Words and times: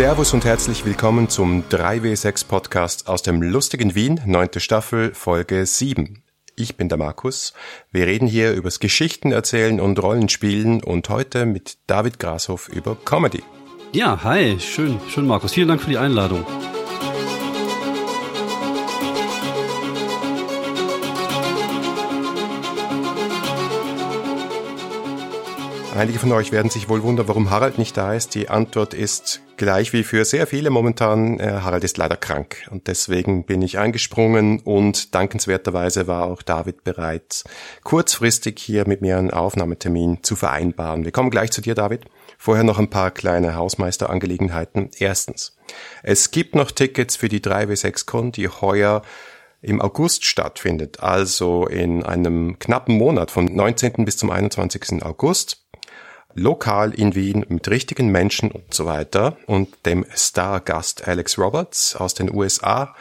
Servus 0.00 0.32
und 0.32 0.46
herzlich 0.46 0.86
willkommen 0.86 1.28
zum 1.28 1.64
3W6 1.68 2.48
Podcast 2.48 3.06
aus 3.06 3.20
dem 3.20 3.42
lustigen 3.42 3.94
Wien, 3.94 4.18
neunte 4.24 4.58
Staffel, 4.58 5.12
Folge 5.12 5.66
7. 5.66 6.24
Ich 6.56 6.78
bin 6.78 6.88
der 6.88 6.96
Markus. 6.96 7.52
Wir 7.92 8.06
reden 8.06 8.26
hier 8.26 8.54
übers 8.54 8.80
Geschichten 8.80 9.30
erzählen 9.30 9.78
und 9.78 10.02
Rollenspielen 10.02 10.82
und 10.82 11.10
heute 11.10 11.44
mit 11.44 11.76
David 11.86 12.18
Grashoff 12.18 12.70
über 12.70 12.96
Comedy. 13.04 13.42
Ja, 13.92 14.24
hi, 14.24 14.58
schön, 14.58 14.98
schön 15.10 15.26
Markus. 15.26 15.52
Vielen 15.52 15.68
Dank 15.68 15.82
für 15.82 15.90
die 15.90 15.98
Einladung. 15.98 16.46
Einige 26.00 26.18
von 26.18 26.32
euch 26.32 26.50
werden 26.50 26.70
sich 26.70 26.88
wohl 26.88 27.02
wundern, 27.02 27.28
warum 27.28 27.50
Harald 27.50 27.76
nicht 27.76 27.94
da 27.94 28.14
ist. 28.14 28.34
Die 28.34 28.48
Antwort 28.48 28.94
ist 28.94 29.42
gleich 29.58 29.92
wie 29.92 30.02
für 30.02 30.24
sehr 30.24 30.46
viele 30.46 30.70
momentan. 30.70 31.38
Äh, 31.38 31.60
Harald 31.60 31.84
ist 31.84 31.98
leider 31.98 32.16
krank 32.16 32.66
und 32.70 32.86
deswegen 32.86 33.44
bin 33.44 33.60
ich 33.60 33.78
eingesprungen 33.78 34.60
und 34.60 35.14
dankenswerterweise 35.14 36.06
war 36.06 36.24
auch 36.24 36.40
David 36.40 36.84
bereit, 36.84 37.44
kurzfristig 37.84 38.58
hier 38.58 38.88
mit 38.88 39.02
mir 39.02 39.18
einen 39.18 39.30
Aufnahmetermin 39.30 40.22
zu 40.22 40.36
vereinbaren. 40.36 41.04
Wir 41.04 41.12
kommen 41.12 41.28
gleich 41.28 41.50
zu 41.50 41.60
dir, 41.60 41.74
David. 41.74 42.06
Vorher 42.38 42.64
noch 42.64 42.78
ein 42.78 42.88
paar 42.88 43.10
kleine 43.10 43.54
Hausmeisterangelegenheiten. 43.54 44.88
Erstens, 44.96 45.54
es 46.02 46.30
gibt 46.30 46.54
noch 46.54 46.70
Tickets 46.70 47.16
für 47.16 47.28
die 47.28 47.40
3W6Con, 47.40 48.32
die 48.32 48.48
heuer 48.48 49.02
im 49.60 49.82
August 49.82 50.24
stattfindet, 50.24 51.00
also 51.00 51.66
in 51.66 52.02
einem 52.02 52.58
knappen 52.58 52.96
Monat 52.96 53.30
von 53.30 53.44
19. 53.44 54.06
bis 54.06 54.16
zum 54.16 54.30
21. 54.30 55.02
August 55.02 55.60
lokal 56.34 56.92
in 56.94 57.14
Wien 57.14 57.44
mit 57.48 57.68
richtigen 57.68 58.08
Menschen 58.08 58.50
und 58.50 58.72
so 58.72 58.86
weiter 58.86 59.36
und 59.46 59.68
dem 59.86 60.04
Stargast 60.14 61.06
Alex 61.06 61.38
Roberts 61.38 61.96
aus 61.96 62.14
den 62.14 62.34
USA, 62.34 62.94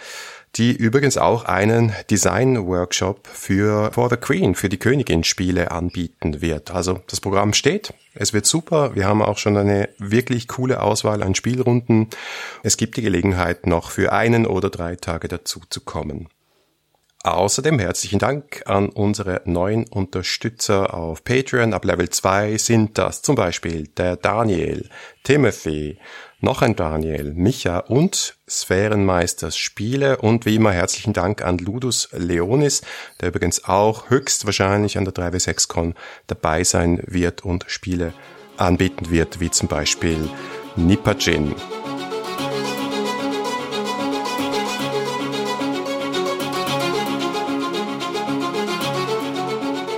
die 0.56 0.76
übrigens 0.76 1.18
auch 1.18 1.46
einen 1.46 1.94
Design-Workshop 2.10 3.28
für 3.28 3.92
For 3.92 4.10
the 4.10 4.18
Queen, 4.18 4.56
für 4.56 4.70
die 4.70 4.80
Königin-Spiele 4.80 5.72
anbieten 5.72 6.42
wird. 6.42 6.72
Also 6.72 7.02
das 7.08 7.22
Programm 7.22 7.54
steht, 7.54 7.94
es 8.16 8.34
wird 8.34 8.46
super, 8.46 8.96
wir 8.96 9.06
haben 9.06 9.22
auch 9.22 9.38
schon 9.38 9.58
eine 9.58 9.90
wirklich 10.00 10.48
coole 10.48 10.82
Auswahl 10.82 11.22
an 11.22 11.36
Spielrunden. 11.36 12.08
Es 12.64 12.78
gibt 12.78 12.98
die 12.98 13.04
Gelegenheit, 13.04 13.68
noch 13.68 13.92
für 13.92 14.12
einen 14.12 14.46
oder 14.48 14.70
drei 14.70 14.96
Tage 14.96 15.28
dazu 15.28 15.62
zu 15.70 15.82
kommen. 15.82 16.30
Außerdem 17.24 17.80
herzlichen 17.80 18.18
Dank 18.18 18.64
an 18.66 18.88
unsere 18.88 19.42
neuen 19.44 19.86
Unterstützer 19.88 20.94
auf 20.94 21.26
Patreon. 21.26 21.74
Ab 21.74 21.84
Level 21.84 22.10
2 22.10 22.58
sind 22.58 22.98
das 22.98 23.22
zum 23.22 23.36
Beispiel 23.36 23.88
der 23.88 24.16
Daniel, 24.16 24.88
Timothy, 25.24 26.00
noch 26.40 26.62
ein 26.62 26.78
Daniel, 26.78 27.34
Micha 27.34 27.80
und 27.80 28.38
Sphärenmeisters 28.50 29.58
Spiele 29.58 30.20
und 30.20 30.46
wie 30.46 30.56
immer 30.56 30.72
herzlichen 30.72 31.12
Dank 31.12 31.42
an 31.44 31.58
Ludus 31.58 32.08
Leonis, 32.14 32.84
der 33.20 33.30
übrigens 33.30 33.66
auch 33.66 34.10
höchstwahrscheinlich 34.10 34.98
an 34.98 35.04
der 35.04 35.14
3W6Con 35.14 35.96
dabei 36.28 36.64
sein 36.64 37.04
wird 37.06 37.44
und 37.44 37.66
Spiele 37.68 38.14
anbieten 38.56 39.10
wird, 39.10 39.42
wie 39.42 39.52
zum 39.52 39.68
Beispiel 39.68 40.30
Nipajin. 40.78 41.54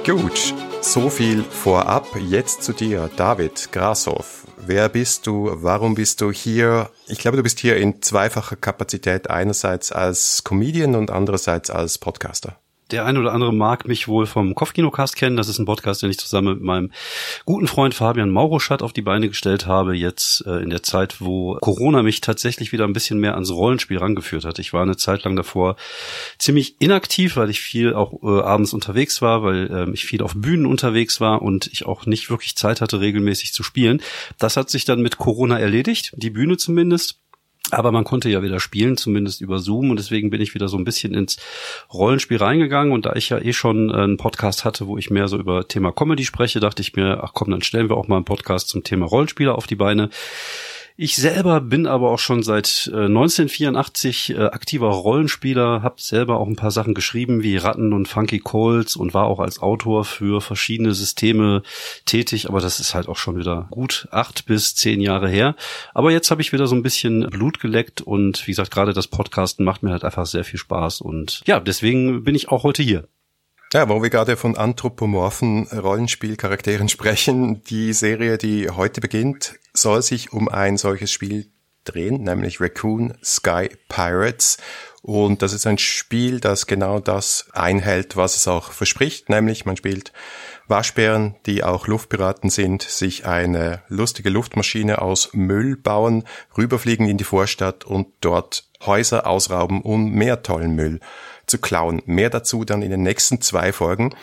Gut, 0.03 0.55
so 0.81 1.11
viel 1.11 1.43
vorab. 1.43 2.07
Jetzt 2.15 2.63
zu 2.63 2.73
dir, 2.73 3.07
David 3.17 3.71
Grashoff. 3.71 4.47
Wer 4.57 4.89
bist 4.89 5.27
du? 5.27 5.51
Warum 5.53 5.93
bist 5.93 6.21
du 6.21 6.31
hier? 6.31 6.89
Ich 7.07 7.19
glaube, 7.19 7.37
du 7.37 7.43
bist 7.43 7.59
hier 7.59 7.77
in 7.77 8.01
zweifacher 8.01 8.55
Kapazität, 8.55 9.29
einerseits 9.29 9.91
als 9.91 10.43
Comedian 10.43 10.95
und 10.95 11.11
andererseits 11.11 11.69
als 11.69 11.99
Podcaster. 11.99 12.57
Der 12.91 13.05
eine 13.05 13.19
oder 13.19 13.31
andere 13.31 13.53
mag 13.53 13.87
mich 13.87 14.09
wohl 14.09 14.25
vom 14.25 14.53
Kopfkinocast 14.53 15.15
kennen. 15.15 15.37
Das 15.37 15.47
ist 15.47 15.59
ein 15.59 15.65
Podcast, 15.65 16.03
den 16.03 16.09
ich 16.09 16.19
zusammen 16.19 16.55
mit 16.55 16.63
meinem 16.63 16.91
guten 17.45 17.67
Freund 17.67 17.93
Fabian 17.93 18.29
Mauroschat 18.29 18.83
auf 18.83 18.91
die 18.91 19.01
Beine 19.01 19.29
gestellt 19.29 19.65
habe. 19.65 19.95
Jetzt 19.95 20.45
äh, 20.45 20.57
in 20.57 20.69
der 20.69 20.83
Zeit, 20.83 21.21
wo 21.21 21.57
Corona 21.61 22.03
mich 22.03 22.19
tatsächlich 22.19 22.73
wieder 22.73 22.83
ein 22.83 22.91
bisschen 22.91 23.19
mehr 23.19 23.35
ans 23.35 23.51
Rollenspiel 23.51 23.97
rangeführt 23.97 24.43
hat. 24.43 24.59
Ich 24.59 24.73
war 24.73 24.81
eine 24.81 24.97
Zeit 24.97 25.23
lang 25.23 25.37
davor 25.37 25.77
ziemlich 26.37 26.75
inaktiv, 26.79 27.37
weil 27.37 27.49
ich 27.49 27.61
viel 27.61 27.93
auch 27.93 28.21
äh, 28.23 28.41
abends 28.41 28.73
unterwegs 28.73 29.21
war, 29.21 29.41
weil 29.41 29.71
äh, 29.71 29.91
ich 29.93 30.05
viel 30.05 30.21
auf 30.21 30.33
Bühnen 30.35 30.65
unterwegs 30.65 31.21
war 31.21 31.41
und 31.41 31.67
ich 31.67 31.85
auch 31.85 32.05
nicht 32.05 32.29
wirklich 32.29 32.57
Zeit 32.57 32.81
hatte, 32.81 32.99
regelmäßig 32.99 33.53
zu 33.53 33.63
spielen. 33.63 34.01
Das 34.37 34.57
hat 34.57 34.69
sich 34.69 34.83
dann 34.83 35.01
mit 35.01 35.17
Corona 35.17 35.57
erledigt, 35.57 36.11
die 36.17 36.29
Bühne 36.29 36.57
zumindest. 36.57 37.21
Aber 37.71 37.91
man 37.91 38.03
konnte 38.03 38.29
ja 38.29 38.43
wieder 38.43 38.59
spielen, 38.59 38.97
zumindest 38.97 39.41
über 39.41 39.59
Zoom. 39.59 39.89
Und 39.89 39.97
deswegen 39.97 40.29
bin 40.29 40.41
ich 40.41 40.53
wieder 40.53 40.67
so 40.67 40.77
ein 40.77 40.83
bisschen 40.83 41.13
ins 41.13 41.37
Rollenspiel 41.91 42.37
reingegangen. 42.37 42.93
Und 42.93 43.05
da 43.05 43.13
ich 43.13 43.29
ja 43.29 43.39
eh 43.39 43.53
schon 43.53 43.89
äh, 43.89 43.93
einen 43.93 44.17
Podcast 44.17 44.65
hatte, 44.65 44.87
wo 44.87 44.97
ich 44.97 45.09
mehr 45.09 45.27
so 45.27 45.37
über 45.37 45.67
Thema 45.67 45.91
Comedy 45.91 46.25
spreche, 46.25 46.59
dachte 46.59 46.81
ich 46.81 46.95
mir, 46.95 47.23
ach 47.23 47.31
komm, 47.33 47.51
dann 47.51 47.61
stellen 47.61 47.89
wir 47.89 47.97
auch 47.97 48.07
mal 48.07 48.17
einen 48.17 48.25
Podcast 48.25 48.69
zum 48.69 48.83
Thema 48.83 49.05
Rollenspieler 49.05 49.55
auf 49.55 49.67
die 49.67 49.75
Beine. 49.75 50.09
Ich 51.03 51.15
selber 51.15 51.61
bin 51.61 51.87
aber 51.87 52.11
auch 52.11 52.19
schon 52.19 52.43
seit 52.43 52.91
äh, 52.93 53.05
1984 53.05 54.35
äh, 54.35 54.37
aktiver 54.43 54.89
Rollenspieler, 54.89 55.81
habe 55.81 55.95
selber 55.97 56.39
auch 56.39 56.45
ein 56.45 56.55
paar 56.55 56.69
Sachen 56.69 56.93
geschrieben 56.93 57.41
wie 57.41 57.57
Ratten 57.57 57.91
und 57.91 58.07
Funky 58.07 58.37
Colts 58.37 58.95
und 58.95 59.15
war 59.15 59.25
auch 59.25 59.39
als 59.39 59.57
Autor 59.57 60.05
für 60.05 60.41
verschiedene 60.41 60.93
Systeme 60.93 61.63
tätig, 62.05 62.47
aber 62.47 62.59
das 62.61 62.79
ist 62.79 62.93
halt 62.93 63.07
auch 63.07 63.17
schon 63.17 63.35
wieder 63.35 63.65
gut 63.71 64.07
acht 64.11 64.45
bis 64.45 64.75
zehn 64.75 65.01
Jahre 65.01 65.27
her. 65.27 65.55
Aber 65.95 66.11
jetzt 66.11 66.29
habe 66.29 66.43
ich 66.43 66.53
wieder 66.53 66.67
so 66.67 66.75
ein 66.75 66.83
bisschen 66.83 67.27
Blut 67.31 67.59
geleckt 67.59 68.01
und 68.01 68.45
wie 68.45 68.51
gesagt, 68.51 68.69
gerade 68.69 68.93
das 68.93 69.07
Podcasten 69.07 69.65
macht 69.65 69.81
mir 69.81 69.89
halt 69.89 70.03
einfach 70.03 70.27
sehr 70.27 70.43
viel 70.43 70.59
Spaß 70.59 71.01
und 71.01 71.41
ja, 71.47 71.59
deswegen 71.59 72.23
bin 72.23 72.35
ich 72.35 72.49
auch 72.49 72.61
heute 72.61 72.83
hier. 72.83 73.07
Ja, 73.73 73.87
wo 73.87 74.03
wir 74.03 74.09
gerade 74.09 74.35
von 74.35 74.57
anthropomorphen 74.57 75.65
Rollenspielcharakteren 75.67 76.89
sprechen, 76.89 77.63
die 77.63 77.93
Serie, 77.93 78.37
die 78.37 78.69
heute 78.69 78.99
beginnt, 78.99 79.59
soll 79.73 80.01
sich 80.01 80.33
um 80.33 80.49
ein 80.49 80.75
solches 80.75 81.09
Spiel 81.09 81.49
drehen, 81.85 82.21
nämlich 82.21 82.59
Raccoon 82.59 83.13
Sky 83.23 83.69
Pirates. 83.87 84.57
Und 85.01 85.41
das 85.41 85.53
ist 85.53 85.65
ein 85.67 85.77
Spiel, 85.77 86.41
das 86.41 86.67
genau 86.67 86.99
das 86.99 87.47
einhält, 87.53 88.17
was 88.17 88.35
es 88.35 88.45
auch 88.45 88.73
verspricht, 88.73 89.29
nämlich 89.29 89.65
man 89.65 89.77
spielt 89.77 90.11
Waschbären, 90.67 91.35
die 91.45 91.63
auch 91.63 91.87
Luftpiraten 91.87 92.49
sind, 92.49 92.81
sich 92.81 93.25
eine 93.25 93.83
lustige 93.87 94.29
Luftmaschine 94.29 95.01
aus 95.01 95.29
Müll 95.31 95.77
bauen, 95.77 96.25
rüberfliegen 96.57 97.07
in 97.07 97.17
die 97.17 97.23
Vorstadt 97.23 97.85
und 97.85 98.07
dort 98.19 98.69
Häuser 98.85 99.27
ausrauben 99.27 99.81
und 99.81 100.11
mehr 100.11 100.43
tollen 100.43 100.75
Müll 100.75 100.99
zu 101.51 101.59
klauen. 101.59 102.01
Mehr 102.05 102.31
dazu 102.31 102.65
dann 102.65 102.81
in 102.81 102.89
den 102.89 103.03
nächsten 103.03 103.41
zwei 103.41 103.71
Folgen. 103.71 104.15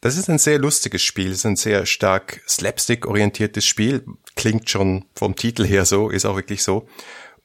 Das 0.00 0.16
ist 0.16 0.28
ein 0.28 0.38
sehr 0.38 0.58
lustiges 0.58 1.02
Spiel, 1.02 1.30
es 1.30 1.38
ist 1.38 1.46
ein 1.46 1.54
sehr 1.54 1.86
stark 1.86 2.42
slapstick-orientiertes 2.48 3.64
Spiel. 3.64 4.04
Klingt 4.34 4.68
schon 4.68 5.04
vom 5.14 5.36
Titel 5.36 5.64
her 5.64 5.84
so, 5.84 6.10
ist 6.10 6.24
auch 6.24 6.34
wirklich 6.34 6.64
so. 6.64 6.88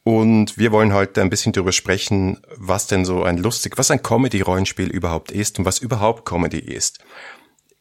Und 0.03 0.57
wir 0.57 0.71
wollen 0.71 0.93
heute 0.93 1.21
ein 1.21 1.29
bisschen 1.29 1.51
darüber 1.51 1.71
sprechen, 1.71 2.41
was 2.55 2.87
denn 2.87 3.05
so 3.05 3.23
ein 3.23 3.37
lustig, 3.37 3.77
was 3.77 3.91
ein 3.91 4.01
Comedy-Rollenspiel 4.01 4.89
überhaupt 4.89 5.31
ist 5.31 5.59
und 5.59 5.65
was 5.65 5.79
überhaupt 5.79 6.25
Comedy 6.25 6.59
ist. 6.59 6.99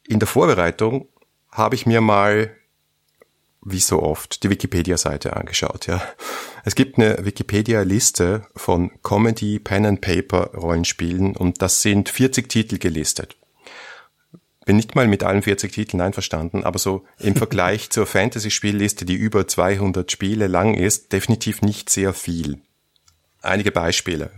In 0.07 0.19
der 0.19 0.27
Vorbereitung 0.27 1.09
habe 1.53 1.75
ich 1.75 1.87
mir 1.87 2.03
mal 2.03 2.55
wie 3.69 3.81
so 3.81 4.03
oft, 4.03 4.45
die 4.45 4.51
Wikipedia-Seite 4.51 5.37
angeschaut, 5.37 5.89
ja. 5.89 6.01
Es 6.65 6.77
gibt 6.77 6.99
eine 6.99 7.25
Wikipedia-Liste 7.25 8.47
von 8.55 8.93
Comedy, 9.03 9.59
Pen 9.59 9.87
and 9.87 10.01
Paper 10.01 10.53
Rollenspielen 10.55 11.37
und 11.37 11.61
das 11.61 11.83
sind 11.83 12.09
40 12.09 12.49
Titel 12.49 12.79
gelistet. 12.79 13.37
Bin 14.65 14.77
nicht 14.77 14.95
mal 14.95 15.09
mit 15.09 15.25
allen 15.25 15.43
40 15.43 15.73
Titeln 15.73 16.01
einverstanden, 16.01 16.65
aber 16.65 16.79
so 16.79 17.05
im 17.19 17.35
Vergleich 17.37 17.91
zur 17.91 18.07
Fantasy-Spielliste, 18.07 19.05
die 19.05 19.15
über 19.15 19.49
200 19.49 20.11
Spiele 20.11 20.47
lang 20.47 20.75
ist, 20.75 21.13
definitiv 21.13 21.61
nicht 21.63 21.91
sehr 21.91 22.15
viel. 22.15 22.61
Einige 23.43 23.73
Beispiele. 23.73 24.31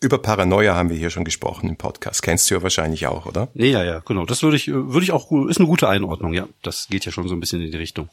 Über 0.00 0.18
Paranoia 0.18 0.74
haben 0.74 0.90
wir 0.90 0.96
hier 0.96 1.10
schon 1.10 1.24
gesprochen 1.24 1.68
im 1.68 1.76
Podcast. 1.76 2.22
Kennst 2.22 2.50
du 2.50 2.54
ja 2.54 2.62
wahrscheinlich 2.62 3.06
auch, 3.06 3.26
oder? 3.26 3.48
Ja, 3.54 3.82
ja, 3.82 4.00
genau. 4.00 4.26
Das 4.26 4.42
würde 4.42 4.56
ich, 4.56 4.68
würde 4.68 5.02
ich 5.02 5.12
auch, 5.12 5.30
ist 5.48 5.58
eine 5.58 5.66
gute 5.66 5.88
Einordnung, 5.88 6.32
ja. 6.34 6.48
Das 6.62 6.88
geht 6.88 7.04
ja 7.04 7.12
schon 7.12 7.28
so 7.28 7.34
ein 7.34 7.40
bisschen 7.40 7.62
in 7.62 7.70
die 7.70 7.76
Richtung. 7.76 8.10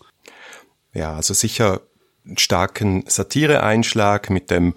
Ja, 0.94 1.16
also 1.16 1.34
sicher 1.34 1.82
einen 2.26 2.38
starken 2.38 3.04
Satireeinschlag 3.08 4.30
mit 4.30 4.52
dem 4.52 4.76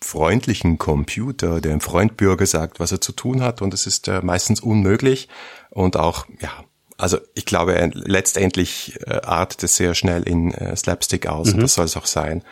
freundlichen 0.00 0.78
Computer, 0.78 1.60
der 1.60 1.72
im 1.72 1.80
Freundbürger 1.80 2.46
sagt, 2.46 2.80
was 2.80 2.92
er 2.92 3.00
zu 3.00 3.12
tun 3.12 3.42
hat. 3.42 3.62
Und 3.62 3.74
es 3.74 3.86
ist 3.86 4.08
äh, 4.08 4.22
meistens 4.22 4.60
unmöglich. 4.60 5.28
Und 5.70 5.96
auch, 5.96 6.26
ja, 6.40 6.64
also 6.96 7.18
ich 7.34 7.44
glaube, 7.44 7.90
letztendlich 7.94 8.98
äh, 9.06 9.20
artet 9.22 9.62
es 9.64 9.76
sehr 9.76 9.94
schnell 9.94 10.22
in 10.22 10.52
äh, 10.52 10.76
Slapstick 10.76 11.26
aus. 11.26 11.48
Mhm. 11.48 11.54
und 11.54 11.60
das 11.62 11.74
soll 11.74 11.84
es 11.84 11.96
auch 11.96 12.06
sein. 12.06 12.44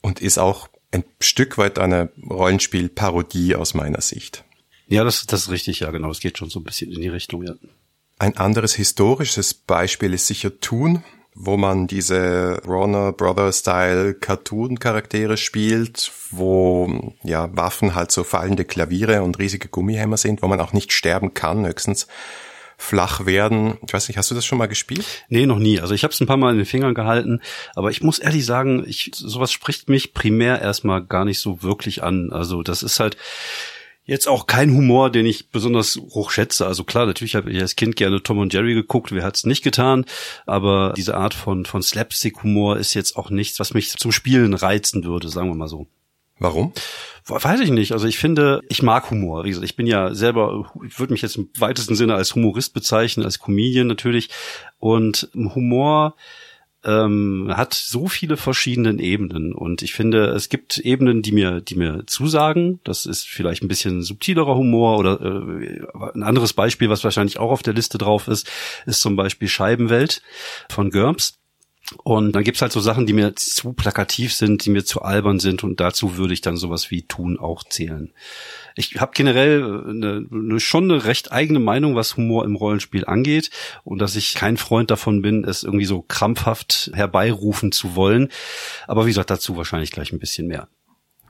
Und 0.00 0.20
ist 0.20 0.38
auch 0.38 0.68
ein 0.90 1.04
Stück 1.20 1.58
weit 1.58 1.78
eine 1.78 2.10
Rollenspielparodie 2.28 3.56
aus 3.56 3.74
meiner 3.74 4.00
Sicht. 4.00 4.44
Ja, 4.86 5.04
das, 5.04 5.26
das 5.26 5.42
ist 5.42 5.50
richtig, 5.50 5.80
ja 5.80 5.90
genau, 5.90 6.10
es 6.10 6.20
geht 6.20 6.38
schon 6.38 6.48
so 6.48 6.60
ein 6.60 6.64
bisschen 6.64 6.90
in 6.90 7.00
die 7.00 7.08
Richtung, 7.08 7.44
ja. 7.44 7.54
Ein 8.18 8.36
anderes 8.36 8.74
historisches 8.74 9.54
Beispiel 9.54 10.14
ist 10.14 10.26
sicher 10.26 10.58
Thun, 10.60 11.04
wo 11.40 11.56
man 11.56 11.86
diese 11.86 12.60
Warner 12.64 13.12
Brothers 13.12 13.60
Style 13.60 14.14
Cartoon 14.14 14.80
Charaktere 14.80 15.36
spielt, 15.36 16.10
wo 16.32 17.14
ja 17.22 17.48
Waffen 17.56 17.94
halt 17.94 18.10
so 18.10 18.24
fallende 18.24 18.64
Klaviere 18.64 19.22
und 19.22 19.38
riesige 19.38 19.68
Gummihämmer 19.68 20.16
sind, 20.16 20.42
wo 20.42 20.48
man 20.48 20.60
auch 20.60 20.72
nicht 20.72 20.92
sterben 20.92 21.34
kann, 21.34 21.64
höchstens 21.64 22.08
flach 22.76 23.24
werden. 23.24 23.78
Ich 23.86 23.94
weiß 23.94 24.08
nicht, 24.08 24.18
hast 24.18 24.32
du 24.32 24.34
das 24.34 24.44
schon 24.44 24.58
mal 24.58 24.66
gespielt? 24.66 25.04
Nee, 25.28 25.46
noch 25.46 25.60
nie. 25.60 25.80
Also 25.80 25.94
ich 25.94 26.02
habe 26.02 26.12
es 26.12 26.20
ein 26.20 26.26
paar 26.26 26.36
Mal 26.36 26.52
in 26.52 26.58
den 26.58 26.66
Fingern 26.66 26.94
gehalten, 26.94 27.40
aber 27.76 27.92
ich 27.92 28.02
muss 28.02 28.18
ehrlich 28.18 28.44
sagen, 28.44 28.84
ich 28.84 29.12
sowas 29.14 29.52
spricht 29.52 29.88
mich 29.88 30.14
primär 30.14 30.60
erstmal 30.60 31.04
gar 31.04 31.24
nicht 31.24 31.38
so 31.38 31.62
wirklich 31.62 32.02
an. 32.02 32.32
Also 32.32 32.64
das 32.64 32.82
ist 32.82 32.98
halt 32.98 33.16
Jetzt 34.08 34.26
auch 34.26 34.46
kein 34.46 34.74
Humor, 34.74 35.10
den 35.10 35.26
ich 35.26 35.50
besonders 35.50 35.96
hoch 35.96 36.30
schätze. 36.30 36.66
Also 36.66 36.82
klar, 36.82 37.04
natürlich 37.04 37.34
habe 37.34 37.50
ich 37.50 37.60
als 37.60 37.76
Kind 37.76 37.94
gerne 37.94 38.22
Tom 38.22 38.38
und 38.38 38.54
Jerry 38.54 38.72
geguckt, 38.72 39.12
wer 39.12 39.22
hat's 39.22 39.44
nicht 39.44 39.62
getan, 39.62 40.06
aber 40.46 40.94
diese 40.96 41.14
Art 41.14 41.34
von, 41.34 41.66
von 41.66 41.82
Slapstick-Humor 41.82 42.78
ist 42.78 42.94
jetzt 42.94 43.16
auch 43.16 43.28
nichts, 43.28 43.60
was 43.60 43.74
mich 43.74 43.90
zum 43.90 44.10
Spielen 44.10 44.54
reizen 44.54 45.04
würde, 45.04 45.28
sagen 45.28 45.50
wir 45.50 45.54
mal 45.54 45.68
so. 45.68 45.88
Warum? 46.38 46.72
Weiß 47.26 47.60
ich 47.60 47.70
nicht. 47.70 47.92
Also 47.92 48.06
ich 48.06 48.16
finde, 48.16 48.62
ich 48.70 48.82
mag 48.82 49.10
Humor. 49.10 49.44
Wie 49.44 49.50
gesagt, 49.50 49.66
ich 49.66 49.76
bin 49.76 49.86
ja 49.86 50.14
selber, 50.14 50.72
ich 50.86 50.98
würde 50.98 51.12
mich 51.12 51.20
jetzt 51.20 51.36
im 51.36 51.50
weitesten 51.58 51.94
Sinne 51.94 52.14
als 52.14 52.34
Humorist 52.34 52.72
bezeichnen, 52.72 53.26
als 53.26 53.38
Comedian 53.38 53.88
natürlich. 53.88 54.30
Und 54.78 55.28
Humor 55.34 56.14
ähm, 56.88 57.52
hat 57.54 57.74
so 57.74 58.08
viele 58.08 58.38
verschiedene 58.38 58.98
Ebenen 59.00 59.52
und 59.52 59.82
ich 59.82 59.92
finde, 59.92 60.28
es 60.28 60.48
gibt 60.48 60.78
Ebenen, 60.78 61.20
die 61.20 61.32
mir, 61.32 61.60
die 61.60 61.74
mir 61.74 62.04
zusagen. 62.06 62.80
Das 62.82 63.04
ist 63.04 63.28
vielleicht 63.28 63.62
ein 63.62 63.68
bisschen 63.68 64.02
subtilerer 64.02 64.56
Humor 64.56 64.96
oder 64.96 65.20
äh, 65.20 65.86
ein 66.14 66.22
anderes 66.22 66.54
Beispiel, 66.54 66.88
was 66.88 67.04
wahrscheinlich 67.04 67.38
auch 67.38 67.50
auf 67.50 67.62
der 67.62 67.74
Liste 67.74 67.98
drauf 67.98 68.26
ist, 68.26 68.50
ist 68.86 69.00
zum 69.00 69.16
Beispiel 69.16 69.48
Scheibenwelt 69.48 70.22
von 70.70 70.90
GURPS. 70.90 71.38
Und 72.04 72.32
dann 72.32 72.44
gibt's 72.44 72.60
halt 72.60 72.72
so 72.72 72.80
Sachen, 72.80 73.06
die 73.06 73.14
mir 73.14 73.34
zu 73.34 73.72
plakativ 73.72 74.34
sind, 74.34 74.64
die 74.64 74.70
mir 74.70 74.84
zu 74.84 75.00
albern 75.02 75.40
sind 75.40 75.64
und 75.64 75.80
dazu 75.80 76.18
würde 76.18 76.34
ich 76.34 76.42
dann 76.42 76.58
sowas 76.58 76.90
wie 76.90 77.02
Tun 77.02 77.38
auch 77.38 77.64
zählen. 77.64 78.12
Ich 78.78 79.00
habe 79.00 79.10
generell 79.12 79.82
eine, 79.88 80.26
eine, 80.30 80.60
schon 80.60 80.84
eine 80.84 81.04
recht 81.04 81.32
eigene 81.32 81.58
Meinung, 81.58 81.96
was 81.96 82.16
Humor 82.16 82.44
im 82.44 82.54
Rollenspiel 82.54 83.04
angeht 83.04 83.50
und 83.82 83.98
dass 83.98 84.14
ich 84.14 84.34
kein 84.34 84.56
Freund 84.56 84.90
davon 84.92 85.20
bin, 85.20 85.44
es 85.44 85.64
irgendwie 85.64 85.84
so 85.84 86.02
krampfhaft 86.02 86.92
herbeirufen 86.94 87.72
zu 87.72 87.96
wollen. 87.96 88.28
Aber 88.86 89.04
wie 89.04 89.10
gesagt, 89.10 89.30
dazu 89.30 89.56
wahrscheinlich 89.56 89.90
gleich 89.90 90.12
ein 90.12 90.20
bisschen 90.20 90.46
mehr. 90.46 90.68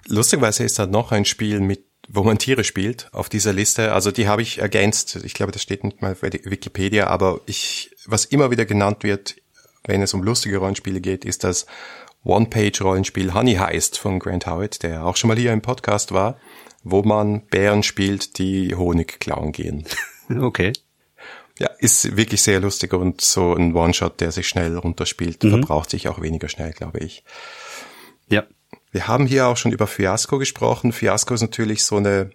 Lustigerweise 0.07 0.65
ist 0.65 0.79
da 0.79 0.87
noch 0.87 1.11
ein 1.11 1.25
Spiel 1.25 1.61
mit 1.61 1.85
wo 2.11 2.23
man 2.23 2.39
Tiere 2.39 2.65
spielt 2.65 3.13
auf 3.13 3.29
dieser 3.29 3.53
Liste. 3.53 3.93
Also 3.93 4.11
die 4.11 4.29
habe 4.29 4.41
ich 4.41 4.59
ergänzt. 4.59 5.17
Ich 5.25 5.35
glaube, 5.35 5.53
das 5.53 5.61
steht 5.61 5.85
nicht 5.85 6.01
mal 6.01 6.15
bei 6.15 6.33
Wikipedia, 6.33 7.09
aber 7.09 7.41
ich, 7.45 7.91
was 8.07 8.25
immer 8.25 8.51
wieder 8.51 8.65
genannt 8.65 9.03
wird, 9.03 9.37
wenn 9.85 10.01
es 10.01 10.15
um 10.15 10.23
lustige 10.23 10.57
Rollenspiele 10.57 11.03
geht, 11.03 11.27
ist 11.27 11.45
das 11.45 11.67
One-Page-Rollenspiel 12.25 13.35
Honey 13.35 13.55
Heist 13.55 13.99
von 13.99 14.19
Grant 14.19 14.47
Howitt, 14.47 14.83
der 14.83 15.05
auch 15.05 15.17
schon 15.17 15.29
mal 15.29 15.37
hier 15.37 15.53
im 15.53 15.63
Podcast 15.63 16.13
war, 16.13 16.37
wo 16.83 17.03
man 17.03 17.47
Bären 17.47 17.83
spielt, 17.83 18.39
die 18.39 18.75
Honig 18.75 19.21
klauen 19.21 19.53
gehen. 19.53 19.85
Okay. 20.31 20.75
Ja, 21.59 21.71
ist 21.79 22.19
wirklich 22.19 22.43
sehr 22.43 22.61
lustig 22.61 22.93
und 22.93 23.23
so 23.23 23.55
ein 23.55 23.75
One-Shot, 23.75 24.21
der 24.21 24.31
sich 24.31 24.47
schnell 24.47 24.77
runterspielt, 24.77 25.43
mhm. 25.43 25.51
verbraucht 25.51 25.89
sich 25.89 26.07
auch 26.09 26.21
weniger 26.21 26.51
schnell, 26.51 26.73
glaube 26.73 26.99
ich. 26.99 27.25
Ja. 28.29 28.45
Wir 28.91 29.09
haben 29.09 29.27
hier 29.27 29.47
auch 29.49 29.57
schon 29.57 29.73
über 29.73 29.87
Fiasco 29.87 30.37
gesprochen. 30.37 30.93
Fiasco 30.93 31.33
ist 31.33 31.41
natürlich 31.41 31.83
so 31.83 31.97
eine 31.97 32.31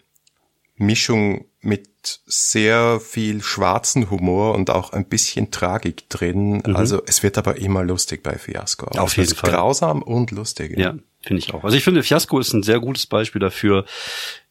Mischung 0.75 1.45
mit 1.61 2.19
sehr 2.25 2.99
viel 2.99 3.41
schwarzen 3.41 4.09
Humor 4.09 4.53
und 4.55 4.69
auch 4.69 4.91
ein 4.91 5.05
bisschen 5.05 5.51
Tragik 5.51 6.09
drin. 6.09 6.61
Mhm. 6.65 6.75
Also 6.75 7.01
es 7.05 7.23
wird 7.23 7.37
aber 7.37 7.57
immer 7.57 7.83
lustig 7.83 8.21
bei 8.23 8.37
Fiasco. 8.37 8.87
Auf 8.99 9.15
jeden 9.15 9.33
Fall. 9.33 9.51
Grausam 9.51 10.01
und 10.01 10.31
lustig. 10.31 10.77
Ja, 10.77 10.95
finde 11.21 11.39
ich 11.39 11.53
auch. 11.53 11.63
Also 11.63 11.77
ich 11.77 11.83
finde, 11.83 12.03
Fiasco 12.03 12.39
ist 12.39 12.53
ein 12.53 12.63
sehr 12.63 12.79
gutes 12.79 13.05
Beispiel 13.05 13.39
dafür, 13.39 13.85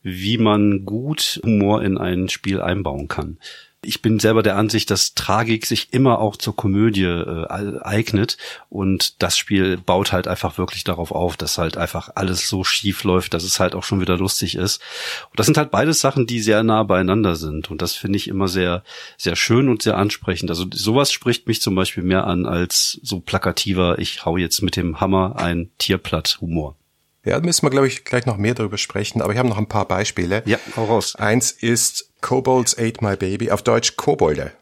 wie 0.03 0.39
man 0.39 0.85
gut 0.85 1.41
Humor 1.45 1.83
in 1.83 1.99
ein 1.99 2.29
Spiel 2.29 2.63
einbauen 2.63 3.09
kann. 3.09 3.39
Ich 3.85 4.01
bin 4.01 4.21
selber 4.21 4.43
der 4.45 4.57
Ansicht, 4.57 4.91
dass 4.91 5.15
Tragik 5.15 5.67
sich 5.67 5.93
immer 5.93 6.21
auch 6.21 6.37
zur 6.37 6.55
Komödie 6.55 7.03
äh, 7.03 7.81
eignet 7.83 8.37
und 8.69 9.21
das 9.23 9.37
Spiel 9.37 9.77
baut 9.77 10.13
halt 10.13 10.29
einfach 10.29 10.57
wirklich 10.57 10.85
darauf 10.85 11.11
auf, 11.11 11.37
dass 11.37 11.59
halt 11.59 11.77
einfach 11.77 12.11
alles 12.15 12.49
so 12.49 12.63
schief 12.63 13.03
läuft, 13.03 13.35
dass 13.35 13.43
es 13.43 13.59
halt 13.59 13.75
auch 13.75 13.83
schon 13.83 14.01
wieder 14.01 14.17
lustig 14.17 14.55
ist. 14.55 14.81
Und 15.31 15.41
das 15.41 15.47
sind 15.47 15.57
halt 15.57 15.73
beides 15.73 16.01
Sachen, 16.01 16.27
die 16.29 16.41
sehr 16.41 16.63
nah 16.63 16.85
beieinander 16.85 17.35
sind 17.35 17.71
und 17.71 17.83
das 17.83 17.95
finde 17.95 18.19
ich 18.19 18.29
immer 18.29 18.47
sehr, 18.47 18.85
sehr 19.19 19.35
schön 19.35 19.69
und 19.69 19.83
sehr 19.83 19.97
ansprechend. 19.97 20.51
Also 20.51 20.67
sowas 20.73 21.11
spricht 21.11 21.49
mich 21.49 21.61
zum 21.61 21.75
Beispiel 21.75 22.05
mehr 22.05 22.27
an 22.27 22.47
als 22.47 23.01
so 23.03 23.19
plakativer, 23.19 23.99
ich 23.99 24.25
hau 24.25 24.37
jetzt 24.37 24.63
mit 24.63 24.77
dem 24.77 25.01
Hammer 25.01 25.37
ein 25.37 25.71
Tierplatt 25.79 26.39
Humor. 26.41 26.77
Ja, 27.25 27.39
da 27.39 27.45
müssen 27.45 27.65
wir, 27.65 27.71
glaube 27.71 27.87
ich, 27.87 28.05
gleich 28.05 28.27
noch 28.27 28.37
mehr 28.37 28.55
darüber 28.55 28.79
sprechen, 28.79 29.23
aber 29.23 29.33
ich 29.33 29.39
habe 29.39 29.49
noch 29.49 29.59
ein 29.59 29.69
paar 29.69 29.87
Beispiele. 29.87 30.43
Ja, 30.45 30.59
hau 30.77 30.87
raus. 30.87 31.15
Eins 31.15 31.53
ist 31.53 32.11
Kobolds 32.21 32.77
Ate 32.77 33.05
My 33.05 33.17
Baby, 33.17 33.53
auf 33.53 33.63
Deutsch 33.63 33.97
Kobolde. 33.97 34.53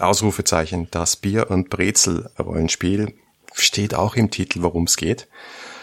Ausrufezeichen, 0.00 0.88
das 0.90 1.16
Bier- 1.16 1.50
und 1.50 1.70
Brezel-Rollenspiel. 1.70 3.14
Steht 3.54 3.94
auch 3.94 4.16
im 4.16 4.30
Titel, 4.30 4.62
worum 4.62 4.84
es 4.84 4.96
geht. 4.96 5.28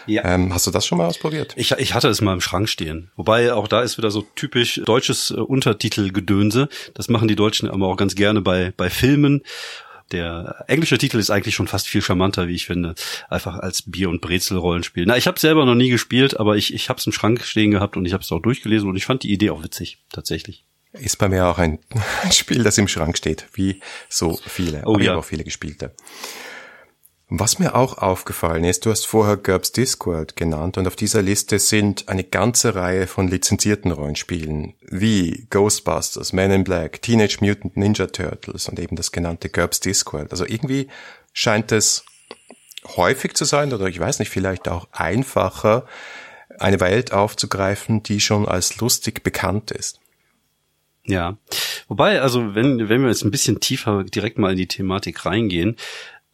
Ja. 0.06 0.24
Ähm, 0.24 0.54
hast 0.54 0.66
du 0.66 0.70
das 0.70 0.86
schon 0.86 0.98
mal 0.98 1.06
ausprobiert? 1.06 1.54
Ich, 1.56 1.72
ich 1.72 1.94
hatte 1.94 2.08
es 2.08 2.20
mal 2.20 2.32
im 2.32 2.40
Schrank 2.40 2.68
stehen. 2.68 3.10
Wobei 3.16 3.52
auch 3.52 3.66
da 3.66 3.82
ist 3.82 3.98
wieder 3.98 4.10
so 4.10 4.22
typisch 4.34 4.80
deutsches 4.84 5.30
äh, 5.30 5.34
Untertitelgedönse. 5.34 6.68
Das 6.94 7.08
machen 7.08 7.28
die 7.28 7.36
Deutschen 7.36 7.68
aber 7.68 7.88
auch 7.88 7.96
ganz 7.96 8.14
gerne 8.14 8.40
bei, 8.40 8.72
bei 8.76 8.88
Filmen. 8.88 9.42
Der 10.12 10.64
englische 10.68 10.98
Titel 10.98 11.18
ist 11.18 11.30
eigentlich 11.30 11.54
schon 11.54 11.66
fast 11.66 11.88
viel 11.88 12.00
charmanter, 12.00 12.46
wie 12.46 12.54
ich 12.54 12.66
finde, 12.66 12.94
einfach 13.28 13.58
als 13.58 13.82
Bier- 13.82 14.08
und 14.08 14.20
Brezel-Rollenspiel. 14.20 15.04
Na, 15.06 15.16
ich 15.16 15.26
habe 15.26 15.40
selber 15.40 15.66
noch 15.66 15.74
nie 15.74 15.90
gespielt, 15.90 16.38
aber 16.38 16.56
ich, 16.56 16.72
ich 16.72 16.88
habe 16.88 17.00
es 17.00 17.06
im 17.06 17.12
Schrank 17.12 17.42
stehen 17.42 17.72
gehabt 17.72 17.96
und 17.96 18.06
ich 18.06 18.12
habe 18.12 18.22
es 18.22 18.30
auch 18.30 18.40
durchgelesen 18.40 18.88
und 18.88 18.96
ich 18.96 19.04
fand 19.04 19.24
die 19.24 19.32
Idee 19.32 19.50
auch 19.50 19.64
witzig, 19.64 19.98
tatsächlich. 20.12 20.64
Ist 20.92 21.18
bei 21.18 21.28
mir 21.28 21.46
auch 21.46 21.58
ein 21.58 21.80
Spiel, 22.30 22.62
das 22.62 22.78
im 22.78 22.88
Schrank 22.88 23.18
steht, 23.18 23.46
wie 23.54 23.80
so 24.08 24.38
viele, 24.46 24.82
oh, 24.86 24.98
ja. 24.98 25.16
auch 25.16 25.24
viele 25.24 25.44
gespielte. 25.44 25.92
Was 27.28 27.58
mir 27.58 27.74
auch 27.74 27.98
aufgefallen 27.98 28.62
ist, 28.62 28.86
du 28.86 28.90
hast 28.90 29.04
vorher 29.04 29.36
GURPS 29.36 29.72
Discworld 29.72 30.36
genannt 30.36 30.78
und 30.78 30.86
auf 30.86 30.94
dieser 30.94 31.22
Liste 31.22 31.58
sind 31.58 32.08
eine 32.08 32.22
ganze 32.22 32.76
Reihe 32.76 33.08
von 33.08 33.26
lizenzierten 33.26 33.90
Rollenspielen 33.90 34.74
wie 34.80 35.48
Ghostbusters, 35.50 36.32
Men 36.32 36.52
in 36.52 36.62
Black, 36.62 37.02
Teenage 37.02 37.38
Mutant 37.40 37.76
Ninja 37.76 38.06
Turtles 38.06 38.68
und 38.68 38.78
eben 38.78 38.94
das 38.94 39.10
genannte 39.10 39.48
GURPS 39.48 39.80
Discworld. 39.80 40.30
Also 40.30 40.46
irgendwie 40.46 40.86
scheint 41.32 41.72
es 41.72 42.04
häufig 42.96 43.34
zu 43.34 43.44
sein 43.44 43.72
oder 43.72 43.86
ich 43.86 43.98
weiß 43.98 44.20
nicht, 44.20 44.30
vielleicht 44.30 44.68
auch 44.68 44.86
einfacher, 44.92 45.84
eine 46.60 46.78
Welt 46.78 47.12
aufzugreifen, 47.12 48.04
die 48.04 48.20
schon 48.20 48.46
als 48.46 48.78
lustig 48.78 49.24
bekannt 49.24 49.72
ist. 49.72 49.98
Ja, 51.08 51.38
wobei, 51.88 52.20
also 52.20 52.54
wenn, 52.54 52.88
wenn 52.88 53.02
wir 53.02 53.08
jetzt 53.08 53.24
ein 53.24 53.30
bisschen 53.30 53.60
tiefer 53.60 54.02
direkt 54.04 54.38
mal 54.38 54.52
in 54.52 54.58
die 54.58 54.66
Thematik 54.66 55.24
reingehen, 55.24 55.76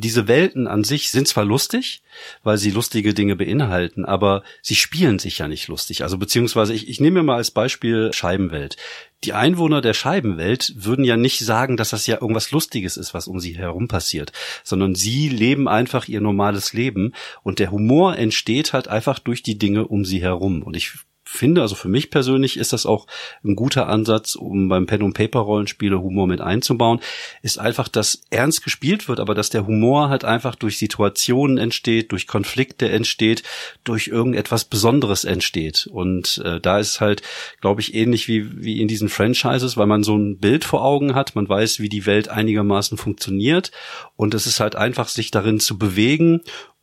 diese 0.02 0.28
Welten 0.28 0.66
an 0.66 0.84
sich 0.84 1.10
sind 1.10 1.26
zwar 1.26 1.44
lustig, 1.44 2.02
weil 2.42 2.58
sie 2.58 2.70
lustige 2.70 3.14
Dinge 3.14 3.36
beinhalten, 3.36 4.04
aber 4.04 4.42
sie 4.60 4.74
spielen 4.74 5.18
sich 5.18 5.38
ja 5.38 5.48
nicht 5.48 5.68
lustig. 5.68 6.02
Also 6.02 6.18
beziehungsweise 6.18 6.74
ich, 6.74 6.88
ich 6.88 7.00
nehme 7.00 7.20
mir 7.20 7.26
mal 7.26 7.36
als 7.36 7.50
Beispiel 7.50 8.12
Scheibenwelt. 8.12 8.76
Die 9.24 9.32
Einwohner 9.32 9.80
der 9.80 9.94
Scheibenwelt 9.94 10.74
würden 10.76 11.04
ja 11.04 11.16
nicht 11.16 11.38
sagen, 11.38 11.76
dass 11.76 11.90
das 11.90 12.06
ja 12.06 12.20
irgendwas 12.20 12.50
Lustiges 12.50 12.96
ist, 12.96 13.14
was 13.14 13.28
um 13.28 13.40
sie 13.40 13.56
herum 13.56 13.88
passiert, 13.88 14.32
sondern 14.64 14.94
sie 14.94 15.28
leben 15.28 15.68
einfach 15.68 16.08
ihr 16.08 16.20
normales 16.20 16.72
Leben 16.72 17.14
und 17.42 17.58
der 17.58 17.70
Humor 17.70 18.18
entsteht 18.18 18.72
halt 18.72 18.88
einfach 18.88 19.18
durch 19.18 19.42
die 19.42 19.58
Dinge 19.58 19.86
um 19.86 20.04
sie 20.04 20.20
herum. 20.20 20.62
Und 20.62 20.76
ich 20.76 20.98
finde, 21.32 21.62
also 21.62 21.74
für 21.74 21.88
mich 21.88 22.10
persönlich 22.10 22.56
ist 22.56 22.72
das 22.72 22.86
auch 22.86 23.06
ein 23.42 23.56
guter 23.56 23.88
Ansatz, 23.88 24.34
um 24.34 24.68
beim 24.68 24.86
Pen 24.86 25.02
und 25.02 25.14
Paper 25.14 25.40
Rollenspiele 25.40 26.00
Humor 26.00 26.26
mit 26.26 26.40
einzubauen, 26.40 27.00
ist 27.42 27.58
einfach, 27.58 27.88
dass 27.88 28.22
ernst 28.30 28.62
gespielt 28.62 29.08
wird, 29.08 29.18
aber 29.18 29.34
dass 29.34 29.50
der 29.50 29.66
Humor 29.66 30.08
halt 30.08 30.24
einfach 30.24 30.54
durch 30.54 30.78
Situationen 30.78 31.58
entsteht, 31.58 32.12
durch 32.12 32.26
Konflikte 32.26 32.88
entsteht, 32.88 33.42
durch 33.84 34.08
irgendetwas 34.08 34.64
Besonderes 34.64 35.24
entsteht. 35.24 35.88
Und 35.90 36.42
äh, 36.44 36.60
da 36.60 36.78
ist 36.78 37.00
halt, 37.00 37.22
glaube 37.60 37.80
ich, 37.80 37.94
ähnlich 37.94 38.28
wie 38.28 38.62
wie 38.62 38.80
in 38.80 38.88
diesen 38.88 39.08
Franchises, 39.08 39.76
weil 39.76 39.86
man 39.86 40.02
so 40.02 40.16
ein 40.16 40.38
Bild 40.38 40.64
vor 40.64 40.84
Augen 40.84 41.14
hat, 41.14 41.34
man 41.34 41.48
weiß, 41.48 41.80
wie 41.80 41.88
die 41.88 42.06
Welt 42.06 42.28
einigermaßen 42.28 42.98
funktioniert 42.98 43.72
und 44.16 44.34
es 44.34 44.46
ist 44.46 44.60
halt 44.60 44.76
einfach, 44.76 45.08
sich 45.08 45.30
darin 45.30 45.60
zu 45.60 45.78
bewegen 45.78 46.42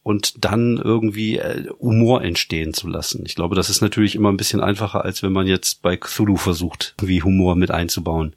und 0.10 0.44
dann 0.44 0.78
irgendwie 0.78 1.38
äh, 1.38 1.70
Humor 1.80 2.24
entstehen 2.24 2.74
zu 2.74 2.88
lassen. 2.88 3.22
Ich 3.28 3.36
glaube, 3.36 3.56
das 3.56 3.70
ist 3.70 3.82
natürlich 3.82 4.16
immer 4.16 4.32
ein 4.32 4.38
bisschen 4.38 4.60
einfacher, 4.60 5.06
als 5.06 5.22
wenn 5.22 5.32
man 5.32 5.46
jetzt 5.46 5.84
bei 5.84 5.98
Cthulhu 5.98 6.36
versucht, 6.36 6.96
wie 7.00 7.22
Humor 7.22 7.56
mit 7.56 7.70
einzubauen. 7.70 8.36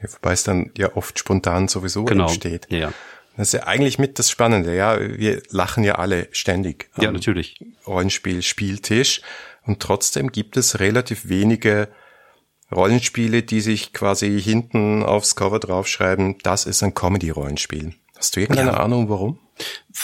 Ja, 0.00 0.08
wobei 0.12 0.34
es 0.34 0.44
dann 0.44 0.70
ja 0.78 0.94
oft 0.94 1.18
spontan 1.18 1.66
sowieso 1.66 2.04
genau. 2.04 2.26
entsteht. 2.26 2.68
Ja. 2.70 2.92
Das 3.36 3.48
ist 3.48 3.54
ja 3.54 3.66
eigentlich 3.66 3.98
mit 3.98 4.20
das 4.20 4.30
Spannende, 4.30 4.76
ja. 4.76 5.00
Wir 5.00 5.42
lachen 5.50 5.82
ja 5.82 5.96
alle 5.96 6.28
ständig. 6.30 6.90
Ja, 7.00 7.10
natürlich. 7.10 7.58
Rollenspiel, 7.88 8.42
Spieltisch. 8.42 9.20
Und 9.66 9.80
trotzdem 9.80 10.30
gibt 10.30 10.56
es 10.56 10.78
relativ 10.78 11.28
wenige 11.28 11.88
Rollenspiele, 12.70 13.42
die 13.42 13.60
sich 13.60 13.92
quasi 13.92 14.40
hinten 14.40 15.02
aufs 15.02 15.34
Cover 15.34 15.58
draufschreiben, 15.58 16.38
das 16.44 16.66
ist 16.66 16.84
ein 16.84 16.94
Comedy-Rollenspiel. 16.94 17.94
Hast 18.16 18.36
du 18.36 18.40
irgendeine 18.40 18.70
ja. 18.70 18.76
Ahnung, 18.76 19.08
warum? 19.08 19.40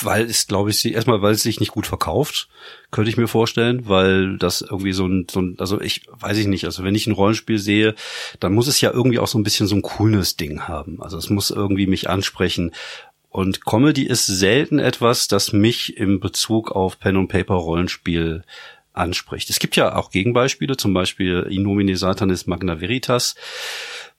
Weil 0.03 0.27
es, 0.27 0.47
glaube 0.47 0.71
ich, 0.71 0.85
erstmal, 0.85 1.23
weil 1.23 1.33
es 1.35 1.43
sich 1.43 1.61
nicht 1.61 1.73
gut 1.73 1.87
verkauft, 1.87 2.49
könnte 2.91 3.11
ich 3.11 3.17
mir 3.17 3.29
vorstellen, 3.29 3.89
weil 3.89 4.39
das 4.39 4.63
irgendwie 4.63 4.93
so 4.93 5.07
ein, 5.07 5.27
so 5.31 5.41
ein, 5.41 5.57
also 5.59 5.81
ich 5.81 6.03
weiß 6.13 6.39
ich 6.39 6.47
nicht, 6.47 6.65
also 6.65 6.85
wenn 6.85 6.95
ich 6.95 7.07
ein 7.07 7.13
Rollenspiel 7.13 7.59
sehe, 7.59 7.95
dann 8.39 8.55
muss 8.55 8.69
es 8.69 8.81
ja 8.81 8.93
irgendwie 8.93 9.19
auch 9.19 9.27
so 9.27 9.39
ein 9.39 9.43
bisschen 9.43 9.67
so 9.67 9.75
ein 9.75 9.83
cooles 9.83 10.37
Ding 10.37 10.69
haben. 10.69 11.03
Also 11.03 11.19
es 11.19 11.31
muss 11.31 11.51
irgendwie 11.51 11.87
mich 11.87 12.09
ansprechen. 12.09 12.73
Und 13.29 13.65
Comedy 13.65 14.03
ist 14.03 14.27
selten 14.27 14.79
etwas, 14.79 15.29
das 15.29 15.53
mich 15.53 15.97
im 15.97 16.21
Bezug 16.21 16.73
auf 16.73 16.99
Pen 16.99 17.17
und 17.17 17.29
Paper 17.29 17.55
Rollenspiel 17.55 18.43
anspricht. 18.93 19.51
Es 19.51 19.61
gibt 19.61 19.77
ja 19.77 19.95
auch 19.95 20.11
Gegenbeispiele, 20.11 20.77
zum 20.77 20.95
Beispiel 20.95 21.47
Inomine 21.49 21.97
Satanis 21.97 22.47
Magna 22.47 22.81
Veritas 22.81 23.37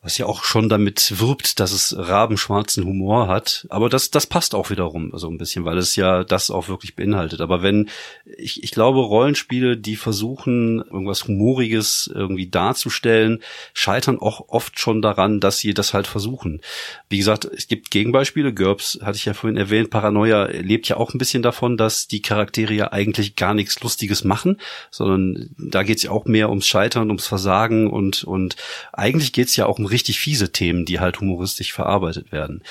was 0.03 0.17
ja 0.17 0.25
auch 0.25 0.43
schon 0.43 0.67
damit 0.67 1.19
wirbt, 1.19 1.59
dass 1.59 1.71
es 1.71 1.95
rabenschwarzen 1.95 2.85
Humor 2.85 3.27
hat. 3.27 3.67
Aber 3.69 3.87
das, 3.87 4.09
das 4.09 4.25
passt 4.25 4.55
auch 4.55 4.71
wiederum 4.71 5.11
so 5.13 5.29
ein 5.29 5.37
bisschen, 5.37 5.63
weil 5.63 5.77
es 5.77 5.95
ja 5.95 6.23
das 6.23 6.49
auch 6.49 6.69
wirklich 6.69 6.95
beinhaltet. 6.95 7.39
Aber 7.39 7.61
wenn, 7.61 7.87
ich, 8.25 8.63
ich 8.63 8.71
glaube, 8.71 8.99
Rollenspiele, 8.99 9.77
die 9.77 9.95
versuchen, 9.95 10.79
irgendwas 10.79 11.27
Humoriges 11.27 12.11
irgendwie 12.13 12.47
darzustellen, 12.47 13.43
scheitern 13.75 14.17
auch 14.17 14.49
oft 14.49 14.79
schon 14.79 15.03
daran, 15.03 15.39
dass 15.39 15.59
sie 15.59 15.75
das 15.75 15.93
halt 15.93 16.07
versuchen. 16.07 16.61
Wie 17.09 17.19
gesagt, 17.19 17.45
es 17.45 17.67
gibt 17.67 17.91
Gegenbeispiele. 17.91 18.55
GURPS 18.55 18.99
hatte 19.03 19.17
ich 19.17 19.25
ja 19.25 19.35
vorhin 19.35 19.57
erwähnt. 19.57 19.91
Paranoia 19.91 20.45
lebt 20.45 20.89
ja 20.89 20.97
auch 20.97 21.13
ein 21.13 21.19
bisschen 21.19 21.43
davon, 21.43 21.77
dass 21.77 22.07
die 22.07 22.23
Charaktere 22.23 22.73
ja 22.73 22.91
eigentlich 22.91 23.35
gar 23.35 23.53
nichts 23.53 23.79
Lustiges 23.81 24.23
machen, 24.23 24.57
sondern 24.89 25.51
da 25.59 25.83
geht's 25.83 26.01
ja 26.01 26.09
auch 26.09 26.25
mehr 26.25 26.49
ums 26.49 26.65
Scheitern, 26.65 27.09
ums 27.09 27.27
Versagen 27.27 27.87
und, 27.87 28.23
und 28.23 28.55
eigentlich 28.93 29.31
geht's 29.31 29.55
ja 29.55 29.67
auch 29.67 29.77
um 29.77 29.90
richtig 29.91 30.19
fiese 30.19 30.51
Themen, 30.51 30.85
die 30.85 30.99
halt 30.99 31.19
humoristisch 31.19 31.73
verarbeitet 31.73 32.31
werden. 32.31 32.63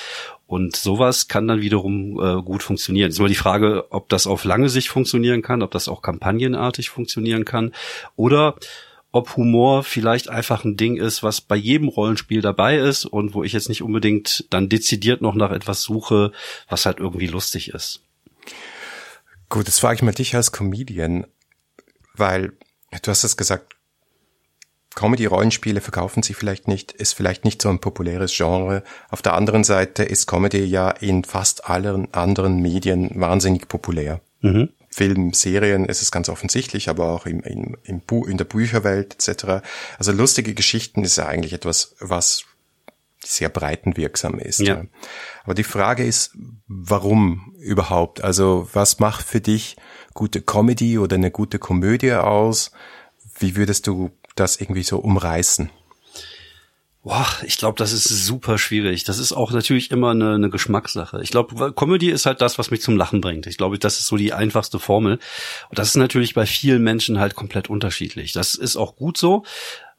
Und 0.46 0.74
sowas 0.74 1.28
kann 1.28 1.46
dann 1.46 1.60
wiederum 1.60 2.18
äh, 2.20 2.42
gut 2.42 2.62
funktionieren. 2.62 3.08
Es 3.08 3.14
ist 3.14 3.18
immer 3.20 3.28
die 3.28 3.34
Frage, 3.34 3.86
ob 3.90 4.08
das 4.08 4.26
auf 4.26 4.44
lange 4.44 4.68
Sicht 4.68 4.88
funktionieren 4.88 5.42
kann, 5.42 5.62
ob 5.62 5.70
das 5.70 5.88
auch 5.88 6.02
kampagnenartig 6.02 6.90
funktionieren 6.90 7.44
kann 7.44 7.72
oder 8.16 8.56
ob 9.12 9.36
Humor 9.36 9.82
vielleicht 9.82 10.28
einfach 10.28 10.64
ein 10.64 10.76
Ding 10.76 10.96
ist, 10.96 11.22
was 11.22 11.40
bei 11.40 11.56
jedem 11.56 11.88
Rollenspiel 11.88 12.42
dabei 12.42 12.78
ist 12.78 13.04
und 13.04 13.34
wo 13.34 13.42
ich 13.42 13.52
jetzt 13.52 13.68
nicht 13.68 13.82
unbedingt 13.82 14.46
dann 14.50 14.68
dezidiert 14.68 15.20
noch 15.20 15.34
nach 15.34 15.50
etwas 15.50 15.82
suche, 15.82 16.32
was 16.68 16.86
halt 16.86 16.98
irgendwie 16.98 17.26
lustig 17.26 17.70
ist. 17.70 18.02
Gut, 19.48 19.66
jetzt 19.66 19.80
frage 19.80 19.96
ich 19.96 20.02
mal 20.02 20.12
dich 20.12 20.34
als 20.36 20.52
Comedian, 20.52 21.26
weil 22.14 22.52
du 23.02 23.10
hast 23.10 23.24
es 23.24 23.36
gesagt, 23.36 23.74
Comedy-Rollenspiele 24.94 25.80
verkaufen 25.80 26.22
sich 26.22 26.36
vielleicht 26.36 26.66
nicht, 26.66 26.92
ist 26.92 27.14
vielleicht 27.14 27.44
nicht 27.44 27.62
so 27.62 27.68
ein 27.68 27.78
populäres 27.78 28.36
Genre. 28.36 28.82
Auf 29.08 29.22
der 29.22 29.34
anderen 29.34 29.64
Seite 29.64 30.02
ist 30.02 30.26
Comedy 30.26 30.64
ja 30.64 30.90
in 30.90 31.24
fast 31.24 31.66
allen 31.66 32.12
anderen 32.12 32.60
Medien 32.60 33.10
wahnsinnig 33.14 33.68
populär. 33.68 34.20
Mhm. 34.40 34.70
Film, 34.88 35.32
Serien 35.32 35.84
ist 35.84 36.02
es 36.02 36.10
ganz 36.10 36.28
offensichtlich, 36.28 36.88
aber 36.88 37.10
auch 37.10 37.26
im, 37.26 37.40
im, 37.42 37.76
im 37.84 38.00
Bu 38.00 38.24
in 38.24 38.38
der 38.38 38.44
Bücherwelt 38.44 39.14
etc. 39.14 39.64
Also 39.98 40.10
lustige 40.10 40.54
Geschichten 40.54 41.04
ist 41.04 41.16
ja 41.16 41.26
eigentlich 41.26 41.52
etwas, 41.52 41.94
was 42.00 42.44
sehr 43.24 43.50
breitenwirksam 43.50 44.38
ist. 44.38 44.60
Ja. 44.60 44.82
Aber 45.44 45.54
die 45.54 45.64
Frage 45.64 46.04
ist, 46.04 46.32
warum 46.66 47.54
überhaupt? 47.60 48.24
Also 48.24 48.68
was 48.72 48.98
macht 48.98 49.24
für 49.24 49.40
dich 49.40 49.76
gute 50.14 50.42
Comedy 50.42 50.98
oder 50.98 51.16
eine 51.16 51.30
gute 51.30 51.58
Komödie 51.58 52.14
aus? 52.14 52.72
Wie 53.38 53.56
würdest 53.56 53.86
du 53.86 54.10
das 54.40 54.60
irgendwie 54.60 54.82
so 54.82 54.98
umreißen? 54.98 55.70
Boah, 57.02 57.26
ich 57.46 57.56
glaube, 57.56 57.78
das 57.78 57.92
ist 57.92 58.04
super 58.04 58.58
schwierig. 58.58 59.04
Das 59.04 59.18
ist 59.18 59.32
auch 59.32 59.52
natürlich 59.52 59.90
immer 59.90 60.10
eine, 60.10 60.34
eine 60.34 60.50
Geschmackssache. 60.50 61.22
Ich 61.22 61.30
glaube, 61.30 61.72
Comedy 61.72 62.10
ist 62.10 62.26
halt 62.26 62.42
das, 62.42 62.58
was 62.58 62.70
mich 62.70 62.82
zum 62.82 62.98
Lachen 62.98 63.22
bringt. 63.22 63.46
Ich 63.46 63.56
glaube, 63.56 63.78
das 63.78 63.98
ist 64.00 64.06
so 64.06 64.18
die 64.18 64.34
einfachste 64.34 64.78
Formel. 64.78 65.18
Und 65.70 65.78
das 65.78 65.88
ist 65.88 65.96
natürlich 65.96 66.34
bei 66.34 66.44
vielen 66.44 66.82
Menschen 66.82 67.18
halt 67.18 67.34
komplett 67.34 67.70
unterschiedlich. 67.70 68.34
Das 68.34 68.54
ist 68.54 68.76
auch 68.76 68.96
gut 68.96 69.16
so. 69.16 69.44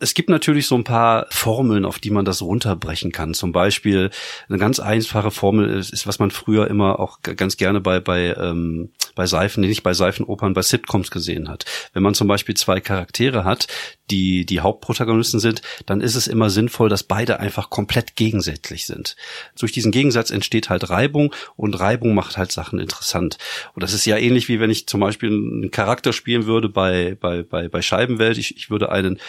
Es 0.01 0.13
gibt 0.13 0.29
natürlich 0.29 0.67
so 0.67 0.75
ein 0.75 0.84
paar 0.84 1.27
Formeln, 1.29 1.86
auf 1.86 2.00
die 2.00 2.10
man 2.10 2.25
das 2.25 2.41
runterbrechen 2.41 3.12
kann. 3.12 3.34
Zum 3.34 3.51
Beispiel 3.51 4.10
eine 4.50 4.58
ganz 4.58 4.79
einfache 4.79 5.31
Formel 5.31 5.70
ist, 5.70 5.93
ist 5.93 6.08
was 6.08 6.20
man 6.20 6.31
früher 6.31 6.67
immer 6.67 7.00
auch 7.00 7.22
ganz 7.22 7.55
gerne 7.58 7.81
bei 7.81 8.00
bei 8.00 8.36
ähm, 8.36 8.91
bei 9.15 9.25
Seifen, 9.25 9.62
nicht 9.62 9.84
bei 9.84 9.93
Seifenopern, 9.93 10.53
bei 10.53 10.62
Sitcoms 10.62 11.12
gesehen 11.12 11.50
hat. 11.50 11.65
Wenn 11.93 12.03
man 12.03 12.13
zum 12.13 12.27
Beispiel 12.27 12.55
zwei 12.55 12.79
Charaktere 12.79 13.43
hat, 13.43 13.67
die 14.10 14.46
die 14.46 14.60
Hauptprotagonisten 14.60 15.39
sind, 15.39 15.62
dann 15.86 16.01
ist 16.01 16.15
es 16.15 16.27
immer 16.27 16.50
sinnvoll, 16.50 16.89
dass 16.89 17.03
beide 17.03 17.39
einfach 17.39 17.70
komplett 17.70 18.15
gegensätzlich 18.15 18.86
sind. 18.86 19.15
Durch 19.60 19.72
diesen 19.72 19.91
Gegensatz 19.91 20.31
entsteht 20.31 20.70
halt 20.70 20.89
Reibung 20.89 21.34
und 21.55 21.79
Reibung 21.79 22.13
macht 22.13 22.38
halt 22.38 22.51
Sachen 22.51 22.79
interessant. 22.79 23.38
Und 23.74 23.84
das 23.84 23.93
ist 23.93 24.05
ja 24.05 24.17
ähnlich 24.17 24.48
wie 24.48 24.60
wenn 24.60 24.70
ich 24.70 24.88
zum 24.88 25.00
Beispiel 25.00 25.29
einen 25.29 25.72
Charakter 25.72 26.13
spielen 26.13 26.46
würde 26.46 26.70
bei 26.70 27.17
bei 27.20 27.43
bei, 27.43 27.67
bei 27.70 27.81
Scheibenwelt. 27.81 28.38
Ich, 28.38 28.58
ich 28.58 28.70
würde 28.70 28.91
einen 28.91 29.20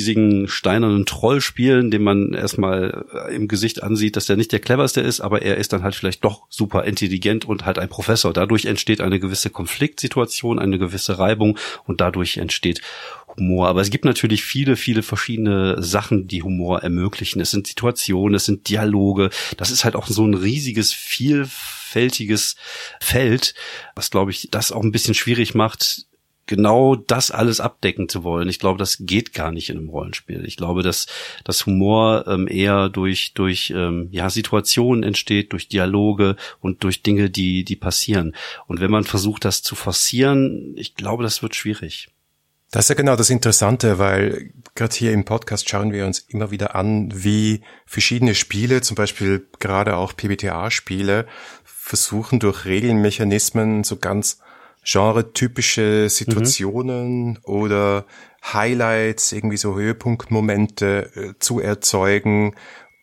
riesigen 0.00 0.48
steinernen 0.48 1.04
Troll 1.04 1.42
spielen, 1.42 1.90
den 1.90 2.02
man 2.02 2.32
erstmal 2.32 3.04
im 3.30 3.48
Gesicht 3.48 3.82
ansieht, 3.82 4.16
dass 4.16 4.24
der 4.24 4.36
nicht 4.36 4.50
der 4.50 4.60
cleverste 4.60 5.02
ist, 5.02 5.20
aber 5.20 5.42
er 5.42 5.58
ist 5.58 5.74
dann 5.74 5.82
halt 5.82 5.94
vielleicht 5.94 6.24
doch 6.24 6.46
super 6.48 6.84
intelligent 6.84 7.44
und 7.44 7.66
halt 7.66 7.78
ein 7.78 7.90
Professor. 7.90 8.32
Dadurch 8.32 8.64
entsteht 8.64 9.02
eine 9.02 9.20
gewisse 9.20 9.50
Konfliktsituation, 9.50 10.58
eine 10.58 10.78
gewisse 10.78 11.18
Reibung 11.18 11.58
und 11.84 12.00
dadurch 12.00 12.38
entsteht 12.38 12.80
Humor. 13.36 13.68
Aber 13.68 13.82
es 13.82 13.90
gibt 13.90 14.06
natürlich 14.06 14.42
viele, 14.42 14.76
viele 14.76 15.02
verschiedene 15.02 15.82
Sachen, 15.82 16.26
die 16.26 16.42
Humor 16.42 16.82
ermöglichen. 16.82 17.40
Es 17.40 17.50
sind 17.50 17.66
Situationen, 17.66 18.34
es 18.34 18.46
sind 18.46 18.68
Dialoge. 18.70 19.28
Das 19.58 19.70
ist 19.70 19.84
halt 19.84 19.96
auch 19.96 20.06
so 20.06 20.24
ein 20.26 20.34
riesiges, 20.34 20.94
vielfältiges 20.94 22.56
Feld, 23.00 23.54
was, 23.94 24.10
glaube 24.10 24.30
ich, 24.30 24.48
das 24.50 24.72
auch 24.72 24.82
ein 24.82 24.92
bisschen 24.92 25.14
schwierig 25.14 25.54
macht, 25.54 26.06
genau 26.50 26.96
das 26.96 27.30
alles 27.30 27.60
abdecken 27.60 28.08
zu 28.08 28.24
wollen. 28.24 28.48
Ich 28.48 28.58
glaube, 28.58 28.76
das 28.76 28.98
geht 28.98 29.32
gar 29.32 29.52
nicht 29.52 29.70
in 29.70 29.78
einem 29.78 29.88
Rollenspiel. 29.88 30.44
Ich 30.44 30.56
glaube, 30.56 30.82
dass 30.82 31.06
das 31.44 31.64
Humor 31.64 32.24
ähm, 32.26 32.48
eher 32.48 32.88
durch 32.88 33.34
durch 33.34 33.72
ähm, 33.74 34.08
ja 34.10 34.28
Situationen 34.30 35.04
entsteht, 35.04 35.52
durch 35.52 35.68
Dialoge 35.68 36.34
und 36.60 36.82
durch 36.82 37.04
Dinge, 37.04 37.30
die 37.30 37.62
die 37.62 37.76
passieren. 37.76 38.34
Und 38.66 38.80
wenn 38.80 38.90
man 38.90 39.04
versucht, 39.04 39.44
das 39.44 39.62
zu 39.62 39.76
forcieren, 39.76 40.74
ich 40.76 40.96
glaube, 40.96 41.22
das 41.22 41.40
wird 41.40 41.54
schwierig. 41.54 42.08
Das 42.72 42.86
ist 42.86 42.88
ja 42.88 42.94
genau 42.96 43.14
das 43.14 43.30
Interessante, 43.30 44.00
weil 44.00 44.52
gerade 44.74 44.94
hier 44.94 45.12
im 45.12 45.24
Podcast 45.24 45.68
schauen 45.68 45.92
wir 45.92 46.04
uns 46.04 46.18
immer 46.18 46.50
wieder 46.50 46.74
an, 46.74 47.10
wie 47.14 47.62
verschiedene 47.86 48.34
Spiele, 48.34 48.80
zum 48.80 48.96
Beispiel 48.96 49.46
gerade 49.60 49.96
auch 49.96 50.16
PBTA-Spiele, 50.16 51.26
versuchen 51.64 52.40
durch 52.40 52.64
Regelmechanismen 52.64 53.84
so 53.84 53.96
ganz 53.96 54.40
genre-typische 54.84 56.08
Situationen 56.08 57.30
mhm. 57.30 57.38
oder 57.44 58.06
Highlights, 58.42 59.32
irgendwie 59.32 59.56
so 59.58 59.76
Höhepunktmomente 59.76 61.10
äh, 61.14 61.32
zu 61.38 61.60
erzeugen, 61.60 62.54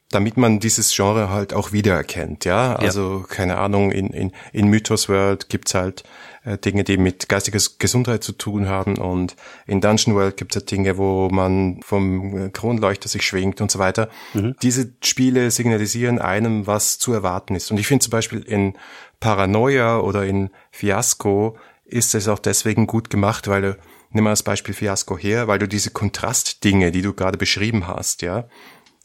damit 0.10 0.38
man 0.38 0.60
dieses 0.60 0.96
Genre 0.96 1.30
halt 1.30 1.54
auch 1.54 1.74
wiedererkennt, 1.74 2.46
ja. 2.46 2.76
Also, 2.76 3.20
ja. 3.20 3.36
keine 3.36 3.58
Ahnung, 3.58 3.92
in, 3.92 4.08
in, 4.08 4.32
in 4.54 4.68
Mythos 4.70 5.10
World 5.10 5.50
gibt's 5.50 5.74
halt 5.74 6.04
äh, 6.46 6.58
Dinge, 6.58 6.86
die 6.86 6.98
mit 6.98 7.28
geistiger 7.28 7.60
Gesundheit 7.78 8.24
zu 8.24 8.32
tun 8.32 8.70
haben 8.70 8.98
und 8.98 9.36
in 9.66 9.82
Dungeon 9.82 10.16
World 10.16 10.38
gibt's 10.38 10.56
halt 10.56 10.72
Dinge, 10.72 10.98
wo 10.98 11.30
man 11.30 11.82
vom 11.84 12.38
äh, 12.38 12.50
Kronleuchter 12.50 13.10
sich 13.10 13.24
schwingt 13.24 13.60
und 13.60 13.70
so 13.70 13.80
weiter. 13.80 14.10
Mhm. 14.34 14.56
Diese 14.62 14.94
Spiele 15.04 15.52
signalisieren 15.52 16.20
einem, 16.20 16.68
was 16.68 17.00
zu 17.00 17.12
erwarten 17.12 17.56
ist. 17.56 17.70
Und 17.70 17.78
ich 17.78 17.88
finde 17.88 18.04
zum 18.04 18.12
Beispiel 18.12 18.40
in 18.40 18.78
Paranoia 19.20 20.00
oder 20.00 20.26
in 20.26 20.52
Fiasco 20.78 21.58
ist 21.86 22.14
es 22.14 22.28
auch 22.28 22.38
deswegen 22.38 22.86
gut 22.86 23.10
gemacht, 23.10 23.48
weil 23.48 23.62
du, 23.64 23.78
nimm 24.12 24.26
mal 24.26 24.30
das 24.30 24.44
Beispiel 24.44 24.76
Fiasco 24.76 25.18
her, 25.18 25.48
weil 25.48 25.58
du 25.58 25.68
diese 25.68 25.90
Kontrastdinge, 25.90 26.92
die 26.92 27.02
du 27.02 27.14
gerade 27.14 27.40
beschrieben 27.40 27.88
hast, 27.88 28.22
ja, 28.22 28.48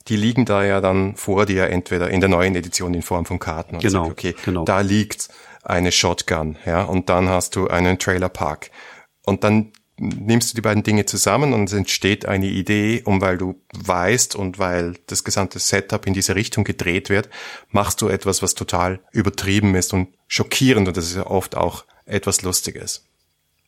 die 0.09 0.17
liegen 0.17 0.45
da 0.45 0.64
ja 0.64 0.83
dann 0.83 1.17
vor 1.17 1.47
dir 1.47 1.71
entweder 1.71 2.11
in 2.11 2.21
der 2.21 2.29
neuen 2.29 2.55
Edition 2.55 2.93
in 2.93 3.00
Form 3.00 3.25
von 3.25 3.38
Karten. 3.38 3.76
Und 3.76 3.83
genau, 3.83 4.05
sagst, 4.05 4.12
okay, 4.12 4.35
genau. 4.45 4.67
da 4.67 4.81
liegt 4.81 5.31
eine 5.62 5.93
Shotgun, 5.93 6.59
ja, 6.67 6.83
und 6.83 7.09
dann 7.09 7.31
hast 7.31 7.57
du 7.57 7.69
einen 7.69 7.99
Trailerpark. 7.99 8.71
Und 9.25 9.43
dann 9.43 9.73
nimmst 10.02 10.50
du 10.50 10.54
die 10.56 10.62
beiden 10.62 10.82
Dinge 10.82 11.06
zusammen 11.06 11.52
und 11.52 11.64
es 11.64 11.73
entsteht 11.73 12.26
eine 12.26 12.47
Idee, 12.47 13.02
und 13.04 13.21
weil 13.21 13.38
du 13.38 13.61
weißt 13.75 14.35
und 14.35 14.59
weil 14.59 14.97
das 15.06 15.25
gesamte 15.25 15.59
Setup 15.59 16.06
in 16.06 16.14
diese 16.14 16.35
Richtung 16.35 16.64
gedreht 16.64 17.09
wird, 17.09 17.28
machst 17.71 18.00
du 18.02 18.09
etwas, 18.09 18.42
was 18.42 18.54
total 18.54 19.00
übertrieben 19.12 19.75
ist 19.75 19.92
und 19.92 20.09
schockierend 20.26 20.88
und 20.88 20.97
das 20.97 21.06
ist 21.06 21.16
ja 21.16 21.26
oft 21.26 21.56
auch 21.56 21.85
etwas 22.04 22.42
Lustiges. 22.42 23.04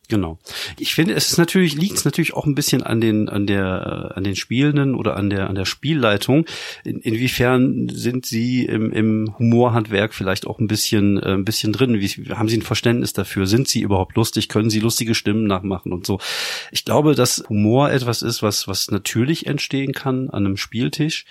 Genau. 0.07 0.37
Ich 0.79 0.93
finde, 0.93 1.13
es 1.13 1.31
ist 1.31 1.37
natürlich, 1.37 1.75
liegt 1.75 1.97
es 1.97 2.05
natürlich 2.05 2.33
auch 2.33 2.45
ein 2.45 2.55
bisschen 2.55 2.83
an 2.83 3.01
den, 3.01 3.29
an 3.29 3.47
der, 3.47 4.13
an 4.15 4.23
den 4.23 4.35
Spielenden 4.35 4.95
oder 4.95 5.17
an 5.17 5.29
der, 5.29 5.49
an 5.49 5.55
der 5.55 5.65
Spielleitung. 5.65 6.45
In, 6.83 6.99
inwiefern 6.99 7.89
sind 7.89 8.25
sie 8.25 8.65
im, 8.65 8.91
im 8.91 9.35
Humorhandwerk 9.37 10.13
vielleicht 10.13 10.47
auch 10.47 10.59
ein 10.59 10.67
bisschen, 10.67 11.17
äh, 11.21 11.33
ein 11.33 11.45
bisschen 11.45 11.73
drin? 11.73 11.99
Wie, 11.99 12.07
haben 12.35 12.49
sie 12.49 12.57
ein 12.57 12.61
Verständnis 12.61 13.13
dafür? 13.13 13.47
Sind 13.47 13.67
sie 13.67 13.81
überhaupt 13.81 14.15
lustig? 14.15 14.49
Können 14.49 14.69
sie 14.69 14.79
lustige 14.79 15.15
Stimmen 15.15 15.47
nachmachen 15.47 15.91
und 15.91 16.05
so? 16.05 16.19
Ich 16.71 16.85
glaube, 16.85 17.15
dass 17.15 17.43
Humor 17.49 17.91
etwas 17.91 18.21
ist, 18.21 18.43
was, 18.43 18.67
was 18.67 18.91
natürlich 18.91 19.47
entstehen 19.47 19.93
kann 19.93 20.29
an 20.29 20.45
einem 20.45 20.57
Spieltisch 20.57 21.25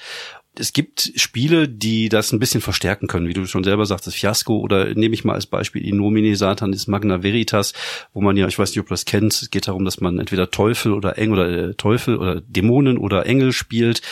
es 0.59 0.73
gibt 0.73 1.13
Spiele, 1.17 1.69
die 1.69 2.09
das 2.09 2.33
ein 2.33 2.39
bisschen 2.39 2.61
verstärken 2.61 3.07
können, 3.07 3.29
wie 3.29 3.35
du 3.35 3.47
schon 3.47 3.65
selber 3.65 3.87
sagst, 3.87 4.07
das 4.07 4.15
Fiasco 4.15 4.59
oder 4.59 4.95
nehme 4.95 5.15
ich 5.15 5.25
mal 5.25 5.35
als 5.35 5.47
Beispiel 5.47 5.87
Inomini 5.87 6.37
Satanis 6.37 6.87
Magna 6.87 7.23
Veritas, 7.23 7.73
wo 8.13 8.21
man 8.21 8.37
ja, 8.37 8.47
ich 8.47 8.59
weiß 8.59 8.71
nicht, 8.71 8.81
ob 8.81 8.87
du 8.87 8.93
das 8.93 9.05
kennst, 9.05 9.43
es 9.43 9.51
geht 9.51 9.69
darum, 9.69 9.85
dass 9.85 10.01
man 10.01 10.19
entweder 10.19 10.51
Teufel 10.51 10.93
oder 10.93 11.19
Engel 11.19 11.39
oder 11.39 11.69
äh, 11.71 11.75
Teufel 11.75 12.17
oder 12.17 12.41
Dämonen 12.41 12.99
oder 12.99 13.27
Engel 13.27 13.53
spielt 13.53 14.03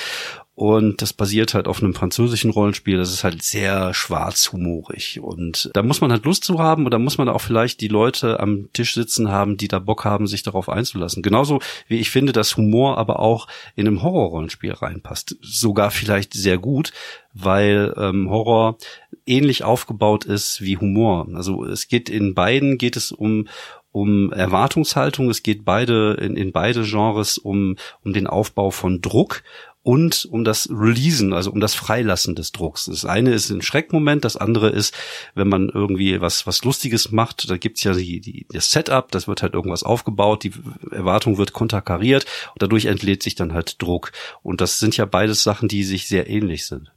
und 0.55 1.01
das 1.01 1.15
basiert 1.15 1.55
halt 1.55 1.67
auf 1.67 1.83
einem 1.83 1.95
französischen 1.95 2.51
Rollenspiel. 2.51 2.99
Das 2.99 3.11
ist 3.11 3.25
halt 3.25 3.43
sehr 3.43 3.95
schwarzhumorig. 3.95 5.19
Und 5.21 5.71
da 5.73 5.83
muss 5.83 6.03
man 6.03 6.13
halt 6.13 6.27
Lust 6.27 6.45
zu 6.45 6.59
haben 6.59 6.85
oder 6.85 6.99
muss 6.99 7.17
man 7.17 7.31
auch 7.31 7.41
vielleicht 7.41 7.81
die 7.81 7.89
Leute 7.89 8.39
am 8.39 8.69
Tisch 8.75 8.93
sitzen 8.93 9.31
haben, 9.31 9.57
die 9.57 9.69
da 9.69 9.79
Bock 9.79 10.05
haben, 10.05 10.27
sich 10.27 10.43
darauf 10.43 10.69
einzulassen. 10.69 11.23
Genauso 11.23 11.61
wie 11.89 12.01
ich 12.01 12.11
finde, 12.11 12.33
dass 12.33 12.59
Humor 12.59 12.99
aber 12.99 13.21
auch 13.21 13.49
in 13.77 13.87
einem 13.87 14.03
Horrorrollenspiel 14.03 14.73
reinpasst. 14.73 15.37
Sogar 15.41 15.91
vielleicht 15.91 16.35
sehr 16.35 16.59
gut, 16.59 16.93
weil 17.33 17.95
ähm, 17.97 18.29
Horror 18.29 18.77
ähnlich 19.25 19.65
aufgebaut 19.65 20.27
ist 20.27 20.61
wie 20.61 20.77
Humor. 20.77 21.29
Also 21.35 21.65
es 21.65 21.89
geht 21.89 22.11
in 22.11 22.35
beiden 22.35 22.77
geht 22.77 22.97
es 22.97 23.11
um 23.11 23.49
um 23.95 24.33
Erwartungshaltung, 24.33 25.29
es 25.29 25.43
geht 25.43 25.67
beide 25.67 26.15
in, 26.15 26.35
in 26.35 26.53
beide 26.53 26.83
Genres 26.83 27.37
um 27.37 27.77
um 28.03 28.15
den 28.15 28.27
Aufbau 28.27 28.71
von 28.71 29.03
Druck 29.03 29.43
und 29.83 30.27
um 30.31 30.45
das 30.45 30.69
Releasen, 30.71 31.33
also 31.33 31.51
um 31.51 31.61
das 31.61 31.75
Freilassen 31.75 32.35
des 32.35 32.53
Drucks. 32.53 32.87
Das 32.87 33.05
eine 33.05 33.33
ist 33.33 33.51
ein 33.51 33.63
Schreckmoment, 33.63 34.25
das 34.25 34.37
andere 34.37 34.71
ist, 34.71 34.95
wenn 35.35 35.49
man 35.49 35.69
irgendwie 35.69 36.21
was 36.21 36.47
was 36.47 36.65
Lustiges 36.65 37.11
macht, 37.11 37.51
da 37.51 37.57
gibt's 37.57 37.83
ja 37.83 37.93
die, 37.93 38.21
die, 38.21 38.47
das 38.51 38.71
Setup, 38.71 39.11
das 39.11 39.27
wird 39.27 39.43
halt 39.43 39.55
irgendwas 39.55 39.83
aufgebaut, 39.83 40.45
die 40.45 40.53
Erwartung 40.91 41.39
wird 41.39 41.53
konterkariert 41.53 42.27
und 42.53 42.63
dadurch 42.63 42.87
entlädt 42.87 43.23
sich 43.23 43.35
dann 43.35 43.53
halt 43.53 43.83
Druck. 43.83 44.13
Und 44.43 44.61
das 44.61 44.79
sind 44.79 44.97
ja 44.97 45.05
beides 45.05 45.43
Sachen, 45.43 45.69
die 45.69 45.83
sich 45.85 46.07
sehr 46.07 46.29
ähnlich 46.29 46.67
sind. 46.67 46.93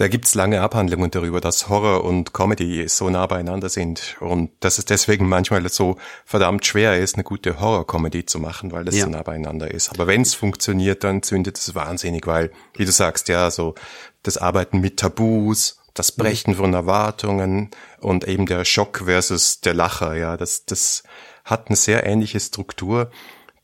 Da 0.00 0.08
gibt's 0.08 0.34
lange 0.34 0.62
Abhandlungen 0.62 1.10
darüber, 1.10 1.42
dass 1.42 1.68
Horror 1.68 2.04
und 2.04 2.32
Comedy 2.32 2.88
so 2.88 3.10
nah 3.10 3.26
beieinander 3.26 3.68
sind 3.68 4.16
und 4.20 4.50
dass 4.60 4.78
es 4.78 4.86
deswegen 4.86 5.28
manchmal 5.28 5.68
so 5.68 5.98
verdammt 6.24 6.64
schwer 6.64 6.98
ist, 6.98 7.16
eine 7.16 7.22
gute 7.22 7.60
Horror-Comedy 7.60 8.24
zu 8.24 8.38
machen, 8.38 8.72
weil 8.72 8.86
das 8.86 8.96
ja. 8.96 9.04
so 9.04 9.10
nah 9.10 9.22
beieinander 9.22 9.70
ist. 9.70 9.90
Aber 9.90 10.06
wenn 10.06 10.22
es 10.22 10.32
funktioniert, 10.32 11.04
dann 11.04 11.22
zündet 11.22 11.58
es 11.58 11.74
wahnsinnig, 11.74 12.26
weil, 12.26 12.50
wie 12.72 12.86
du 12.86 12.92
sagst, 12.92 13.28
ja, 13.28 13.50
so 13.50 13.74
das 14.22 14.38
Arbeiten 14.38 14.80
mit 14.80 14.96
Tabus, 14.96 15.82
das 15.92 16.16
mhm. 16.16 16.22
Brechen 16.22 16.54
von 16.54 16.72
Erwartungen 16.72 17.68
und 18.00 18.26
eben 18.26 18.46
der 18.46 18.64
Schock 18.64 19.02
versus 19.04 19.60
der 19.60 19.74
Lacher, 19.74 20.14
ja, 20.14 20.38
das, 20.38 20.64
das 20.64 21.02
hat 21.44 21.68
eine 21.68 21.76
sehr 21.76 22.06
ähnliche 22.06 22.40
Struktur 22.40 23.10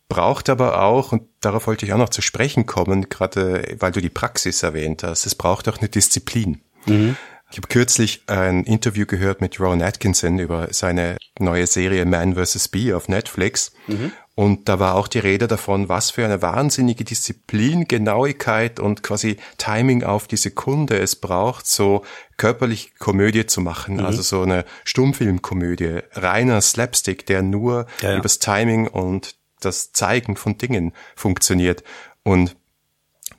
braucht 0.08 0.48
aber 0.48 0.82
auch, 0.82 1.12
und 1.12 1.22
darauf 1.40 1.66
wollte 1.66 1.86
ich 1.86 1.92
auch 1.92 1.98
noch 1.98 2.08
zu 2.08 2.22
sprechen 2.22 2.66
kommen, 2.66 3.08
gerade 3.08 3.76
weil 3.78 3.92
du 3.92 4.00
die 4.00 4.10
Praxis 4.10 4.62
erwähnt 4.62 5.02
hast, 5.02 5.26
es 5.26 5.34
braucht 5.34 5.68
auch 5.68 5.78
eine 5.78 5.88
Disziplin. 5.88 6.62
Mhm. 6.86 7.16
Ich 7.50 7.58
habe 7.58 7.68
kürzlich 7.68 8.22
ein 8.26 8.64
Interview 8.64 9.06
gehört 9.06 9.40
mit 9.40 9.60
Ron 9.60 9.80
Atkinson 9.80 10.40
über 10.40 10.68
seine 10.72 11.16
neue 11.38 11.66
Serie 11.66 12.04
Man 12.04 12.34
vs. 12.34 12.68
Bee 12.68 12.92
auf 12.92 13.08
Netflix. 13.08 13.72
Mhm. 13.86 14.12
Und 14.34 14.68
da 14.68 14.78
war 14.78 14.96
auch 14.96 15.08
die 15.08 15.20
Rede 15.20 15.46
davon, 15.46 15.88
was 15.88 16.10
für 16.10 16.24
eine 16.24 16.42
wahnsinnige 16.42 17.04
Disziplin, 17.04 17.88
Genauigkeit 17.88 18.80
und 18.80 19.02
quasi 19.02 19.38
Timing 19.56 20.02
auf 20.02 20.26
die 20.26 20.36
Sekunde 20.36 20.98
es 20.98 21.16
braucht, 21.16 21.66
so 21.66 22.04
körperlich 22.36 22.96
Komödie 22.98 23.46
zu 23.46 23.62
machen. 23.62 23.94
Mhm. 23.94 24.04
Also 24.04 24.22
so 24.22 24.42
eine 24.42 24.66
Stummfilmkomödie, 24.84 26.00
reiner 26.12 26.60
Slapstick, 26.60 27.24
der 27.26 27.42
nur 27.42 27.86
ja, 28.02 28.10
ja. 28.10 28.18
übers 28.18 28.40
Timing 28.40 28.88
und 28.88 29.36
das 29.66 29.92
Zeigen 29.92 30.36
von 30.36 30.58
Dingen 30.58 30.92
funktioniert. 31.14 31.84
Und 32.22 32.56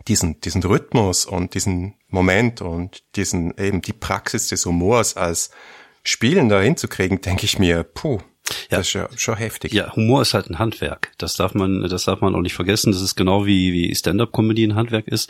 diesen, 0.07 0.39
diesen 0.41 0.63
Rhythmus 0.63 1.25
und 1.25 1.53
diesen 1.53 1.95
Moment 2.07 2.61
und 2.61 3.03
diesen 3.15 3.57
eben 3.57 3.81
die 3.81 3.93
Praxis 3.93 4.47
des 4.47 4.65
Humors 4.65 5.17
als 5.17 5.51
Spielen 6.03 6.47
da 6.47 6.61
hinzukriegen, 6.61 7.19
denke 7.19 7.45
ich 7.45 7.59
mir, 7.59 7.83
puh, 7.83 8.19
ja. 8.69 8.77
Das 8.77 8.87
ist 8.87 8.93
ja 8.93 9.09
schon 9.17 9.35
heftig. 9.35 9.73
Ja, 9.73 9.93
Humor 9.95 10.21
ist 10.21 10.33
halt 10.33 10.49
ein 10.49 10.57
Handwerk. 10.59 11.11
Das 11.17 11.35
darf 11.35 11.53
man, 11.53 11.81
das 11.89 12.05
darf 12.05 12.21
man 12.21 12.33
auch 12.33 12.41
nicht 12.41 12.53
vergessen. 12.53 12.93
Das 12.93 13.01
ist 13.01 13.15
genau 13.15 13.45
wie, 13.45 13.73
wie 13.73 13.93
Stand-up-Comedy 13.93 14.63
ein 14.63 14.75
Handwerk 14.75 15.07
ist 15.07 15.29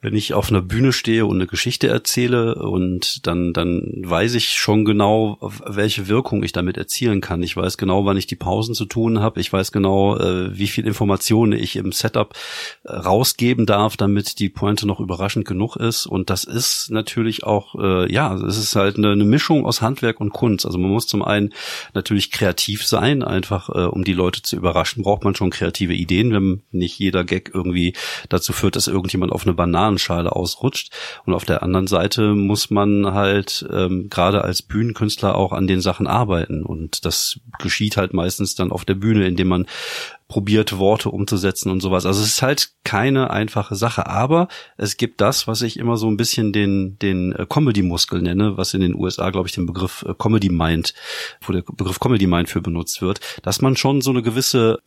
wenn 0.00 0.14
ich 0.14 0.34
auf 0.34 0.50
einer 0.50 0.62
Bühne 0.62 0.92
stehe 0.92 1.26
und 1.26 1.36
eine 1.36 1.46
Geschichte 1.46 1.88
erzähle 1.88 2.54
und 2.56 3.26
dann, 3.26 3.52
dann 3.52 4.02
weiß 4.04 4.34
ich 4.34 4.50
schon 4.52 4.84
genau, 4.84 5.38
welche 5.66 6.08
Wirkung 6.08 6.42
ich 6.42 6.52
damit 6.52 6.76
erzielen 6.76 7.20
kann. 7.20 7.42
Ich 7.42 7.56
weiß 7.56 7.76
genau, 7.78 8.04
wann 8.04 8.16
ich 8.16 8.26
die 8.26 8.36
Pausen 8.36 8.74
zu 8.74 8.84
tun 8.84 9.20
habe. 9.20 9.40
Ich 9.40 9.52
weiß 9.52 9.72
genau, 9.72 10.16
äh, 10.16 10.56
wie 10.56 10.68
viel 10.68 10.86
Informationen 10.86 11.52
ich 11.52 11.76
im 11.76 11.92
Setup 11.92 12.34
äh, 12.84 12.92
rausgeben 12.92 13.66
darf, 13.66 13.96
damit 13.96 14.38
die 14.38 14.48
Pointe 14.48 14.86
noch 14.86 15.00
überraschend 15.00 15.46
genug 15.46 15.76
ist. 15.76 16.06
Und 16.06 16.30
das 16.30 16.44
ist 16.44 16.90
natürlich 16.90 17.44
auch, 17.44 17.74
äh, 17.74 18.12
ja, 18.12 18.34
es 18.34 18.58
ist 18.58 18.76
halt 18.76 18.96
eine, 18.96 19.16
Mischung 19.26 19.66
aus 19.66 19.82
Handwerk 19.82 20.20
und 20.20 20.30
Kunst. 20.32 20.66
Also 20.66 20.78
man 20.78 20.90
muss 20.90 21.08
zum 21.08 21.22
einen 21.22 21.52
natürlich 21.94 22.30
kreativ 22.30 22.86
sein, 22.86 23.24
einfach 23.24 23.68
um 23.68 24.04
die 24.04 24.12
Leute 24.12 24.40
zu 24.40 24.56
überraschen, 24.56 25.02
braucht 25.02 25.24
man 25.24 25.34
schon 25.34 25.50
kreative 25.50 25.94
Ideen, 25.94 26.32
wenn 26.32 26.62
nicht 26.70 26.98
jeder 26.98 27.24
Gag 27.24 27.50
irgendwie 27.52 27.94
dazu 28.28 28.52
führt, 28.52 28.76
dass 28.76 28.86
irgendjemand 28.86 29.32
auf 29.32 29.44
eine 29.44 29.54
Banane 29.54 29.65
Bananenschale 29.66 30.34
ausrutscht. 30.34 30.92
Und 31.26 31.34
auf 31.34 31.44
der 31.44 31.62
anderen 31.62 31.86
Seite 31.86 32.34
muss 32.34 32.70
man 32.70 33.12
halt 33.12 33.66
ähm, 33.72 34.08
gerade 34.08 34.42
als 34.42 34.62
Bühnenkünstler 34.62 35.34
auch 35.34 35.52
an 35.52 35.66
den 35.66 35.80
Sachen 35.80 36.06
arbeiten. 36.06 36.62
Und 36.62 37.04
das 37.04 37.40
geschieht 37.58 37.96
halt 37.96 38.14
meistens 38.14 38.54
dann 38.54 38.70
auf 38.70 38.84
der 38.84 38.94
Bühne, 38.94 39.26
indem 39.26 39.48
man 39.48 39.66
probiert, 40.28 40.78
Worte 40.78 41.10
umzusetzen 41.10 41.70
und 41.70 41.80
sowas. 41.80 42.04
Also 42.04 42.22
es 42.22 42.28
ist 42.28 42.42
halt 42.42 42.70
keine 42.84 43.30
einfache 43.30 43.76
Sache, 43.76 44.06
aber 44.06 44.48
es 44.76 44.96
gibt 44.96 45.20
das, 45.20 45.46
was 45.46 45.62
ich 45.62 45.78
immer 45.78 45.96
so 45.96 46.08
ein 46.08 46.16
bisschen 46.16 46.52
den, 46.52 46.98
den 46.98 47.32
äh, 47.32 47.46
Comedy-Muskel 47.48 48.22
nenne, 48.22 48.56
was 48.56 48.74
in 48.74 48.80
den 48.80 48.94
USA, 48.94 49.30
glaube 49.30 49.48
ich, 49.48 49.54
den 49.54 49.66
Begriff 49.66 50.04
äh, 50.08 50.14
Comedy 50.18 50.48
Mind, 50.48 50.94
wo 51.42 51.52
der 51.52 51.62
Begriff 51.62 52.00
Comedy 52.00 52.26
Mind 52.26 52.48
für 52.48 52.60
benutzt 52.60 53.02
wird, 53.02 53.20
dass 53.42 53.60
man 53.60 53.76
schon 53.76 54.00
so 54.00 54.10
eine 54.10 54.22
gewisse 54.22 54.80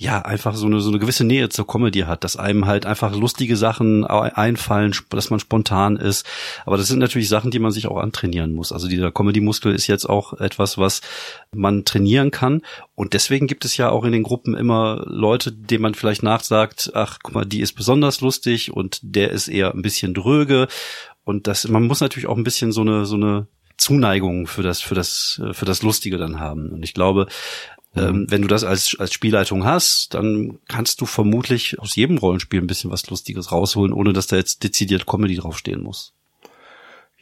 ja, 0.00 0.22
einfach 0.22 0.54
so 0.54 0.66
eine, 0.66 0.80
so 0.80 0.90
eine 0.90 1.00
gewisse 1.00 1.24
Nähe 1.24 1.48
zur 1.48 1.66
Comedy 1.66 2.02
hat, 2.02 2.22
dass 2.22 2.36
einem 2.36 2.66
halt 2.66 2.86
einfach 2.86 3.12
lustige 3.16 3.56
Sachen 3.56 4.04
einfallen, 4.04 4.94
dass 5.10 5.30
man 5.30 5.40
spontan 5.40 5.96
ist. 5.96 6.24
Aber 6.64 6.76
das 6.76 6.86
sind 6.86 7.00
natürlich 7.00 7.28
Sachen, 7.28 7.50
die 7.50 7.58
man 7.58 7.72
sich 7.72 7.88
auch 7.88 7.96
antrainieren 7.96 8.52
muss. 8.52 8.70
Also 8.70 8.86
dieser 8.86 9.10
Comedy-Muskel 9.10 9.74
ist 9.74 9.88
jetzt 9.88 10.08
auch 10.08 10.34
etwas, 10.34 10.78
was 10.78 11.00
man 11.52 11.84
trainieren 11.84 12.30
kann. 12.30 12.62
Und 12.94 13.12
deswegen 13.12 13.48
gibt 13.48 13.64
es 13.64 13.76
ja 13.76 13.90
auch 13.90 14.04
in 14.04 14.12
den 14.12 14.22
Gruppen 14.22 14.54
immer 14.54 15.02
Leute, 15.04 15.50
denen 15.50 15.82
man 15.82 15.94
vielleicht 15.94 16.22
nachsagt, 16.22 16.92
ach, 16.94 17.18
guck 17.20 17.34
mal, 17.34 17.44
die 17.44 17.60
ist 17.60 17.72
besonders 17.72 18.20
lustig 18.20 18.72
und 18.72 19.00
der 19.02 19.32
ist 19.32 19.48
eher 19.48 19.74
ein 19.74 19.82
bisschen 19.82 20.14
dröge. 20.14 20.68
Und 21.24 21.48
das, 21.48 21.66
man 21.66 21.88
muss 21.88 22.00
natürlich 22.00 22.28
auch 22.28 22.36
ein 22.36 22.44
bisschen 22.44 22.70
so 22.70 22.82
eine, 22.82 23.04
so 23.04 23.16
eine 23.16 23.48
Zuneigung 23.76 24.46
für 24.46 24.62
das, 24.62 24.80
für 24.80 24.94
das, 24.94 25.40
für 25.52 25.64
das 25.64 25.82
Lustige 25.82 26.18
dann 26.18 26.38
haben. 26.38 26.70
Und 26.70 26.84
ich 26.84 26.94
glaube, 26.94 27.26
ähm, 27.98 28.16
mhm. 28.16 28.30
wenn 28.30 28.42
du 28.42 28.48
das 28.48 28.64
als, 28.64 28.96
als 28.98 29.12
Spielleitung 29.12 29.64
hast, 29.64 30.14
dann 30.14 30.58
kannst 30.68 31.00
du 31.00 31.06
vermutlich 31.06 31.78
aus 31.78 31.96
jedem 31.96 32.18
Rollenspiel 32.18 32.60
ein 32.60 32.66
bisschen 32.66 32.90
was 32.90 33.08
Lustiges 33.08 33.52
rausholen, 33.52 33.92
ohne 33.92 34.12
dass 34.12 34.26
da 34.26 34.36
jetzt 34.36 34.62
dezidiert 34.62 35.06
Comedy 35.06 35.36
draufstehen 35.36 35.82
muss. 35.82 36.12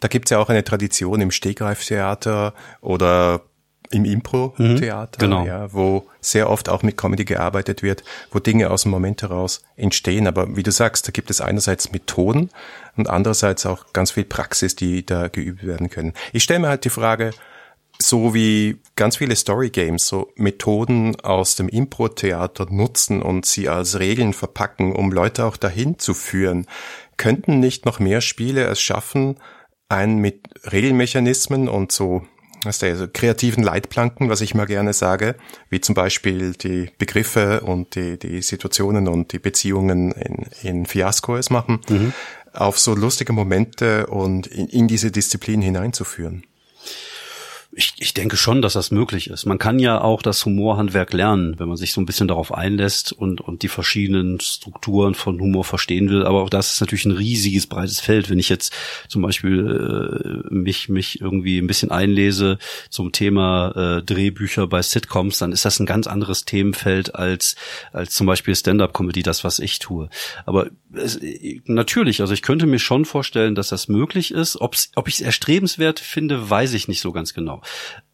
Da 0.01 0.09
gibt's 0.09 0.31
ja 0.31 0.39
auch 0.39 0.51
eine 0.51 0.65
Tradition 0.65 1.21
im 1.21 1.31
Stegreiftheater 1.31 2.55
oder 2.81 3.43
im 3.91 4.05
Impro-Theater, 4.05 5.27
mhm, 5.27 5.31
genau. 5.31 5.47
ja, 5.47 5.73
wo 5.73 6.09
sehr 6.21 6.51
oft 6.51 6.69
auch 6.69 6.83
mit 6.83 6.97
Comedy 6.97 7.25
gearbeitet 7.25 7.83
wird, 7.83 8.03
wo 8.31 8.39
Dinge 8.39 8.71
aus 8.71 8.83
dem 8.83 8.91
Moment 8.91 9.23
heraus 9.23 9.63
entstehen. 9.77 10.27
Aber 10.27 10.57
wie 10.57 10.63
du 10.63 10.73
sagst, 10.73 11.07
da 11.07 11.13
gibt 11.13 11.31
es 11.31 11.41
einerseits 11.41 11.93
Methoden 11.93 12.51
und 12.97 13.09
andererseits 13.09 13.65
auch 13.67 13.93
ganz 13.93 14.11
viel 14.11 14.25
Praxis, 14.25 14.77
die 14.77 15.07
da 15.07 15.29
geübt 15.29 15.65
werden 15.65 15.91
können. 15.91 16.15
Ich 16.33 16.43
stelle 16.43 16.61
mir 16.61 16.69
halt 16.69 16.85
die 16.85 16.91
Frage, 16.91 17.31
so 18.01 18.35
wie 18.35 18.79
ganz 18.95 19.17
viele 19.17 19.37
Story 19.37 19.71
Games 19.71 20.07
so 20.07 20.33
Methoden 20.37 21.19
aus 21.21 21.57
dem 21.57 21.69
Impro-Theater 21.69 22.67
nutzen 22.71 23.23
und 23.23 23.47
sie 23.47 23.69
als 23.69 23.99
Regeln 23.99 24.33
verpacken, 24.33 24.95
um 24.95 25.13
Leute 25.13 25.45
auch 25.45 25.57
dahin 25.57 25.99
zu 25.99 26.15
führen, 26.15 26.67
könnten 27.17 27.61
nicht 27.61 27.87
noch 27.87 27.99
mehr 27.99 28.21
Spiele 28.21 28.65
es 28.65 28.81
schaffen, 28.81 29.37
einen 29.89 30.19
mit 30.19 30.49
Regelmechanismen 30.71 31.69
und 31.69 31.93
so 31.93 32.23
was 32.67 32.81
der, 32.81 32.91
also 32.91 33.07
kreativen 33.11 33.63
Leitplanken, 33.63 34.29
was 34.29 34.41
ich 34.41 34.55
mal 34.55 34.67
gerne 34.67 34.93
sage, 34.93 35.37
wie 35.71 35.81
zum 35.81 35.95
Beispiel 35.95 36.53
die 36.53 36.91
Begriffe 36.99 37.61
und 37.61 37.95
die, 37.95 38.19
die 38.19 38.43
Situationen 38.43 39.09
und 39.09 39.33
die 39.33 39.39
Beziehungen 39.39 40.13
in, 40.13 40.47
in 40.63 40.87
Fiasco 40.87 41.37
es 41.37 41.49
machen, 41.49 41.81
mhm. 41.89 42.13
auf 42.53 42.79
so 42.79 42.95
lustige 42.95 43.33
Momente 43.33 44.09
und 44.09 44.47
in, 44.49 44.67
in 44.67 44.89
diese 44.89 45.11
Disziplin 45.11 45.63
hineinzuführen. 45.63 46.45
Ich, 47.79 47.93
ich 47.99 48.15
denke 48.15 48.39
schon, 48.39 48.63
dass 48.63 48.73
das 48.73 48.91
möglich 48.91 49.29
ist. 49.29 49.45
Man 49.45 49.59
kann 49.59 49.79
ja 49.79 50.01
auch 50.01 50.23
das 50.23 50.43
Humorhandwerk 50.47 51.13
lernen, 51.13 51.59
wenn 51.59 51.69
man 51.69 51.77
sich 51.77 51.93
so 51.93 52.01
ein 52.01 52.07
bisschen 52.07 52.27
darauf 52.27 52.55
einlässt 52.55 53.13
und, 53.13 53.43
und 53.43 53.63
die 53.63 53.69
verschiedenen 53.69 54.41
Strukturen 54.41 55.15
von 55.15 55.39
Humor 55.39 55.63
verstehen 55.63 56.09
will. 56.09 56.25
Aber 56.25 56.43
auch 56.43 56.49
das 56.49 56.73
ist 56.73 56.81
natürlich 56.81 57.05
ein 57.05 57.13
riesiges, 57.13 57.67
breites 57.67 58.01
Feld. 58.01 58.31
Wenn 58.31 58.39
ich 58.39 58.49
jetzt 58.49 58.73
zum 59.09 59.21
Beispiel 59.21 60.43
äh, 60.49 60.55
mich, 60.55 60.89
mich 60.89 61.21
irgendwie 61.21 61.59
ein 61.59 61.67
bisschen 61.67 61.91
einlese 61.91 62.57
zum 62.89 63.13
Thema 63.13 63.99
äh, 63.99 64.03
Drehbücher 64.03 64.67
bei 64.67 64.81
Sitcoms, 64.81 65.37
dann 65.37 65.53
ist 65.53 65.67
das 65.67 65.79
ein 65.79 65.85
ganz 65.85 66.07
anderes 66.07 66.47
Themenfeld 66.47 67.15
als, 67.15 67.57
als 67.93 68.15
zum 68.15 68.27
Beispiel 68.27 68.57
Stand-up-Comedy, 68.57 69.23
das, 69.23 69.45
was 69.45 69.59
ich 69.59 69.81
tue. 69.81 70.09
Aber 70.47 70.71
es, 70.95 71.21
natürlich, 71.67 72.23
also 72.23 72.33
ich 72.33 72.41
könnte 72.41 72.65
mir 72.65 72.79
schon 72.79 73.05
vorstellen, 73.05 73.55
dass 73.55 73.69
das 73.69 73.89
möglich 73.89 74.31
ist. 74.31 74.59
Ob's, 74.59 74.91
ob 74.95 75.09
ich 75.09 75.17
es 75.17 75.21
erstrebenswert 75.21 76.01
finde, 76.01 76.49
weiß 76.49 76.73
ich 76.73 76.89
nicht 76.89 77.03
so 77.03 77.13
ganz 77.13 77.35
genau. 77.35 77.61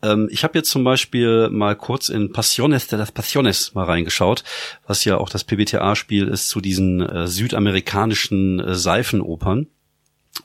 Ähm, 0.02 0.28
ich 0.30 0.44
habe 0.44 0.58
jetzt 0.58 0.70
zum 0.70 0.84
Beispiel 0.84 1.48
mal 1.50 1.76
kurz 1.76 2.08
in 2.08 2.32
Pasiones 2.32 2.88
de 2.88 2.98
las 2.98 3.12
Pasiones 3.12 3.74
mal 3.74 3.84
reingeschaut, 3.84 4.44
was 4.86 5.04
ja 5.04 5.18
auch 5.18 5.28
das 5.28 5.44
PBTA-Spiel 5.44 6.28
ist 6.28 6.48
zu 6.48 6.60
diesen 6.60 7.00
äh, 7.00 7.26
südamerikanischen 7.26 8.60
äh, 8.60 8.74
Seifenopern 8.74 9.68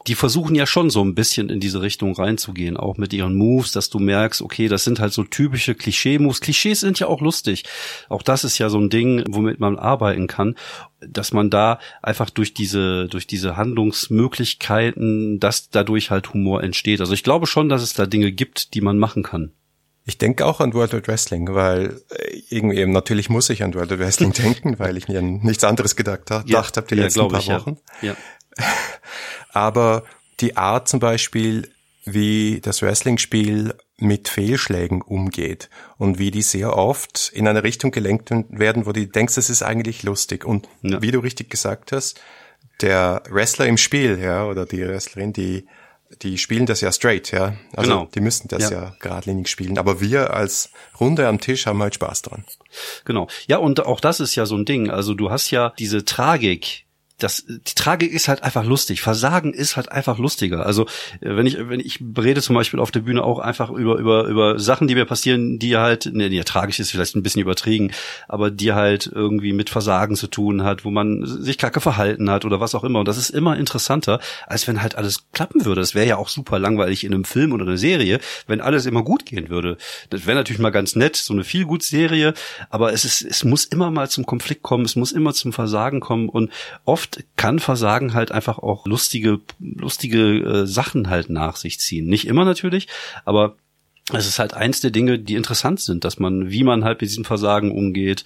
die 0.06 0.16
versuchen 0.16 0.56
ja 0.56 0.66
schon 0.66 0.90
so 0.90 1.04
ein 1.04 1.16
bisschen 1.16 1.50
in 1.50 1.60
diese 1.60 1.82
Richtung 1.82 2.14
reinzugehen, 2.14 2.76
auch 2.76 2.98
mit 2.98 3.14
ihren 3.14 3.36
Moves, 3.36 3.72
dass 3.72 3.90
du 3.90 4.00
merkst, 4.00 4.42
okay, 4.42 4.68
das 4.68 4.84
sind 4.84 5.00
halt 5.00 5.14
so 5.14 5.24
typische 5.24 5.76
Klischee-Moves. 5.76 6.42
Klischees 6.42 6.82
sind 6.82 7.00
ja 7.00 7.08
auch 7.08 7.22
lustig. 7.22 7.64
Auch 8.10 8.22
das 8.22 8.44
ist 8.44 8.58
ja 8.58 8.70
so 8.70 8.80
ein 8.80 8.90
Ding, 8.90 9.24
womit 9.30 9.60
man 9.60 9.80
arbeiten 9.80 10.28
kann, 10.28 10.56
dass 11.00 11.32
man 11.32 11.50
da 11.50 11.80
einfach 12.02 12.30
durch 12.30 12.54
diese, 12.54 13.08
durch 13.08 13.28
diese 13.28 13.56
Handlungsmöglichkeiten, 13.56 15.40
dass 15.40 15.70
dadurch 15.70 16.12
halt 16.12 16.34
Humor 16.34 16.64
entsteht. 16.64 17.00
Also 17.00 17.14
ich 17.14 17.24
glaube 17.24 17.48
schon, 17.48 17.70
dass 17.70 17.82
es 17.82 17.94
da 17.94 18.06
Dinge 18.06 18.34
gibt, 18.34 18.74
die 18.74 18.82
man 18.82 18.98
machen 18.98 19.24
kann. 19.24 19.54
Ich 20.04 20.18
denke 20.18 20.46
auch 20.46 20.62
an 20.62 20.74
World 20.74 20.94
of 20.94 21.08
Wrestling, 21.08 21.54
weil 21.54 22.02
äh, 22.10 22.42
irgendwie 22.50 22.78
eben 22.78 22.94
natürlich 22.94 23.30
muss 23.30 23.50
ich 23.50 23.64
an 23.64 23.74
World 23.74 23.92
of 23.92 24.00
Wrestling 24.00 24.32
denken, 24.34 24.80
weil 24.80 24.98
ich 24.98 25.08
mir 25.08 25.20
an 25.20 25.40
nichts 25.44 25.64
anderes 25.64 25.96
gedacht, 25.96 26.30
ja, 26.30 26.42
gedacht 26.42 26.78
habe 26.78 26.88
die 26.88 26.96
ja, 26.96 27.04
letzten 27.04 27.28
paar 27.28 27.46
Wochen. 27.46 27.78
Ja. 28.02 28.10
ja. 28.10 28.16
aber 29.58 30.04
die 30.40 30.56
Art 30.56 30.88
zum 30.88 31.00
Beispiel, 31.00 31.72
wie 32.06 32.62
das 32.62 32.82
Wrestling-Spiel 32.82 33.74
mit 33.98 34.28
Fehlschlägen 34.28 35.02
umgeht 35.02 35.70
und 35.98 36.20
wie 36.20 36.30
die 36.30 36.44
sehr 36.44 36.78
oft 36.78 37.32
in 37.34 37.48
eine 37.48 37.64
Richtung 37.64 37.90
gelenkt 37.92 38.30
werden, 38.50 38.86
wo 38.86 38.92
du 38.92 39.08
denkst, 39.08 39.36
das 39.36 39.50
ist 39.50 39.64
eigentlich 39.64 40.04
lustig. 40.04 40.46
Und 40.46 40.68
ja. 40.84 41.02
wie 41.02 41.12
du 41.12 41.20
richtig 41.20 41.50
gesagt 41.50 41.92
hast, 41.92 42.22
der 42.82 43.24
Wrestler 43.30 43.66
im 43.66 43.78
Spiel, 43.78 44.20
ja, 44.22 44.46
oder 44.46 44.68
die 44.68 44.88
Wrestlerin, 44.88 45.34
die 45.34 45.66
die 46.22 46.38
spielen 46.38 46.66
das 46.66 46.82
ja 46.82 46.92
straight, 46.92 47.32
ja. 47.32 47.58
Also 47.76 47.92
genau. 47.92 48.10
die 48.14 48.22
müssen 48.22 48.48
das 48.48 48.70
ja. 48.70 48.82
ja 48.82 48.96
geradlinig 49.00 49.50
spielen. 49.50 49.78
Aber 49.78 50.00
wir 50.00 50.34
als 50.34 50.72
Runde 51.00 51.28
am 51.28 51.40
Tisch 51.40 51.66
haben 51.66 51.82
halt 51.82 51.96
Spaß 51.96 52.22
dran. 52.22 52.46
Genau. 53.06 53.28
Ja, 53.48 53.58
und 53.58 53.86
auch 53.86 54.00
das 54.00 54.20
ist 54.20 54.36
ja 54.36 54.46
so 54.46 54.56
ein 54.56 54.66
Ding. 54.66 54.90
Also 54.90 55.14
du 55.14 55.30
hast 55.30 55.52
ja 55.52 55.74
diese 55.78 56.06
Tragik, 56.06 56.86
das, 57.20 57.46
die 57.48 57.74
Tragik 57.76 58.12
ist 58.12 58.28
halt 58.28 58.44
einfach 58.44 58.64
lustig. 58.64 59.02
Versagen 59.02 59.54
ist 59.54 59.76
halt 59.76 59.92
einfach 59.92 60.20
lustiger. 60.20 60.66
Also 60.66 60.84
äh, 61.22 61.36
wenn 61.36 61.48
ich, 61.48 61.58
wenn 61.58 61.80
ich 61.80 62.00
rede 62.18 62.42
zum 62.42 62.56
Beispiel 62.56 62.80
auf 62.80 62.92
der 62.92 63.00
Bühne 63.00 63.24
auch 63.24 63.40
einfach 63.40 63.72
über 63.72 63.98
über 63.98 64.26
über 64.26 64.60
Sachen, 64.60 64.88
die 64.88 64.96
mir 64.96 65.06
passieren, 65.06 65.58
die 65.58 65.78
halt, 65.78 66.12
ne, 66.14 66.28
ja, 66.28 66.44
tragisch 66.44 66.80
ist 66.80 66.92
vielleicht 66.92 67.16
ein 67.16 67.24
bisschen 67.24 67.42
übertrieben, 67.42 67.92
aber 68.28 68.52
die 68.52 68.74
halt 68.74 69.10
irgendwie 69.12 69.54
mit 69.54 69.70
Versagen 69.70 70.16
zu 70.16 70.28
tun 70.28 70.64
hat, 70.64 70.86
wo 70.86 70.92
man 70.92 71.26
sich 71.26 71.58
kacke 71.58 71.82
verhalten 71.82 72.30
hat 72.30 72.46
oder 72.46 72.60
was 72.60 72.76
auch 72.76 72.84
immer. 72.84 73.00
Und 73.00 73.08
das 73.08 73.18
ist 73.18 73.32
immer 73.32 73.58
interessanter, 73.58 74.20
als 74.46 74.68
wenn 74.68 74.82
halt 74.82 74.96
alles 74.96 75.26
klappen 75.32 75.66
würde. 75.66 75.82
Das 75.82 75.96
wäre 75.96 76.08
ja 76.08 76.18
auch 76.18 76.30
super 76.30 76.60
langweilig 76.60 77.04
in 77.04 77.14
einem 77.14 77.24
Film 77.24 77.52
oder 77.52 77.66
einer 77.66 77.78
Serie, 77.78 78.20
wenn 78.46 78.62
alles 78.62 78.86
immer 78.86 79.04
gut 79.04 79.26
gehen 79.26 79.50
würde. 79.50 79.78
Das 80.12 80.28
wäre 80.28 80.38
natürlich 80.38 80.60
mal 80.62 80.70
ganz 80.70 80.96
nett, 80.96 81.16
so 81.16 81.34
eine 81.34 81.44
viel 81.44 81.66
gut 81.66 81.82
Serie, 81.82 82.36
aber 82.70 82.94
es 82.94 83.06
ist, 83.06 83.24
es 83.24 83.44
muss 83.44 83.66
immer 83.66 83.90
mal 83.90 84.10
zum 84.10 84.26
Konflikt 84.26 84.62
kommen, 84.62 84.86
es 84.86 84.96
muss 84.96 85.12
immer 85.12 85.34
zum 85.34 85.52
Versagen 85.52 86.00
kommen 86.00 86.30
und 86.30 86.52
oft 86.86 87.07
oft 87.08 87.24
kann 87.36 87.60
Versagen 87.60 88.14
halt 88.14 88.32
einfach 88.32 88.60
auch 88.60 88.86
lustige, 88.86 89.40
lustige 89.60 90.40
äh, 90.40 90.68
Sachen 90.68 91.10
halt 91.10 91.30
nach 91.30 91.56
sich 91.56 91.80
ziehen. 91.80 92.08
Nicht 92.08 92.28
immer 92.28 92.46
natürlich, 92.46 92.88
aber 93.26 93.56
es 94.14 94.28
ist 94.28 94.40
halt 94.40 94.54
eins 94.54 94.80
der 94.80 94.92
Dinge, 94.92 95.20
die 95.20 95.36
interessant 95.36 95.82
sind, 95.82 96.04
dass 96.04 96.18
man, 96.18 96.50
wie 96.50 96.64
man 96.64 96.84
halt 96.84 97.02
mit 97.02 97.10
diesem 97.10 97.26
Versagen 97.26 97.72
umgeht. 97.72 98.24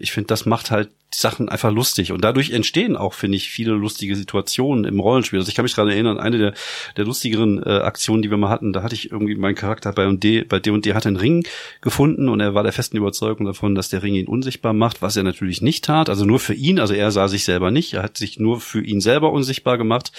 Ich 0.00 0.12
finde, 0.12 0.28
das 0.28 0.46
macht 0.46 0.70
halt 0.70 0.90
die 1.12 1.18
Sachen 1.18 1.48
einfach 1.48 1.72
lustig. 1.72 2.12
Und 2.12 2.22
dadurch 2.22 2.50
entstehen 2.50 2.96
auch, 2.96 3.14
finde 3.14 3.36
ich, 3.36 3.50
viele 3.50 3.72
lustige 3.72 4.14
Situationen 4.14 4.84
im 4.84 5.00
Rollenspiel. 5.00 5.38
Also 5.38 5.48
ich 5.48 5.54
kann 5.54 5.64
mich 5.64 5.74
gerade 5.74 5.92
erinnern, 5.92 6.18
eine 6.18 6.38
der, 6.38 6.54
der 6.96 7.04
lustigeren 7.04 7.62
äh, 7.62 7.68
Aktionen, 7.68 8.22
die 8.22 8.30
wir 8.30 8.36
mal 8.36 8.48
hatten, 8.48 8.72
da 8.72 8.82
hatte 8.82 8.94
ich 8.94 9.10
irgendwie 9.10 9.34
meinen 9.34 9.54
Charakter 9.56 9.92
bei 9.92 10.10
D, 10.12 10.44
bei 10.44 10.60
D 10.60 10.70
und 10.70 10.84
D 10.84 10.94
hat 10.94 11.06
einen 11.06 11.16
Ring 11.16 11.44
gefunden 11.80 12.28
und 12.28 12.40
er 12.40 12.54
war 12.54 12.62
der 12.62 12.72
festen 12.72 12.96
Überzeugung 12.96 13.46
davon, 13.46 13.74
dass 13.74 13.88
der 13.88 14.02
Ring 14.02 14.14
ihn 14.14 14.28
unsichtbar 14.28 14.72
macht, 14.72 15.02
was 15.02 15.16
er 15.16 15.22
natürlich 15.22 15.62
nicht 15.62 15.84
tat. 15.84 16.08
Also 16.08 16.24
nur 16.24 16.38
für 16.38 16.54
ihn, 16.54 16.78
also 16.78 16.94
er 16.94 17.10
sah 17.10 17.28
sich 17.28 17.44
selber 17.44 17.70
nicht, 17.70 17.94
er 17.94 18.02
hat 18.02 18.16
sich 18.16 18.38
nur 18.38 18.60
für 18.60 18.82
ihn 18.82 19.00
selber 19.00 19.32
unsichtbar 19.32 19.78
gemacht 19.78 20.12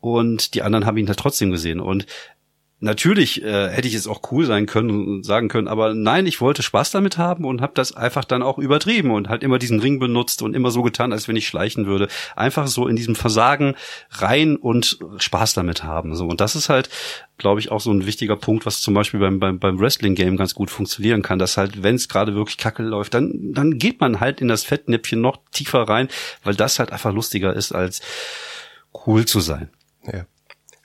und 0.00 0.54
die 0.54 0.62
anderen 0.62 0.86
haben 0.86 0.96
ihn 0.96 1.08
halt 1.08 1.18
trotzdem 1.18 1.50
gesehen. 1.50 1.80
Und 1.80 2.06
Natürlich 2.82 3.42
äh, 3.42 3.68
hätte 3.68 3.88
ich 3.88 3.94
es 3.94 4.06
auch 4.06 4.22
cool 4.32 4.46
sein 4.46 4.64
können 4.64 4.88
und 4.90 5.26
sagen 5.26 5.48
können, 5.48 5.68
aber 5.68 5.92
nein, 5.92 6.24
ich 6.24 6.40
wollte 6.40 6.62
Spaß 6.62 6.90
damit 6.90 7.18
haben 7.18 7.44
und 7.44 7.60
habe 7.60 7.74
das 7.74 7.94
einfach 7.94 8.24
dann 8.24 8.42
auch 8.42 8.56
übertrieben 8.58 9.10
und 9.10 9.28
halt 9.28 9.42
immer 9.42 9.58
diesen 9.58 9.80
Ring 9.80 9.98
benutzt 9.98 10.40
und 10.40 10.56
immer 10.56 10.70
so 10.70 10.80
getan, 10.80 11.12
als 11.12 11.28
wenn 11.28 11.36
ich 11.36 11.46
schleichen 11.46 11.84
würde. 11.84 12.08
Einfach 12.36 12.68
so 12.68 12.88
in 12.88 12.96
diesem 12.96 13.16
Versagen 13.16 13.74
rein 14.12 14.56
und 14.56 14.98
Spaß 15.18 15.52
damit 15.52 15.84
haben. 15.84 16.16
So 16.16 16.26
und 16.26 16.40
das 16.40 16.56
ist 16.56 16.70
halt, 16.70 16.88
glaube 17.36 17.60
ich, 17.60 17.70
auch 17.70 17.80
so 17.80 17.92
ein 17.92 18.06
wichtiger 18.06 18.36
Punkt, 18.36 18.64
was 18.64 18.80
zum 18.80 18.94
Beispiel 18.94 19.20
beim 19.20 19.38
beim, 19.38 19.58
beim 19.58 19.78
Wrestling 19.78 20.14
Game 20.14 20.38
ganz 20.38 20.54
gut 20.54 20.70
funktionieren 20.70 21.20
kann, 21.20 21.38
dass 21.38 21.58
halt, 21.58 21.82
wenn 21.82 21.96
es 21.96 22.08
gerade 22.08 22.34
wirklich 22.34 22.56
Kacke 22.56 22.82
läuft, 22.82 23.12
dann 23.12 23.52
dann 23.52 23.78
geht 23.78 24.00
man 24.00 24.20
halt 24.20 24.40
in 24.40 24.48
das 24.48 24.64
Fettnäpfchen 24.64 25.20
noch 25.20 25.36
tiefer 25.52 25.82
rein, 25.82 26.08
weil 26.44 26.54
das 26.54 26.78
halt 26.78 26.92
einfach 26.92 27.12
lustiger 27.12 27.54
ist 27.54 27.72
als 27.72 28.00
cool 29.06 29.26
zu 29.26 29.40
sein. 29.40 29.68
Ja 30.10 30.24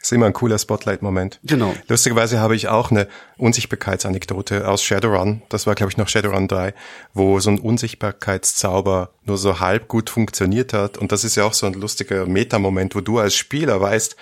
ist 0.06 0.12
immer 0.12 0.28
ein 0.28 0.34
cooler 0.34 0.60
Spotlight-Moment. 0.60 1.40
Genau. 1.44 1.74
Lustigerweise 1.88 2.40
habe 2.40 2.56
ich 2.56 2.68
auch 2.68 2.92
eine 2.92 3.08
Unsichtbarkeitsanekdote 3.38 4.68
aus 4.68 4.84
Shadowrun. 4.84 5.42
Das 5.50 5.66
war, 5.66 5.76
glaube 5.76 5.92
ich, 5.92 5.98
noch 5.98 6.08
Shadowrun 6.08 6.48
3, 6.48 6.74
wo 7.14 7.40
so 7.40 7.50
ein 7.50 7.60
Unsichtbarkeitszauber 7.60 9.10
nur 9.24 9.38
so 9.38 9.60
halb 9.60 9.88
gut 9.88 10.10
funktioniert 10.10 10.74
hat. 10.74 10.98
Und 10.98 11.12
das 11.12 11.24
ist 11.24 11.36
ja 11.36 11.44
auch 11.44 11.54
so 11.54 11.66
ein 11.66 11.74
lustiger 11.74 12.28
Metamoment, 12.28 12.96
wo 12.96 13.02
du 13.02 13.18
als 13.18 13.36
Spieler 13.36 13.82
weißt, 13.82 14.16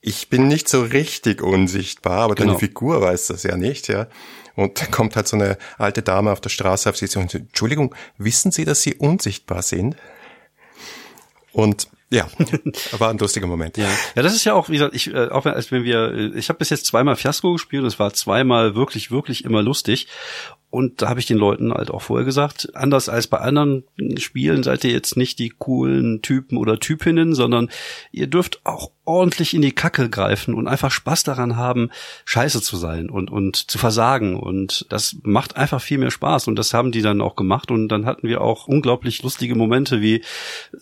ich 0.00 0.28
bin 0.28 0.46
nicht 0.46 0.68
so 0.68 0.82
richtig 0.82 1.42
unsichtbar, 1.42 2.20
aber 2.20 2.36
genau. 2.36 2.50
deine 2.50 2.60
Figur 2.60 3.00
weiß 3.00 3.26
das 3.26 3.42
ja 3.42 3.56
nicht, 3.56 3.88
ja. 3.88 4.06
Und 4.54 4.80
da 4.80 4.86
kommt 4.86 5.16
halt 5.16 5.26
so 5.26 5.36
eine 5.36 5.58
alte 5.76 6.02
Dame 6.02 6.30
auf 6.30 6.40
der 6.40 6.50
Straße 6.50 6.88
auf 6.88 6.96
sie 6.96 7.06
und 7.18 7.30
sagt, 7.30 7.34
Entschuldigung, 7.34 7.94
wissen 8.16 8.52
Sie, 8.52 8.64
dass 8.64 8.82
Sie 8.82 8.94
unsichtbar 8.94 9.62
sind? 9.62 9.96
Und 11.52 11.88
ja, 12.10 12.28
war 12.98 13.10
ein 13.10 13.18
lustiger 13.18 13.46
Moment. 13.46 13.76
Ja, 13.76 13.88
ja 14.14 14.22
das 14.22 14.34
ist 14.34 14.44
ja 14.44 14.54
auch, 14.54 14.68
wie 14.68 14.74
gesagt, 14.74 14.94
ich, 14.94 15.12
äh, 15.12 15.28
auch 15.28 15.44
wenn, 15.44 15.54
als 15.54 15.72
wenn 15.72 15.84
wir, 15.84 16.12
äh, 16.12 16.38
ich 16.38 16.48
habe 16.48 16.58
bis 16.58 16.70
jetzt 16.70 16.86
zweimal 16.86 17.16
Fiasco 17.16 17.52
gespielt 17.52 17.82
und 17.82 17.88
es 17.88 17.98
war 17.98 18.12
zweimal 18.12 18.74
wirklich, 18.74 19.10
wirklich 19.10 19.44
immer 19.44 19.62
lustig. 19.62 20.06
Und 20.76 21.00
da 21.00 21.08
habe 21.08 21.20
ich 21.20 21.26
den 21.26 21.38
Leuten 21.38 21.72
halt 21.72 21.90
auch 21.90 22.02
vorher 22.02 22.26
gesagt, 22.26 22.68
anders 22.74 23.08
als 23.08 23.28
bei 23.28 23.38
anderen 23.38 23.84
Spielen 24.18 24.62
seid 24.62 24.84
ihr 24.84 24.90
jetzt 24.90 25.16
nicht 25.16 25.38
die 25.38 25.48
coolen 25.48 26.20
Typen 26.20 26.58
oder 26.58 26.78
Typinnen, 26.78 27.34
sondern 27.34 27.70
ihr 28.12 28.26
dürft 28.26 28.60
auch 28.64 28.90
ordentlich 29.06 29.54
in 29.54 29.62
die 29.62 29.72
Kacke 29.72 30.10
greifen 30.10 30.52
und 30.52 30.66
einfach 30.66 30.90
Spaß 30.90 31.22
daran 31.22 31.56
haben, 31.56 31.90
scheiße 32.24 32.60
zu 32.60 32.76
sein 32.76 33.08
und, 33.08 33.30
und 33.30 33.70
zu 33.70 33.78
versagen. 33.78 34.38
Und 34.38 34.84
das 34.90 35.16
macht 35.22 35.56
einfach 35.56 35.80
viel 35.80 35.98
mehr 35.98 36.10
Spaß. 36.10 36.48
Und 36.48 36.56
das 36.56 36.74
haben 36.74 36.92
die 36.92 37.02
dann 37.02 37.20
auch 37.20 37.36
gemacht. 37.36 37.70
Und 37.70 37.88
dann 37.88 38.04
hatten 38.04 38.28
wir 38.28 38.40
auch 38.40 38.66
unglaublich 38.66 39.22
lustige 39.22 39.54
Momente, 39.54 40.02
wie 40.02 40.22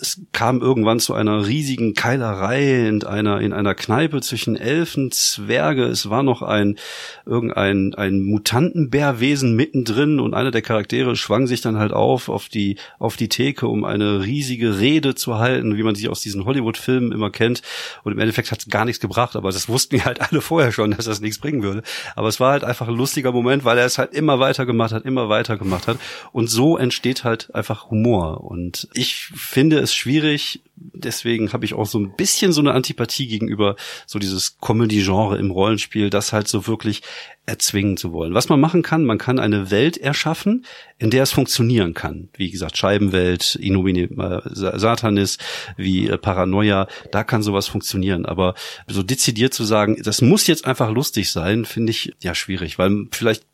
es 0.01 0.23
kam 0.33 0.61
irgendwann 0.61 1.01
zu 1.01 1.15
einer 1.15 1.47
riesigen 1.47 1.93
Keilerei 1.95 2.89
in 2.89 3.05
einer, 3.05 3.41
in 3.41 3.53
einer 3.53 3.75
Kneipe 3.75 4.23
zwischen 4.23 4.57
Elfen, 4.57 5.13
Zwerge. 5.13 5.85
Es 5.85 6.09
war 6.09 6.23
noch 6.23 6.41
ein, 6.41 6.79
irgendein, 7.27 7.95
ein 7.95 8.23
Mutantenbärwesen 8.23 9.55
mittendrin 9.85 10.21
und 10.21 10.35
einer 10.35 10.51
der 10.51 10.63
Charaktere 10.63 11.17
schwang 11.17 11.47
sich 11.47 11.61
dann 11.61 11.79
halt 11.79 11.93
auf, 11.93 12.29
auf 12.29 12.49
die, 12.49 12.77
auf 12.99 13.17
die 13.17 13.29
Theke, 13.29 13.69
um 13.69 13.85
eine 13.85 14.23
riesige 14.25 14.79
Rede 14.79 15.15
zu 15.15 15.39
halten, 15.39 15.77
wie 15.77 15.83
man 15.83 15.95
sie 15.95 16.09
aus 16.09 16.21
diesen 16.21 16.45
Hollywood-Filmen 16.45 17.13
immer 17.13 17.31
kennt. 17.31 17.63
Und 18.03 18.13
im 18.13 18.19
Endeffekt 18.19 18.51
hat 18.51 18.61
es 18.61 18.69
gar 18.69 18.85
nichts 18.85 19.01
gebracht, 19.01 19.37
aber 19.37 19.51
das 19.51 19.69
wussten 19.69 19.95
halt 20.05 20.21
alle 20.21 20.41
vorher 20.41 20.73
schon, 20.73 20.93
dass 20.93 21.05
das 21.05 21.21
nichts 21.21 21.39
bringen 21.39 21.63
würde. 21.63 21.83
Aber 22.17 22.29
es 22.29 22.41
war 22.41 22.53
halt 22.53 22.65
einfach 22.65 22.89
ein 22.89 22.97
lustiger 22.97 23.33
Moment, 23.33 23.65
weil 23.65 23.79
er 23.79 23.87
es 23.87 23.99
halt 23.99 24.15
immer 24.15 24.39
weiter 24.39 24.67
gemacht 24.67 24.93
hat, 24.93 25.05
immer 25.05 25.29
weiter 25.29 25.57
gemacht 25.57 25.87
hat. 25.87 25.99
Und 26.33 26.49
so 26.49 26.77
entsteht 26.77 27.25
halt 27.25 27.55
einfach 27.55 27.91
Humor. 27.91 28.45
Und 28.45 28.89
ich 28.95 29.27
finde 29.35 29.79
es 29.79 29.95
schwierig, 29.95 30.61
deswegen 30.77 31.53
habe 31.53 31.65
ich 31.65 31.75
auch 31.75 31.87
so 31.87 31.99
ein 31.99 32.15
bisschen 32.17 32.53
so 32.53 32.61
eine 32.61 32.73
Antipathie 32.73 33.27
gegenüber 33.27 33.77
so 34.07 34.19
dieses 34.19 34.59
Comedy-Genre 34.59 35.39
im 35.39 35.51
Rollenspiel, 35.51 36.11
das 36.11 36.33
halt 36.33 36.49
so 36.49 36.67
wirklich 36.67 37.03
erzwingen 37.47 37.97
zu 37.97 38.13
wollen. 38.13 38.35
Was 38.35 38.49
man 38.49 38.61
machen 38.61 38.83
kann, 38.83 39.05
man 39.05 39.19
kann 39.19 39.39
eine 39.39 39.71
Welt 39.71 39.99
erschaffen, 39.99 40.65
in 40.99 41.11
der 41.11 41.25
es 41.25 41.33
funktionieren 41.33 41.95
kann. 41.95 42.29
Wie 42.37 42.51
gesagt, 42.51 42.77
Scheibenwelt, 42.77 43.55
Innomine 43.57 44.03
äh, 44.03 44.41
Satanis, 44.53 45.39
wie 45.77 46.09
äh, 46.09 46.17
Paranoia, 46.17 46.89
da 47.13 47.23
kann 47.23 47.43
sowas 47.43 47.69
funktionieren. 47.69 48.25
Aber 48.25 48.55
so 48.87 49.03
dezidiert 49.03 49.53
zu 49.53 49.65
sagen, 49.65 50.01
das 50.03 50.23
muss 50.23 50.47
jetzt 50.47 50.65
einfach 50.65 50.91
lustig 50.91 51.31
sein, 51.31 51.65
finde 51.65 51.91
ich 51.91 52.15
ja 52.23 52.35
schwierig, 52.35 52.79
weil 52.79 53.07
vielleicht 53.11 53.45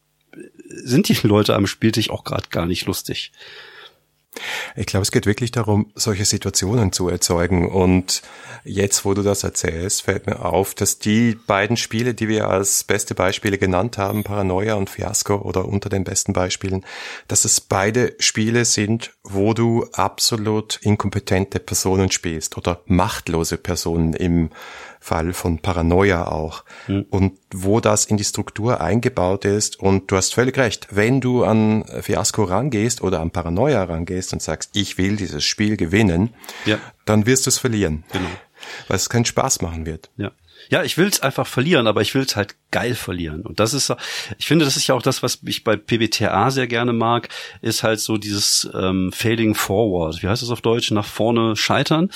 sind 0.69 1.09
die 1.09 1.27
Leute 1.27 1.57
am 1.57 1.67
Spieltisch 1.67 2.11
auch 2.11 2.25
gerade 2.25 2.49
gar 2.51 2.67
nicht 2.67 2.87
lustig. 2.87 3.33
Ich 4.77 4.87
glaube, 4.87 5.03
es 5.03 5.11
geht 5.11 5.27
wirklich 5.27 5.51
darum, 5.51 5.91
solche 5.95 6.25
Situationen 6.25 6.93
zu 6.93 7.09
erzeugen. 7.09 7.69
Und 7.69 8.23
jetzt, 8.65 9.05
wo 9.05 9.15
du 9.15 9.23
das 9.23 9.43
erzählst, 9.43 10.03
fällt 10.03 10.27
mir 10.27 10.45
auf, 10.45 10.75
dass 10.75 10.99
die 10.99 11.35
beiden 11.35 11.77
Spiele, 11.77 12.15
die 12.15 12.29
wir 12.29 12.49
als 12.49 12.85
beste 12.85 13.15
Beispiele 13.15 13.59
genannt 13.59 13.99
haben, 13.99 14.25
Paranoia 14.25 14.75
und 14.75 14.89
Fiasco 14.89 15.37
oder 15.37 15.67
unter 15.67 15.89
den 15.89 16.05
besten 16.05 16.33
Beispielen, 16.33 16.85
dass 17.29 17.45
es 17.45 17.61
beide 17.61 18.15
Spiele 18.19 18.65
sind, 18.65 19.13
wo 19.25 19.53
du 19.55 19.87
absolut 19.93 20.79
inkompetente 20.83 21.59
Personen 21.59 22.11
spielst 22.11 22.57
oder 22.57 22.83
machtlose 22.87 23.57
Personen 23.57 24.13
im 24.15 24.51
Fall 25.01 25.33
von 25.33 25.59
Paranoia 25.59 26.29
auch. 26.29 26.65
Mhm. 26.87 27.07
Und 27.11 27.39
wo 27.53 27.81
das 27.81 28.05
in 28.05 28.19
die 28.19 28.25
Struktur 28.25 28.81
eingebaut 28.81 29.45
ist. 29.45 29.81
Und 29.81 30.11
du 30.11 30.17
hast 30.17 30.35
völlig 30.35 30.57
recht, 30.59 30.89
wenn 30.91 31.21
du 31.21 31.43
an 31.45 31.85
Fiasco 32.03 32.45
rangehst 32.45 33.03
oder 33.03 33.21
an 33.21 33.31
Paranoia 33.31 33.83
rangehst 33.83 34.33
und 34.33 34.43
sagst, 34.43 34.71
ich 34.75 34.99
will 34.99 35.17
dieses 35.17 35.43
Spiel 35.43 35.77
gewinnen, 35.77 36.35
ja. 36.67 36.79
dann 37.07 37.27
wirst 37.27 37.47
du 37.47 37.49
es 37.51 37.59
verlieren. 37.59 38.05
Genau. 38.13 38.29
Weil 38.89 38.97
es 38.97 39.09
keinen 39.09 39.25
Spaß 39.25 39.63
machen 39.63 39.87
wird. 39.87 40.11
Ja. 40.17 40.33
Ja, 40.69 40.85
ich 40.85 40.99
will 40.99 41.09
es 41.09 41.21
einfach 41.21 41.47
verlieren, 41.47 41.87
aber 41.87 42.03
ich 42.03 42.15
will 42.15 42.23
es 42.23 42.37
halt 42.37 42.55
geil 42.71 42.95
verlieren. 42.95 43.43
Und 43.43 43.59
das 43.59 43.75
ist, 43.75 43.93
ich 44.39 44.47
finde, 44.47 44.65
das 44.65 44.77
ist 44.77 44.87
ja 44.87 44.95
auch 44.95 45.03
das, 45.03 45.23
was 45.23 45.41
ich 45.45 45.65
bei 45.65 45.77
PBTA 45.77 46.51
sehr 46.51 46.67
gerne 46.67 46.93
mag, 46.93 47.29
ist 47.63 47.83
halt 47.83 48.01
so 48.01 48.19
dieses 48.19 48.69
ähm, 48.75 49.11
Fading 49.13 49.55
Forward. 49.55 50.23
Wie 50.23 50.29
heißt 50.29 50.43
das 50.43 50.51
auf 50.51 50.61
Deutsch? 50.61 50.91
Nach 50.91 51.07
vorne 51.07 51.57
scheitern, 51.57 52.11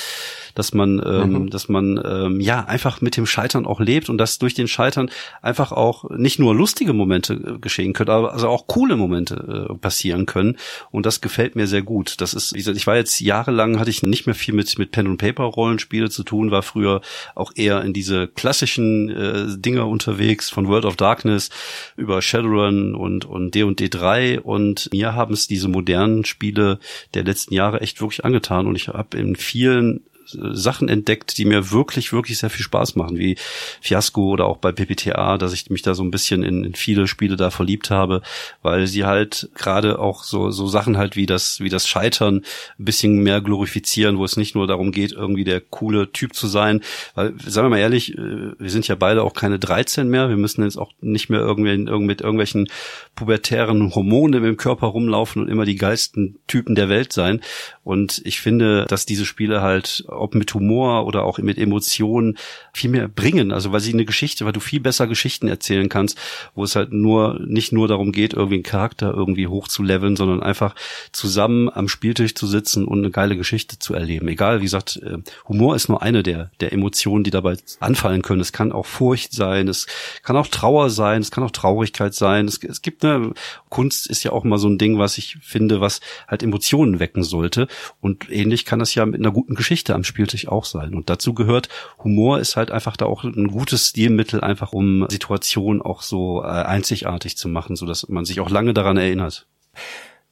dass 0.55 0.73
man, 0.73 1.03
ähm, 1.05 1.33
mhm. 1.33 1.51
dass 1.51 1.69
man 1.69 2.01
ähm, 2.05 2.41
ja 2.41 2.65
einfach 2.65 3.01
mit 3.01 3.17
dem 3.17 3.27
Scheitern 3.27 3.67
auch 3.67 3.81
lebt 3.81 4.09
und 4.09 4.19
dass 4.19 4.39
durch 4.39 4.55
den 4.55 4.69
Scheitern 4.69 5.11
einfach 5.43 5.73
auch 5.73 6.11
nicht 6.11 6.39
nur 6.39 6.55
lustige 6.55 6.93
Momente 6.93 7.35
äh, 7.35 7.59
geschehen 7.59 7.93
können, 7.93 8.11
aber 8.11 8.33
also 8.33 8.49
auch 8.49 8.67
coole 8.67 8.97
Momente 8.97 9.69
äh, 9.71 9.75
passieren 9.75 10.27
können. 10.27 10.57
Und 10.91 11.07
das 11.07 11.21
gefällt 11.21 11.57
mir 11.57 11.67
sehr 11.67 11.83
gut. 11.83 12.21
Das 12.21 12.35
ist, 12.35 12.55
wie 12.55 12.59
gesagt, 12.59 12.77
ich 12.77 12.87
war 12.87 12.97
jetzt 12.97 13.21
jahrelang 13.21 13.79
hatte 13.79 13.91
ich 13.91 14.03
nicht 14.03 14.27
mehr 14.27 14.35
viel 14.35 14.55
mit 14.55 14.79
mit 14.79 14.91
Pen 14.93 15.07
und 15.07 15.19
Paper 15.19 15.45
Rollenspiele 15.45 16.11
zu 16.11 16.23
tun, 16.23 16.51
war 16.51 16.63
früher 16.63 17.01
auch 17.35 17.53
eher 17.55 17.83
in 17.83 17.93
diese 17.93 18.29
klassischen 18.29 19.11
äh, 19.11 19.47
Dinger 19.59 19.89
unterwegs, 19.89 20.51
von 20.51 20.69
World 20.69 20.85
of 20.85 20.97
Darkness 20.97 21.51
über 21.97 22.23
Shadowrun 22.23 22.95
und 22.95 23.25
und 23.25 23.55
D&D 23.55 23.89
3 23.89 24.41
und 24.41 24.89
mir 24.93 25.15
haben 25.15 25.35
es 25.35 25.47
diese 25.47 25.69
modernen 25.69 26.25
Spiele 26.25 26.79
der 27.15 27.25
letzten 27.25 27.55
Jahre 27.55 27.81
echt 27.81 28.01
wirklich 28.01 28.25
angetan 28.25 28.67
und 28.67 28.77
ich 28.77 28.89
habe 28.89 29.17
in 29.19 29.37
vielen 29.37 30.01
Sachen 30.27 30.89
entdeckt, 30.89 31.39
die 31.39 31.45
mir 31.45 31.71
wirklich, 31.71 32.13
wirklich 32.13 32.39
sehr 32.39 32.51
viel 32.51 32.65
Spaß 32.65 32.97
machen, 32.97 33.19
wie 33.19 33.37
Fiasco 33.81 34.31
oder 34.31 34.47
auch 34.47 34.59
bei 34.59 34.73
PPTA, 34.73 35.39
dass 35.39 35.53
ich 35.53 35.71
mich 35.71 35.83
da 35.83 35.95
so 35.95 36.03
ein 36.03 36.11
bisschen 36.11 36.43
in, 36.43 36.65
in 36.65 36.75
viele 36.75 37.07
Spiele 37.07 37.37
da 37.37 37.51
verliebt 37.51 37.91
habe, 37.91 38.23
weil 38.63 38.87
sie 38.87 39.05
halt 39.05 39.51
gerade 39.55 39.99
auch 39.99 40.25
so, 40.25 40.51
so 40.51 40.67
Sachen 40.67 40.97
halt 40.97 41.17
wie 41.17 41.27
das, 41.27 41.61
wie 41.61 41.69
das 41.69 41.89
Scheitern 41.89 42.45
ein 42.79 42.85
bisschen 42.85 43.23
mehr 43.23 43.41
glorifizieren, 43.41 44.19
wo 44.19 44.25
es 44.25 44.37
nicht 44.37 44.55
nur 44.55 44.67
darum 44.67 44.93
geht, 44.93 45.13
irgendwie 45.13 45.45
der 45.45 45.61
coole 45.61 46.11
Typ 46.13 46.35
zu 46.35 46.47
sein, 46.47 46.81
weil, 47.15 47.35
sagen 47.47 47.67
wir 47.67 47.71
mal 47.71 47.79
ehrlich, 47.79 48.17
äh, 48.17 48.53
wir 48.59 48.71
sind 48.71 48.89
ja 48.89 48.95
beide 48.95 49.23
auch 49.23 49.35
keine 49.35 49.59
13 49.59 50.09
mehr, 50.09 50.29
wir 50.29 50.37
müssen 50.37 50.65
jetzt 50.65 50.79
auch 50.79 50.93
nicht 51.01 51.31
mehr 51.31 51.41
irgendwie 51.41 51.77
mit 51.77 52.21
irgendwelchen 52.21 52.69
pubertären 53.15 53.95
Hormonen 53.95 54.45
im 54.45 54.57
Körper 54.57 54.89
rumlaufen 54.89 55.43
und 55.43 55.49
immer 55.49 55.65
die 55.65 55.77
geilsten 55.77 56.39
Typen 56.47 56.75
der 56.75 56.89
Welt 56.89 57.13
sein. 57.13 57.41
Und 57.83 58.23
ich 58.25 58.41
finde, 58.41 58.87
dass 58.89 59.07
diese 59.07 59.27
Spiele 59.27 59.63
halt 59.63 60.05
ob 60.17 60.35
mit 60.35 60.53
Humor 60.55 61.07
oder 61.07 61.25
auch 61.25 61.39
mit 61.39 61.59
Emotionen, 61.59 62.39
viel 62.73 62.91
mehr 62.91 63.09
bringen. 63.09 63.53
Also 63.53 63.73
weil 63.73 63.81
sie 63.81 63.93
eine 63.93 64.05
Geschichte, 64.05 64.45
weil 64.45 64.53
du 64.53 64.61
viel 64.61 64.81
besser 64.81 65.07
Geschichten 65.07 65.49
erzählen 65.49 65.89
kannst, 65.89 66.19
wo 66.55 66.65
es 66.65 66.77
halt 66.77 66.93
nur 66.93 67.41
nicht 67.47 67.73
nur 67.73 67.89
darum 67.89 68.13
geht, 68.13 68.35
irgendwie 68.35 68.57
einen 68.57 68.63
Charakter 68.63 69.13
irgendwie 69.15 69.47
hochzuleveln, 69.47 70.17
sondern 70.17 70.43
einfach 70.43 70.75
zusammen 71.13 71.69
am 71.69 71.89
Spieltisch 71.89 72.35
zu 72.35 72.47
sitzen 72.47 72.85
und 72.85 72.99
eine 72.99 73.11
geile 73.11 73.37
Geschichte 73.37 73.79
zu 73.79 73.95
erleben. 73.95 74.29
Egal, 74.29 74.61
wie 74.61 74.65
gesagt, 74.65 75.01
äh, 75.03 75.19
Humor 75.49 75.77
ist 75.77 75.89
nur 75.89 76.03
eine 76.03 76.23
der, 76.23 76.51
der 76.61 76.73
Emotionen, 76.73 77.25
die 77.25 77.31
dabei 77.31 77.57
anfallen 77.81 78.23
können. 78.23 78.41
Es 78.41 78.53
kann 78.53 78.73
auch 78.73 78.87
Furcht 78.87 79.33
sein, 79.33 79.69
es 79.69 79.87
kann 80.23 80.37
auch 80.37 80.49
Trauer 80.49 80.91
sein, 80.91 81.21
es 81.21 81.31
kann 81.31 81.45
auch 81.45 81.51
Traurigkeit 81.51 82.15
sein. 82.15 82.47
Es, 82.47 82.63
es 82.63 82.83
gibt 82.83 83.05
eine 83.05 83.33
Kunst 83.75 84.09
ist 84.09 84.23
ja 84.23 84.33
auch 84.33 84.45
mal 84.45 84.59
so 84.59 84.69
ein 84.69 84.79
Ding, 84.79 84.99
was 84.99 85.19
ich 85.19 85.37
finde, 85.41 85.81
was 85.81 86.01
halt 86.29 86.43
Emotionen 86.43 87.01
wecken 87.01 87.25
sollte. 87.25 87.67
Und 88.01 88.31
ähnlich 88.31 88.65
kann 88.65 88.79
das 88.79 88.95
ja 88.95 89.05
mit 89.05 89.21
einer 89.21 89.33
guten 89.33 89.55
Geschichte 89.55 89.95
am 89.95 90.04
Spieltisch 90.05 90.49
auch 90.49 90.65
sein. 90.65 90.95
Und 90.95 91.11
dazu 91.11 91.35
gehört, 91.35 91.69
Humor 92.03 92.39
ist 92.39 92.57
halt 92.57 92.71
einfach 92.71 92.97
da 92.97 93.07
auch 93.07 93.25
ein 93.25 93.49
gutes 93.49 93.89
Stilmittel, 93.89 94.41
einfach 94.41 94.73
um 94.73 95.07
Situationen 95.09 95.83
auch 95.83 96.03
so 96.03 96.43
äh, 96.43 96.47
einzigartig 96.47 97.37
zu 97.37 97.49
machen, 97.49 97.77
so 97.77 97.91
man 98.09 98.25
sich 98.25 98.41
auch 98.41 98.51
lange 98.51 98.75
daran 98.75 98.97
erinnert. 98.97 99.47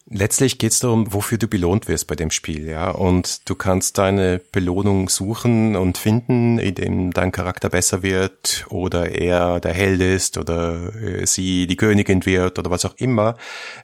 Letztlich 0.07 0.59
geht 0.59 0.73
es 0.73 0.81
darum, 0.81 1.13
wofür 1.13 1.39
du 1.39 1.47
belohnt 1.47 1.87
wirst 1.87 2.09
bei 2.09 2.17
dem 2.17 2.33
Spiel, 2.33 2.69
ja. 2.69 2.91
Und 2.91 3.49
du 3.49 3.55
kannst 3.55 3.99
deine 3.99 4.41
Belohnung 4.51 5.09
suchen 5.09 5.77
und 5.77 5.97
finden, 5.97 6.59
indem 6.59 7.13
dein 7.13 7.31
Charakter 7.31 7.71
besser 7.71 8.03
wird 8.03 8.67
oder 8.69 9.13
er 9.13 9.61
der 9.61 9.73
Held 9.73 10.01
ist 10.01 10.39
oder 10.39 10.95
äh, 10.97 11.25
sie 11.27 11.69
die 11.69 11.77
Königin 11.77 12.27
wird 12.27 12.59
oder 12.59 12.71
was 12.71 12.85
auch 12.85 12.97
immer, 12.97 13.37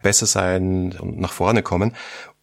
besser 0.02 0.26
sein 0.26 0.96
und 0.98 1.20
nach 1.20 1.32
vorne 1.32 1.62
kommen. 1.62 1.94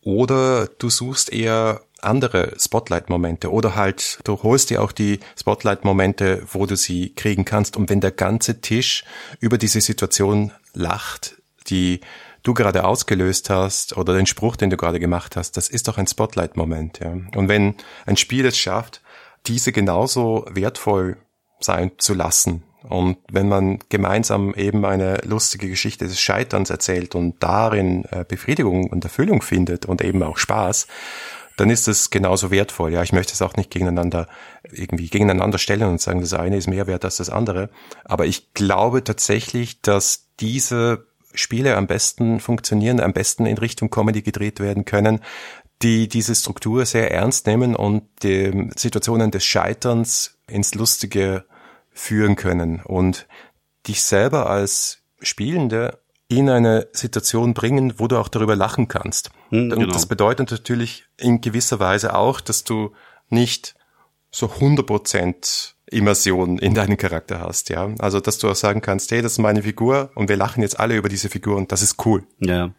Oder 0.01 0.67
du 0.67 0.89
suchst 0.89 1.33
eher 1.33 1.81
andere 2.05 2.53
Spotlight-Momente 2.59 3.51
oder 3.51 3.75
halt 3.75 4.19
du 4.23 4.41
holst 4.43 4.69
dir 4.69 4.81
auch 4.81 4.91
die 4.91 5.19
Spotlight-Momente, 5.37 6.43
wo 6.51 6.65
du 6.65 6.75
sie 6.75 7.13
kriegen 7.13 7.45
kannst 7.45 7.77
und 7.77 7.89
wenn 7.89 8.01
der 8.01 8.11
ganze 8.11 8.61
Tisch 8.61 9.03
über 9.39 9.57
diese 9.57 9.81
Situation 9.81 10.51
lacht, 10.73 11.35
die 11.67 12.01
du 12.43 12.53
gerade 12.53 12.83
ausgelöst 12.83 13.49
hast 13.49 13.97
oder 13.97 14.15
den 14.15 14.27
Spruch, 14.27 14.55
den 14.55 14.69
du 14.69 14.77
gerade 14.77 14.99
gemacht 14.99 15.35
hast, 15.35 15.57
das 15.57 15.67
ist 15.67 15.87
doch 15.87 15.97
ein 15.97 16.07
Spotlight-Moment. 16.07 16.99
Ja. 16.99 17.11
Und 17.35 17.49
wenn 17.49 17.75
ein 18.05 18.17
Spiel 18.17 18.45
es 18.45 18.57
schafft, 18.57 19.01
diese 19.47 19.71
genauso 19.71 20.45
wertvoll 20.49 21.17
sein 21.59 21.91
zu 21.97 22.13
lassen 22.13 22.63
und 22.89 23.17
wenn 23.31 23.49
man 23.49 23.79
gemeinsam 23.89 24.53
eben 24.53 24.85
eine 24.85 25.17
lustige 25.25 25.69
Geschichte 25.69 26.05
des 26.05 26.19
Scheiterns 26.19 26.69
erzählt 26.69 27.15
und 27.15 27.41
darin 27.41 28.05
äh, 28.11 28.23
Befriedigung 28.27 28.89
und 28.89 29.03
Erfüllung 29.03 29.41
findet 29.41 29.85
und 29.85 30.01
eben 30.01 30.21
auch 30.23 30.37
Spaß, 30.37 30.87
dann 31.57 31.69
ist 31.69 31.87
es 31.87 32.09
genauso 32.09 32.51
wertvoll. 32.51 32.91
Ja, 32.91 33.03
ich 33.03 33.13
möchte 33.13 33.33
es 33.33 33.41
auch 33.41 33.55
nicht 33.55 33.71
gegeneinander 33.71 34.27
irgendwie 34.63 35.09
gegeneinander 35.09 35.57
stellen 35.57 35.83
und 35.83 36.01
sagen, 36.01 36.21
das 36.21 36.33
eine 36.33 36.57
ist 36.57 36.67
mehr 36.67 36.87
wert 36.87 37.05
als 37.05 37.17
das 37.17 37.29
andere. 37.29 37.69
Aber 38.03 38.25
ich 38.25 38.53
glaube 38.53 39.03
tatsächlich, 39.03 39.81
dass 39.81 40.27
diese 40.39 41.07
Spiele 41.33 41.75
am 41.77 41.87
besten 41.87 42.39
funktionieren, 42.39 42.99
am 42.99 43.13
besten 43.13 43.45
in 43.45 43.57
Richtung 43.57 43.89
Comedy 43.89 44.21
gedreht 44.21 44.59
werden 44.59 44.85
können, 44.85 45.19
die 45.81 46.07
diese 46.07 46.35
Struktur 46.35 46.85
sehr 46.85 47.11
ernst 47.11 47.47
nehmen 47.47 47.75
und 47.75 48.03
die 48.23 48.69
Situationen 48.75 49.31
des 49.31 49.43
Scheiterns 49.43 50.37
ins 50.47 50.73
Lustige 50.75 51.45
führen 51.91 52.35
können 52.35 52.81
und 52.81 53.27
dich 53.87 54.01
selber 54.01 54.49
als 54.49 54.99
Spielende 55.21 55.99
in 56.27 56.49
eine 56.49 56.87
Situation 56.91 57.53
bringen, 57.53 57.93
wo 57.97 58.07
du 58.07 58.17
auch 58.17 58.27
darüber 58.27 58.55
lachen 58.55 58.87
kannst. 58.87 59.29
Hm, 59.49 59.69
genau. 59.69 59.83
Und 59.83 59.95
das 59.95 60.07
bedeutet 60.07 60.51
natürlich 60.51 61.05
in 61.17 61.41
gewisser 61.41 61.79
Weise 61.79 62.15
auch, 62.15 62.41
dass 62.41 62.63
du 62.63 62.93
nicht 63.29 63.75
so 64.31 64.47
100% 64.47 65.73
Immersion 65.87 66.57
in 66.57 66.73
deinen 66.73 66.97
Charakter 66.97 67.39
hast, 67.39 67.69
ja. 67.69 67.93
Also, 67.99 68.19
dass 68.19 68.39
du 68.39 68.49
auch 68.49 68.55
sagen 68.55 68.81
kannst, 68.81 69.11
hey, 69.11 69.21
das 69.21 69.33
ist 69.33 69.37
meine 69.37 69.61
Figur 69.63 70.11
und 70.15 70.29
wir 70.29 70.35
lachen 70.35 70.61
jetzt 70.61 70.79
alle 70.79 70.95
über 70.95 71.09
diese 71.09 71.29
Figur 71.29 71.57
und 71.57 71.71
das 71.71 71.81
ist 71.81 72.05
cool. 72.05 72.23
Ja. 72.39 72.71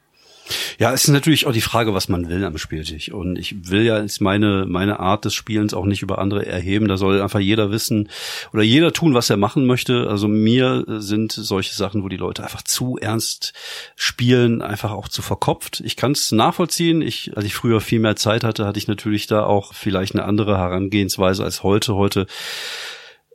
Ja, 0.78 0.92
es 0.92 1.04
ist 1.04 1.10
natürlich 1.10 1.46
auch 1.46 1.52
die 1.52 1.60
Frage, 1.60 1.94
was 1.94 2.08
man 2.08 2.28
will 2.28 2.44
am 2.44 2.58
Spieltisch. 2.58 3.10
Und 3.10 3.38
ich 3.38 3.70
will 3.70 3.82
ja 3.82 4.00
jetzt 4.00 4.20
meine, 4.20 4.66
meine 4.66 5.00
Art 5.00 5.24
des 5.24 5.34
Spielens 5.34 5.74
auch 5.74 5.84
nicht 5.84 6.02
über 6.02 6.18
andere 6.18 6.46
erheben. 6.46 6.88
Da 6.88 6.96
soll 6.96 7.20
einfach 7.20 7.40
jeder 7.40 7.70
wissen 7.70 8.08
oder 8.52 8.62
jeder 8.62 8.92
tun, 8.92 9.14
was 9.14 9.30
er 9.30 9.36
machen 9.36 9.66
möchte. 9.66 10.08
Also 10.08 10.28
mir 10.28 10.84
sind 10.86 11.32
solche 11.32 11.74
Sachen, 11.74 12.02
wo 12.02 12.08
die 12.08 12.16
Leute 12.16 12.44
einfach 12.44 12.62
zu 12.62 12.96
ernst 12.98 13.52
spielen, 13.96 14.62
einfach 14.62 14.92
auch 14.92 15.08
zu 15.08 15.22
verkopft. 15.22 15.80
Ich 15.84 15.96
kann 15.96 16.12
es 16.12 16.32
nachvollziehen. 16.32 17.02
Ich, 17.02 17.36
als 17.36 17.44
ich 17.44 17.54
früher 17.54 17.80
viel 17.80 18.00
mehr 18.00 18.16
Zeit 18.16 18.44
hatte, 18.44 18.66
hatte 18.66 18.78
ich 18.78 18.88
natürlich 18.88 19.26
da 19.26 19.44
auch 19.44 19.74
vielleicht 19.74 20.14
eine 20.14 20.24
andere 20.24 20.58
Herangehensweise 20.58 21.44
als 21.44 21.62
heute. 21.62 21.94
Heute 21.94 22.26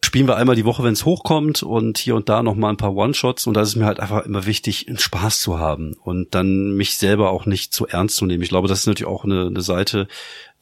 spielen 0.04 0.28
wir 0.28 0.36
einmal 0.36 0.56
die 0.56 0.66
Woche, 0.66 0.84
wenn 0.84 0.94
es 0.94 1.06
hochkommt 1.06 1.64
und 1.64 1.98
hier 1.98 2.16
und 2.16 2.28
da 2.28 2.44
noch 2.44 2.56
mal 2.56 2.70
ein 2.70 2.78
paar 2.78 2.96
One-Shots 2.96 3.48
und 3.48 3.54
da 3.54 3.62
ist 3.62 3.70
es 3.70 3.76
mir 3.76 3.86
halt 3.86 4.00
einfach 4.00 4.26
immer 4.26 4.46
wichtig, 4.46 4.88
einen 4.88 4.98
Spaß 4.98 5.40
zu 5.40 5.60
haben 5.60 5.94
und 6.04 6.34
dann 6.34 6.76
mich 6.76 6.98
selber 6.98 7.32
auch 7.32 7.46
nicht 7.46 7.74
zu 7.74 7.88
ernst 7.88 8.18
zu 8.18 8.26
nehmen. 8.26 8.44
Ich 8.44 8.50
glaube, 8.50 8.68
das 8.68 8.80
ist 8.80 8.88
natürlich 8.88 9.12
auch 9.12 9.24
eine, 9.24 9.48
eine 9.48 9.62
Seite, 9.62 10.08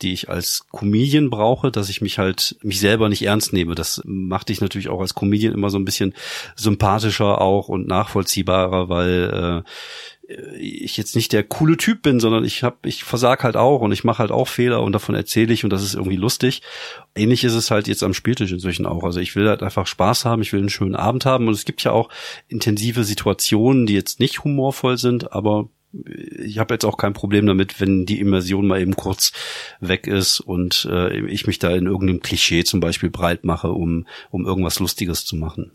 die 0.02 0.13
ich 0.13 0.30
als 0.30 0.65
Comedian 0.71 1.30
brauche, 1.30 1.71
dass 1.71 1.89
ich 1.89 2.02
mich 2.02 2.19
halt 2.19 2.58
mich 2.62 2.80
selber 2.80 3.10
nicht 3.10 3.23
ernst 3.23 3.54
nehme. 3.54 3.75
Das 3.75 4.02
macht 4.06 4.49
dich 4.49 4.62
natürlich 4.62 4.89
auch 4.89 5.02
als 5.02 5.15
Comedian 5.15 5.54
immer 5.54 5.69
so 5.69 5.78
ein 5.78 5.86
bisschen 5.86 6.13
sympathischer 6.56 7.41
auch 7.41 7.69
und 7.69 7.88
nachvollziehbarer, 7.88 8.89
weil 8.89 9.63
äh, 9.65 9.69
ich 10.57 10.95
jetzt 10.95 11.15
nicht 11.15 11.33
der 11.33 11.43
coole 11.43 11.75
Typ 11.75 12.03
bin, 12.03 12.19
sondern 12.19 12.45
ich 12.45 12.63
hab, 12.63 12.85
ich 12.85 13.03
versag 13.03 13.43
halt 13.43 13.57
auch 13.57 13.81
und 13.81 13.91
ich 13.91 14.03
mache 14.03 14.19
halt 14.19 14.31
auch 14.31 14.47
Fehler 14.47 14.83
und 14.83 14.91
davon 14.91 15.15
erzähle 15.15 15.51
ich 15.53 15.63
und 15.63 15.71
das 15.71 15.83
ist 15.83 15.95
irgendwie 15.95 16.17
lustig. 16.17 16.61
Ähnlich 17.15 17.43
ist 17.43 17.55
es 17.55 17.71
halt 17.71 17.87
jetzt 17.87 18.03
am 18.03 18.13
Spieltisch 18.13 18.51
inzwischen 18.51 18.85
auch. 18.85 19.03
Also 19.03 19.19
ich 19.19 19.35
will 19.35 19.49
halt 19.49 19.63
einfach 19.63 19.87
Spaß 19.87 20.25
haben, 20.25 20.41
ich 20.43 20.53
will 20.53 20.59
einen 20.59 20.69
schönen 20.69 20.95
Abend 20.95 21.25
haben 21.25 21.47
und 21.47 21.53
es 21.53 21.65
gibt 21.65 21.83
ja 21.83 21.91
auch 21.91 22.09
intensive 22.47 23.03
Situationen, 23.03 23.87
die 23.87 23.95
jetzt 23.95 24.19
nicht 24.19 24.43
humorvoll 24.43 24.97
sind, 24.97 25.33
aber 25.33 25.69
ich 25.91 26.59
habe 26.59 26.75
jetzt 26.75 26.85
auch 26.85 26.97
kein 26.97 27.13
Problem 27.13 27.47
damit, 27.47 27.81
wenn 27.81 28.05
die 28.05 28.19
Immersion 28.19 28.67
mal 28.67 28.79
eben 28.79 28.95
kurz 28.95 29.31
weg 29.79 30.05
ist 30.05 30.39
und 30.39 30.87
äh, 30.91 31.19
ich 31.25 31.47
mich 31.47 31.57
da 31.57 31.71
in 31.71 31.87
irgendeinem 31.87 32.21
Klischee 32.21 32.63
zum 32.63 32.79
Beispiel 32.79 33.09
breit 33.09 33.43
mache, 33.43 33.71
um, 33.71 34.05
um 34.29 34.45
irgendwas 34.45 34.79
Lustiges 34.79 35.25
zu 35.25 35.35
machen. 35.35 35.71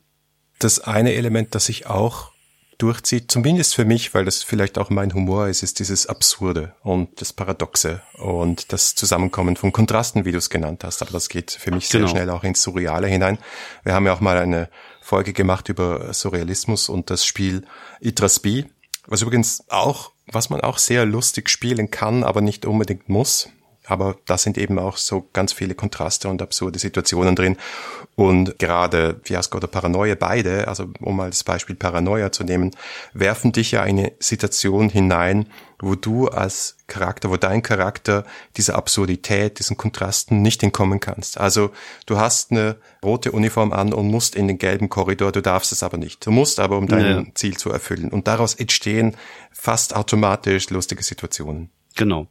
Das 0.61 0.79
eine 0.79 1.15
Element, 1.15 1.57
das 1.57 1.69
ich 1.69 1.89
auch 1.89 2.34
durchzieht, 2.79 3.31
zumindest 3.31 3.75
für 3.75 3.85
mich, 3.85 4.15
weil 4.15 4.25
das 4.25 4.43
vielleicht 4.43 4.79
auch 4.79 4.91
mein 4.91 5.15
Humor 5.15 5.49
ist, 5.49 5.63
ist 5.63 5.79
dieses 5.79 6.07
Absurde 6.07 6.75
und 6.83 7.21
das 7.21 7.33
Paradoxe 7.33 8.03
und 8.19 8.73
das 8.73 8.95
Zusammenkommen 8.95 9.57
von 9.57 9.73
Kontrasten, 9.73 10.25
wie 10.25 10.33
du 10.33 10.39
es 10.39 10.51
genannt 10.51 10.85
hast. 10.85 11.03
Aber 11.03 11.13
das 11.13 11.29
geht 11.29 11.51
für 11.51 11.71
mich 11.71 11.89
sehr 11.89 12.01
genau. 12.01 12.13
schnell 12.13 12.31
auch 12.31 12.45
ins 12.45 12.63
Surreale 12.63 13.07
hinein. 13.07 13.39
Wir 13.83 13.95
haben 13.95 14.07
ja 14.07 14.13
auch 14.13 14.21
mal 14.21 14.39
eine 14.39 14.69
Folge 15.01 15.33
gemacht 15.33 15.69
über 15.69 16.13
Surrealismus 16.13 16.89
und 16.89 17.11
das 17.11 17.25
Spiel 17.25 17.65
Itrasbi, 18.01 18.67
was 19.07 19.23
übrigens 19.23 19.65
auch, 19.69 20.13
was 20.27 20.51
man 20.51 20.61
auch 20.61 20.79
sehr 20.79 21.05
lustig 21.05 21.51
spielen 21.51 21.91
kann, 21.91 22.25
aber 22.25 22.41
nicht 22.41 22.67
unbedingt 22.67 23.09
muss 23.09 23.49
aber 23.87 24.17
da 24.25 24.39
sind 24.39 24.57
eben 24.59 24.79
auch 24.79 24.97
so 24.97 25.29
ganz 25.33 25.53
viele 25.53 25.75
Kontraste 25.75 26.29
und 26.29 26.41
absurde 26.41 26.79
Situationen 26.79 27.37
drin. 27.37 27.57
Und 28.17 28.59
gerade 28.59 29.21
Fiasco 29.25 29.59
oder 29.59 29.67
Paranoia, 29.67 30.15
beide, 30.15 30.69
also 30.69 30.87
um 31.01 31.17
mal 31.17 31.31
das 31.31 31.45
Beispiel 31.45 31.77
Paranoia 31.77 32.33
zu 32.33 32.45
nehmen, 32.45 32.71
werfen 33.13 33.53
dich 33.53 33.73
ja 33.73 33.83
eine 33.83 34.13
Situation 34.21 34.89
hinein, 34.89 35.47
wo 35.81 35.97
du 35.97 36.29
als 36.29 36.77
Charakter, 36.87 37.31
wo 37.31 37.37
dein 37.37 37.63
Charakter 37.63 38.25
dieser 38.57 38.77
Absurdität, 38.77 39.59
diesen 39.59 39.77
Kontrasten 39.77 40.41
nicht 40.41 40.63
entkommen 40.63 41.01
kannst. 41.01 41.39
Also 41.39 41.71
du 42.07 42.19
hast 42.19 42.53
eine 42.53 42.77
rote 43.03 43.33
Uniform 43.33 43.73
an 43.73 43.93
und 43.93 44.07
musst 44.07 44.35
in 44.35 44.49
den 44.49 44.59
gelben 44.59 44.89
Korridor, 44.89 45.33
du 45.33 45.43
darfst 45.43 45.73
es 45.73 45.83
aber 45.83 45.99
nicht. 45.99 46.25
Du 46.25 46.31
musst 46.31 46.61
aber, 46.61 46.79
um 46.79 46.87
dein 46.87 47.05
ja. 47.05 47.25
Ziel 47.35 47.57
zu 47.57 47.71
erfüllen. 47.71 48.11
Und 48.11 48.29
daraus 48.29 48.55
entstehen 48.55 49.17
fast 49.53 49.95
automatisch 49.95 50.71
lustige 50.71 51.03
Situationen. 51.03 51.71
Genau. 51.97 52.27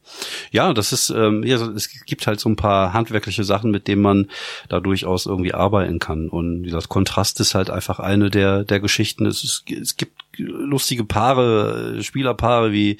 Ja, 0.51 0.73
das 0.73 0.91
ist, 0.91 1.09
ähm, 1.09 1.43
ja, 1.43 1.55
es 1.55 1.89
gibt 2.05 2.27
halt 2.27 2.39
so 2.39 2.49
ein 2.49 2.57
paar 2.57 2.91
handwerkliche 2.91 3.45
Sachen, 3.45 3.71
mit 3.71 3.87
denen 3.87 4.01
man 4.01 4.29
da 4.67 4.81
durchaus 4.81 5.25
irgendwie 5.25 5.53
arbeiten 5.53 5.99
kann. 5.99 6.27
Und 6.27 6.61
wie 6.63 6.67
gesagt, 6.67 6.89
Kontrast 6.89 7.39
ist 7.39 7.55
halt 7.55 7.69
einfach 7.69 7.99
eine 7.99 8.29
der, 8.29 8.65
der 8.65 8.81
Geschichten. 8.81 9.25
Es, 9.25 9.43
ist, 9.43 9.63
es 9.71 9.95
gibt 9.95 10.21
lustige 10.37 11.05
Paare, 11.05 12.03
Spielerpaare 12.03 12.73
wie 12.73 12.97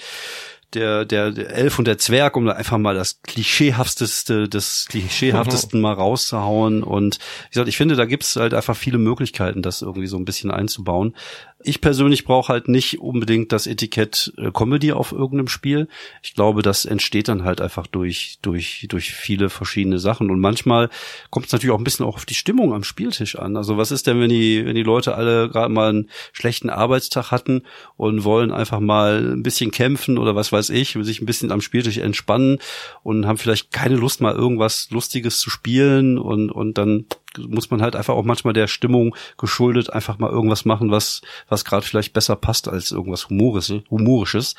der, 0.74 1.06
der, 1.06 1.32
der 1.32 1.50
Elf 1.52 1.80
und 1.80 1.86
der 1.86 1.98
Zwerg, 1.98 2.36
um 2.36 2.46
da 2.46 2.54
einfach 2.54 2.78
mal 2.78 2.96
das 2.96 3.22
klischeehafteste, 3.22 4.50
das 4.50 4.88
klischeehaftesten 4.90 5.82
mal 5.82 5.94
rauszuhauen. 5.94 6.84
Und 6.84 7.18
wie 7.18 7.50
gesagt, 7.50 7.68
ich 7.68 7.78
finde, 7.78 7.96
da 7.96 8.06
gibt's 8.06 8.36
halt 8.36 8.54
einfach 8.54 8.76
viele 8.76 8.98
Möglichkeiten, 8.98 9.62
das 9.62 9.82
irgendwie 9.82 10.08
so 10.08 10.18
ein 10.18 10.26
bisschen 10.26 10.52
einzubauen. 10.52 11.16
Ich 11.66 11.82
persönlich 11.82 12.26
brauche 12.26 12.52
halt 12.52 12.68
nicht 12.68 13.00
unbedingt 13.00 13.52
das 13.52 13.68
Etikett 13.68 14.34
äh, 14.38 14.52
Comedy 14.52 14.92
auf 14.92 15.12
irgendeinem 15.12 15.48
Spiel. 15.48 15.88
Ich 16.22 16.36
glaube, 16.36 16.62
das 16.62 16.86
entsteht 16.86 17.28
dann 17.28 17.44
halt 17.44 17.62
einfach 17.62 17.88
durch, 17.88 18.38
durch, 18.42 18.86
durch 18.90 19.14
viele 19.14 19.50
verschiedene 19.50 20.00
Sachen. 20.00 20.30
Und 20.30 20.40
manchmal 20.40 20.90
kommt 21.30 21.46
es 21.46 21.52
natürlich 21.52 21.74
auch 21.74 21.80
ein 21.80 21.84
bisschen 21.84 22.06
auch 22.06 22.16
auf 22.16 22.26
die 22.26 22.36
Stimmung 22.36 22.74
am 22.74 22.84
Spieltisch 22.84 23.38
an. 23.38 23.58
Also 23.58 23.78
was 23.78 23.92
ist 23.92 24.08
denn, 24.08 24.20
wenn 24.20 24.30
die, 24.30 24.66
wenn 24.66 24.76
die 24.76 24.84
Leute 24.84 25.16
alle 25.16 25.50
gerade 25.50 25.72
mal 25.72 25.90
einen 25.90 26.10
schlechten 26.34 26.70
Arbeitstag 26.70 27.32
hatten 27.32 27.64
und 27.98 28.24
wollen 28.24 28.52
einfach 28.52 28.80
mal 28.80 29.34
ein 29.34 29.44
bisschen 29.44 29.72
kämpfen 29.72 30.18
oder 30.18 30.36
was 30.36 30.52
weiß 30.52 30.70
ich, 30.70 30.98
sich 31.02 31.22
ein 31.22 31.26
bisschen 31.26 31.52
am 31.52 31.62
Spieltisch 31.62 31.98
entspannen 31.98 32.60
und 33.04 33.26
haben 33.26 33.38
vielleicht 33.38 33.72
keine 33.72 33.96
Lust 33.96 34.22
mal 34.22 34.36
irgendwas 34.36 34.90
Lustiges 34.92 35.40
zu 35.40 35.50
spielen 35.50 36.18
und, 36.18 36.52
und 36.52 36.78
dann 36.78 37.06
muss 37.38 37.70
man 37.72 37.82
halt 37.82 37.96
einfach 37.96 38.14
auch 38.14 38.24
manchmal 38.24 38.54
der 38.54 38.68
Stimmung 38.68 39.16
geschuldet 39.38 39.92
einfach 39.92 40.20
mal 40.20 40.30
irgendwas 40.30 40.66
machen, 40.66 40.92
was, 40.92 41.22
was 41.50 41.66
gerade 41.66 41.86
vielleicht 41.86 42.14
besser 42.14 42.36
passt 42.36 42.68
als 42.68 42.92
irgendwas 42.92 43.30
Humorisches, 43.30 43.82
Humorisches. 43.90 44.56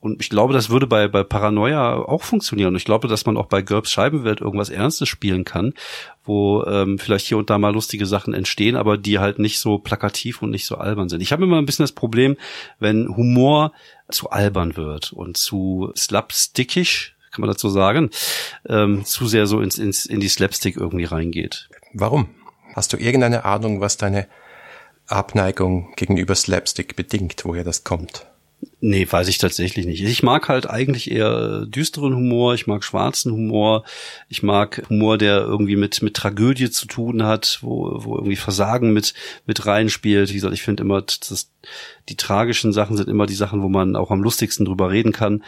Und 0.00 0.20
ich 0.20 0.30
glaube, 0.30 0.52
das 0.52 0.70
würde 0.70 0.86
bei, 0.86 1.08
bei 1.08 1.22
Paranoia 1.22 1.94
auch 1.96 2.22
funktionieren. 2.22 2.68
Und 2.68 2.76
ich 2.76 2.84
glaube, 2.84 3.08
dass 3.08 3.26
man 3.26 3.36
auch 3.36 3.46
bei 3.46 3.62
GURPS 3.62 3.90
Scheibenwelt 3.90 4.40
irgendwas 4.40 4.70
Ernstes 4.70 5.08
spielen 5.08 5.44
kann, 5.44 5.74
wo 6.24 6.64
ähm, 6.64 6.98
vielleicht 6.98 7.26
hier 7.26 7.38
und 7.38 7.50
da 7.50 7.58
mal 7.58 7.72
lustige 7.72 8.06
Sachen 8.06 8.34
entstehen, 8.34 8.76
aber 8.76 8.96
die 8.96 9.18
halt 9.18 9.38
nicht 9.38 9.58
so 9.58 9.78
plakativ 9.78 10.42
und 10.42 10.50
nicht 10.50 10.66
so 10.66 10.76
albern 10.76 11.08
sind. 11.08 11.20
Ich 11.20 11.32
habe 11.32 11.44
immer 11.44 11.58
ein 11.58 11.66
bisschen 11.66 11.84
das 11.84 11.92
Problem, 11.92 12.36
wenn 12.78 13.08
Humor 13.16 13.72
zu 14.10 14.30
albern 14.30 14.76
wird 14.76 15.12
und 15.12 15.36
zu 15.36 15.92
slapstickisch, 15.96 17.16
kann 17.32 17.40
man 17.40 17.48
dazu 17.48 17.70
sagen, 17.70 18.10
ähm, 18.68 19.04
zu 19.04 19.26
sehr 19.26 19.46
so 19.46 19.60
ins, 19.60 19.78
ins, 19.78 20.06
in 20.06 20.20
die 20.20 20.28
Slapstick 20.28 20.76
irgendwie 20.76 21.04
reingeht. 21.04 21.68
Warum? 21.94 22.28
Hast 22.74 22.92
du 22.92 22.98
irgendeine 22.98 23.44
Ahnung, 23.44 23.80
was 23.80 23.96
deine 23.96 24.28
Abneigung 25.06 25.92
gegenüber 25.96 26.34
Slapstick 26.34 26.94
bedingt, 26.94 27.44
woher 27.44 27.64
das 27.64 27.84
kommt? 27.84 28.26
Nee, 28.80 29.06
weiß 29.10 29.28
ich 29.28 29.38
tatsächlich 29.38 29.86
nicht. 29.86 30.02
Ich 30.02 30.22
mag 30.22 30.48
halt 30.48 30.68
eigentlich 30.68 31.10
eher 31.10 31.66
düsteren 31.66 32.14
Humor, 32.14 32.54
ich 32.54 32.66
mag 32.66 32.84
schwarzen 32.84 33.32
Humor, 33.32 33.84
ich 34.28 34.42
mag 34.42 34.82
Humor, 34.88 35.18
der 35.18 35.38
irgendwie 35.38 35.76
mit, 35.76 36.02
mit 36.02 36.14
Tragödie 36.14 36.70
zu 36.70 36.86
tun 36.86 37.24
hat, 37.24 37.58
wo, 37.62 38.04
wo 38.04 38.16
irgendwie 38.16 38.36
Versagen 38.36 38.92
mit, 38.92 39.14
mit 39.46 39.66
reinspielt. 39.66 40.30
Wie 40.30 40.34
gesagt, 40.34 40.54
ich 40.54 40.62
finde 40.62 40.82
immer, 40.82 41.02
dass 41.02 41.50
die 42.08 42.16
tragischen 42.16 42.72
Sachen 42.72 42.96
sind 42.96 43.08
immer 43.08 43.26
die 43.26 43.34
Sachen, 43.34 43.62
wo 43.62 43.68
man 43.68 43.96
auch 43.96 44.10
am 44.10 44.22
lustigsten 44.22 44.64
drüber 44.64 44.90
reden 44.90 45.12
kann. 45.12 45.42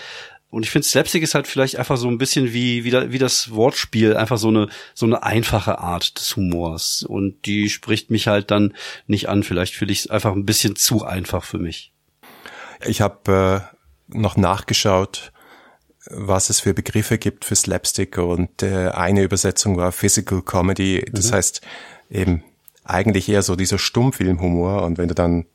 Und 0.55 0.63
ich 0.63 0.71
finde, 0.71 0.87
Slapstick 0.87 1.25
ist 1.25 1.35
halt 1.35 1.49
vielleicht 1.49 1.79
einfach 1.79 1.97
so 1.97 2.07
ein 2.07 2.17
bisschen 2.17 2.53
wie, 2.53 2.85
wie, 2.85 2.91
da, 2.91 3.11
wie 3.11 3.19
das 3.19 3.51
Wortspiel, 3.51 4.17
einfach 4.17 4.39
so 4.39 4.49
eine, 4.49 4.69
so 4.95 5.05
eine 5.05 5.25
einfache 5.25 5.81
Art 5.81 6.17
des 6.17 6.37
Humors. 6.37 7.03
Und 7.03 7.45
die 7.45 7.69
spricht 7.69 8.13
mich 8.13 8.29
halt 8.29 8.53
dann 8.53 8.73
nicht 9.09 9.29
an. 9.29 9.43
Vielleicht 9.43 9.75
finde 9.75 9.93
ich 9.93 10.01
es 10.05 10.11
einfach 10.11 10.33
ein 10.33 10.47
bisschen 10.47 10.77
zu 10.77 11.05
einfach 11.05 11.43
für 11.43 11.59
mich. 11.59 11.93
Ich 12.87 13.01
habe 13.01 13.67
äh, 13.69 14.17
noch 14.17 14.37
nachgeschaut, 14.37 15.33
was 16.09 16.51
es 16.51 16.61
für 16.61 16.73
Begriffe 16.73 17.19
gibt 17.19 17.45
für 17.45 17.57
Slapstick 17.57 18.17
und 18.19 18.63
äh, 18.63 18.91
eine 18.91 19.25
Übersetzung 19.25 19.77
war 19.77 19.91
Physical 19.91 20.41
Comedy. 20.43 21.05
Das 21.11 21.33
mhm. 21.33 21.35
heißt 21.35 21.61
eben 22.11 22.45
eigentlich 22.85 23.29
eher 23.29 23.43
so 23.43 23.57
dieser 23.57 23.79
Stummfilmhumor. 23.79 24.83
Und 24.83 24.99
wenn 24.99 25.09
du 25.09 25.17
dann 25.17 25.47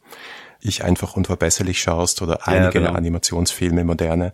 ich 0.61 0.83
einfach 0.83 1.15
unverbesserlich 1.15 1.81
schaust 1.81 2.21
oder 2.21 2.47
einige 2.47 2.65
ja, 2.65 2.69
genau. 2.71 2.91
Animationsfilme 2.91 3.83
moderne, 3.83 4.33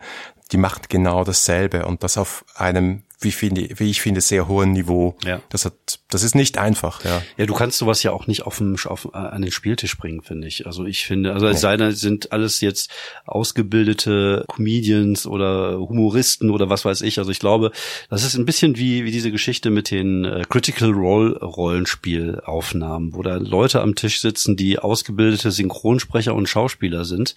die 0.51 0.58
macht 0.58 0.89
genau 0.89 1.23
dasselbe 1.23 1.86
und 1.86 2.03
das 2.03 2.17
auf 2.17 2.45
einem 2.55 3.03
wie, 3.19 3.31
finde, 3.31 3.67
wie 3.77 3.89
ich 3.89 4.01
finde, 4.01 4.21
sehr 4.21 4.47
hohen 4.47 4.71
Niveau. 4.71 5.17
Ja. 5.25 5.41
Das 5.49 5.65
hat, 5.65 5.99
das 6.10 6.23
ist 6.23 6.36
nicht 6.36 6.58
einfach, 6.58 7.03
ja. 7.05 7.21
Ja, 7.38 7.45
du 7.45 7.53
kannst 7.53 7.77
sowas 7.77 8.03
ja 8.03 8.12
auch 8.12 8.27
nicht 8.27 8.43
auf, 8.43 8.58
dem, 8.58 8.75
auf 8.86 9.13
an 9.13 9.41
den 9.41 9.51
Spieltisch 9.51 9.97
bringen, 9.97 10.21
finde 10.21 10.47
ich. 10.47 10.65
Also 10.67 10.86
ich 10.86 11.05
finde, 11.05 11.34
also 11.34 11.47
es 11.47 11.62
sei 11.62 11.77
denn, 11.77 11.91
sind 11.91 12.31
alles 12.31 12.62
jetzt 12.62 12.91
ausgebildete 13.25 14.45
Comedians 14.47 15.25
oder 15.25 15.77
Humoristen 15.79 16.49
oder 16.49 16.69
was 16.69 16.86
weiß 16.86 17.01
ich. 17.01 17.17
Also 17.17 17.31
ich 17.31 17.39
glaube, 17.39 17.71
das 18.10 18.23
ist 18.23 18.36
ein 18.36 18.45
bisschen 18.45 18.77
wie, 18.77 19.05
wie 19.05 19.12
diese 19.12 19.31
Geschichte 19.31 19.69
mit 19.69 19.91
den 19.91 20.25
äh, 20.25 20.43
Critical 20.47 20.91
Role 20.91 21.38
Rollenspielaufnahmen, 21.39 23.15
wo 23.15 23.23
da 23.23 23.36
Leute 23.38 23.81
am 23.81 23.95
Tisch 23.95 24.21
sitzen, 24.21 24.55
die 24.55 24.79
ausgebildete 24.79 25.51
Synchronsprecher 25.51 26.36
und 26.36 26.47
Schauspieler 26.47 27.05
sind 27.05 27.36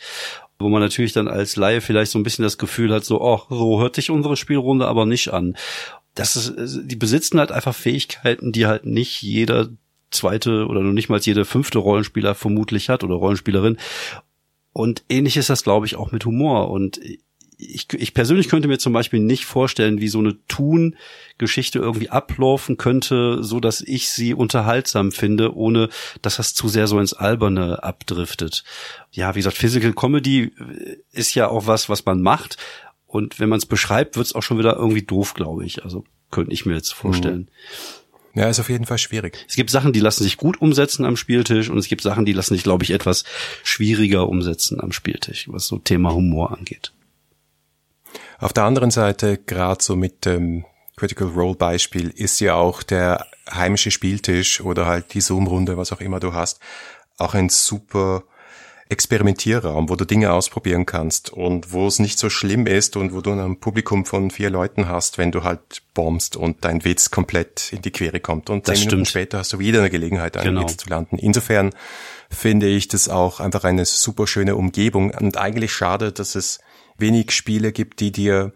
wo 0.58 0.68
man 0.68 0.82
natürlich 0.82 1.12
dann 1.12 1.28
als 1.28 1.56
Laie 1.56 1.80
vielleicht 1.80 2.10
so 2.10 2.18
ein 2.18 2.22
bisschen 2.22 2.42
das 2.42 2.58
Gefühl 2.58 2.92
hat, 2.92 3.04
so, 3.04 3.20
oh, 3.20 3.42
so 3.48 3.80
hört 3.80 3.94
sich 3.94 4.10
unsere 4.10 4.36
Spielrunde 4.36 4.86
aber 4.86 5.06
nicht 5.06 5.32
an. 5.32 5.56
Das 6.14 6.36
ist, 6.36 6.54
die 6.56 6.96
besitzen 6.96 7.38
halt 7.38 7.52
einfach 7.52 7.74
Fähigkeiten, 7.74 8.52
die 8.52 8.66
halt 8.66 8.84
nicht 8.84 9.22
jeder 9.22 9.68
zweite 10.10 10.66
oder 10.66 10.80
nur 10.80 10.92
nicht 10.92 11.08
mal 11.08 11.20
jede 11.20 11.44
fünfte 11.44 11.78
Rollenspieler 11.78 12.34
vermutlich 12.34 12.88
hat 12.88 13.04
oder 13.04 13.14
Rollenspielerin. 13.14 13.76
Und 14.72 15.04
ähnlich 15.08 15.36
ist 15.36 15.50
das, 15.50 15.62
glaube 15.62 15.86
ich, 15.86 15.96
auch 15.96 16.12
mit 16.12 16.24
Humor. 16.24 16.70
Und 16.70 17.00
ich, 17.58 17.92
ich 17.92 18.14
persönlich 18.14 18.48
könnte 18.48 18.68
mir 18.68 18.78
zum 18.78 18.92
Beispiel 18.92 19.18
nicht 19.18 19.44
vorstellen, 19.44 20.00
wie 20.00 20.08
so 20.08 20.20
eine 20.20 20.36
Tun-Geschichte 20.46 21.80
irgendwie 21.80 22.08
ablaufen 22.08 22.76
könnte, 22.76 23.42
so 23.42 23.58
dass 23.58 23.80
ich 23.80 24.10
sie 24.10 24.32
unterhaltsam 24.32 25.10
finde, 25.10 25.54
ohne 25.56 25.88
dass 26.22 26.36
das 26.36 26.54
zu 26.54 26.68
sehr 26.68 26.86
so 26.86 27.00
ins 27.00 27.14
Alberne 27.14 27.82
abdriftet. 27.82 28.62
Ja, 29.10 29.34
wie 29.34 29.40
gesagt, 29.40 29.56
Physical 29.56 29.92
Comedy 29.92 30.52
ist 31.12 31.34
ja 31.34 31.48
auch 31.48 31.66
was, 31.66 31.88
was 31.88 32.04
man 32.04 32.22
macht. 32.22 32.58
Und 33.06 33.40
wenn 33.40 33.48
man 33.48 33.58
es 33.58 33.66
beschreibt, 33.66 34.16
wird 34.16 34.26
es 34.26 34.34
auch 34.34 34.42
schon 34.42 34.58
wieder 34.58 34.76
irgendwie 34.76 35.02
doof, 35.02 35.34
glaube 35.34 35.64
ich. 35.64 35.82
Also 35.82 36.04
könnte 36.30 36.52
ich 36.52 36.64
mir 36.64 36.74
jetzt 36.74 36.94
vorstellen. 36.94 37.50
Ja, 38.34 38.48
ist 38.48 38.60
auf 38.60 38.68
jeden 38.68 38.84
Fall 38.84 38.98
schwierig. 38.98 39.44
Es 39.48 39.56
gibt 39.56 39.70
Sachen, 39.70 39.92
die 39.92 40.00
lassen 40.00 40.22
sich 40.22 40.36
gut 40.36 40.60
umsetzen 40.60 41.04
am 41.04 41.16
Spieltisch 41.16 41.70
und 41.70 41.78
es 41.78 41.88
gibt 41.88 42.02
Sachen, 42.02 42.24
die 42.24 42.34
lassen 42.34 42.54
sich, 42.54 42.62
glaube 42.62 42.84
ich, 42.84 42.90
etwas 42.90 43.24
schwieriger 43.64 44.28
umsetzen 44.28 44.80
am 44.80 44.92
Spieltisch, 44.92 45.48
was 45.50 45.66
so 45.66 45.78
Thema 45.78 46.12
Humor 46.12 46.56
angeht. 46.56 46.92
Auf 48.38 48.52
der 48.52 48.64
anderen 48.64 48.90
Seite, 48.90 49.36
gerade 49.38 49.82
so 49.82 49.96
mit 49.96 50.24
dem 50.24 50.64
Critical 50.96 51.28
Role 51.28 51.56
Beispiel, 51.56 52.10
ist 52.10 52.40
ja 52.40 52.54
auch 52.54 52.82
der 52.82 53.26
heimische 53.50 53.90
Spieltisch 53.90 54.60
oder 54.60 54.86
halt 54.86 55.14
die 55.14 55.20
Zoom-Runde, 55.20 55.76
was 55.76 55.92
auch 55.92 56.00
immer 56.00 56.20
du 56.20 56.34
hast, 56.34 56.60
auch 57.18 57.34
ein 57.34 57.48
super 57.48 58.22
Experimentierraum, 58.90 59.90
wo 59.90 59.96
du 59.96 60.06
Dinge 60.06 60.32
ausprobieren 60.32 60.86
kannst 60.86 61.30
und 61.30 61.72
wo 61.72 61.86
es 61.86 61.98
nicht 61.98 62.18
so 62.18 62.30
schlimm 62.30 62.66
ist 62.66 62.96
und 62.96 63.12
wo 63.12 63.20
du 63.20 63.32
ein 63.32 63.60
Publikum 63.60 64.06
von 64.06 64.30
vier 64.30 64.48
Leuten 64.48 64.88
hast, 64.88 65.18
wenn 65.18 65.30
du 65.30 65.44
halt 65.44 65.82
bombst 65.92 66.36
und 66.36 66.64
dein 66.64 66.84
Witz 66.84 67.10
komplett 67.10 67.72
in 67.72 67.82
die 67.82 67.90
Quere 67.90 68.20
kommt. 68.20 68.48
Und 68.48 68.66
das 68.66 68.78
zehn 68.78 68.88
Minuten 68.88 69.04
später 69.04 69.38
hast 69.38 69.52
du 69.52 69.58
wieder 69.58 69.80
eine 69.80 69.90
Gelegenheit, 69.90 70.36
einen 70.36 70.54
genau. 70.54 70.62
Witz 70.62 70.78
zu 70.78 70.88
landen. 70.88 71.18
Insofern 71.18 71.74
finde 72.30 72.66
ich 72.66 72.88
das 72.88 73.08
auch 73.08 73.40
einfach 73.40 73.64
eine 73.64 73.84
super 73.84 74.26
schöne 74.26 74.56
Umgebung 74.56 75.10
und 75.10 75.36
eigentlich 75.36 75.72
schade, 75.72 76.12
dass 76.12 76.34
es 76.34 76.60
wenig 76.98 77.30
Spiele 77.32 77.72
gibt, 77.72 78.00
die 78.00 78.12
dir 78.12 78.52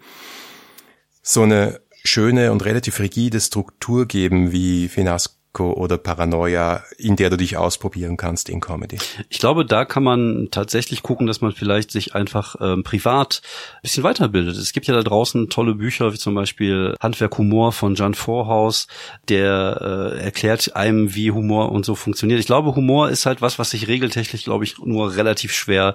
so 1.22 1.42
eine 1.42 1.80
schöne 2.04 2.52
und 2.52 2.64
relativ 2.64 2.98
rigide 2.98 3.40
Struktur 3.40 4.06
geben 4.06 4.52
wie 4.52 4.88
Finasco 4.88 5.72
oder 5.72 5.98
Paranoia, 5.98 6.82
in 6.96 7.16
der 7.16 7.30
du 7.30 7.36
dich 7.36 7.56
ausprobieren 7.56 8.16
kannst 8.16 8.48
in 8.48 8.60
Comedy. 8.60 8.98
Ich 9.28 9.38
glaube, 9.38 9.66
da 9.66 9.84
kann 9.84 10.02
man 10.02 10.48
tatsächlich 10.50 11.02
gucken, 11.02 11.26
dass 11.26 11.42
man 11.42 11.52
vielleicht 11.52 11.90
sich 11.90 12.14
einfach 12.14 12.56
ähm, 12.60 12.82
privat 12.82 13.42
ein 13.76 13.82
bisschen 13.82 14.02
weiterbildet. 14.02 14.56
Es 14.56 14.72
gibt 14.72 14.86
ja 14.86 14.94
da 14.94 15.02
draußen 15.02 15.50
tolle 15.50 15.74
Bücher, 15.74 16.12
wie 16.12 16.18
zum 16.18 16.34
Beispiel 16.34 16.96
Handwerk 17.00 17.36
Humor 17.36 17.72
von 17.72 17.94
Jan 17.94 18.14
Vorhaus, 18.14 18.88
der 19.28 20.14
äh, 20.16 20.24
erklärt 20.24 20.74
einem, 20.74 21.14
wie 21.14 21.30
Humor 21.30 21.70
und 21.70 21.84
so 21.84 21.94
funktioniert. 21.94 22.40
Ich 22.40 22.46
glaube, 22.46 22.74
Humor 22.74 23.10
ist 23.10 23.26
halt 23.26 23.42
was, 23.42 23.58
was 23.58 23.70
sich 23.70 23.88
regeltechnisch, 23.88 24.44
glaube 24.44 24.64
ich, 24.64 24.78
nur 24.78 25.16
relativ 25.16 25.52
schwer 25.52 25.94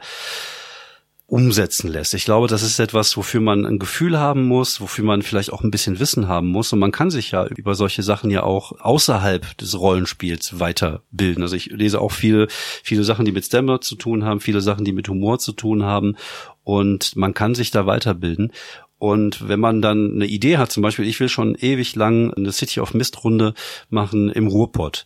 umsetzen 1.27 1.89
lässt. 1.89 2.13
Ich 2.13 2.23
glaube, 2.23 2.47
das 2.47 2.63
ist 2.63 2.79
etwas, 2.79 3.17
wofür 3.17 3.41
man 3.41 3.65
ein 3.65 3.79
Gefühl 3.79 4.17
haben 4.17 4.45
muss, 4.45 4.79
wofür 4.79 5.03
man 5.03 5.21
vielleicht 5.21 5.51
auch 5.51 5.61
ein 5.61 5.71
bisschen 5.71 5.99
Wissen 5.99 6.29
haben 6.29 6.47
muss. 6.47 6.71
Und 6.71 6.79
man 6.79 6.93
kann 6.93 7.11
sich 7.11 7.31
ja 7.31 7.45
über 7.45 7.75
solche 7.75 8.01
Sachen 8.01 8.31
ja 8.31 8.43
auch 8.43 8.71
außerhalb 8.79 9.57
des 9.57 9.77
Rollenspiels 9.77 10.61
weiterbilden. 10.61 11.43
Also 11.43 11.57
ich 11.57 11.65
lese 11.65 11.99
auch 11.99 12.13
viele, 12.13 12.47
viele 12.49 13.03
Sachen, 13.03 13.25
die 13.25 13.33
mit 13.33 13.43
Stammer 13.43 13.81
zu 13.81 13.95
tun 13.95 14.23
haben, 14.23 14.39
viele 14.39 14.61
Sachen, 14.61 14.85
die 14.85 14.93
mit 14.93 15.09
Humor 15.09 15.37
zu 15.37 15.51
tun 15.51 15.83
haben. 15.83 16.15
Und 16.63 17.17
man 17.17 17.33
kann 17.33 17.55
sich 17.55 17.71
da 17.71 17.85
weiterbilden. 17.85 18.53
Und 18.99 19.47
wenn 19.47 19.59
man 19.59 19.81
dann 19.81 20.13
eine 20.13 20.25
Idee 20.25 20.57
hat, 20.57 20.71
zum 20.71 20.81
Beispiel, 20.81 21.05
ich 21.05 21.19
will 21.19 21.29
schon 21.29 21.55
ewig 21.55 21.95
lang 21.95 22.33
eine 22.33 22.51
City 22.51 22.79
of 22.79 22.93
Mist 22.93 23.23
Runde 23.23 23.53
machen 23.89 24.29
im 24.29 24.47
Ruhrpott. 24.47 25.05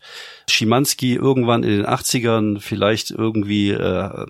Schimanski 0.49 1.15
irgendwann 1.15 1.63
in 1.63 1.69
den 1.69 1.85
80ern 1.85 2.59
vielleicht 2.59 3.11
irgendwie 3.11 3.71
äh, 3.71 4.25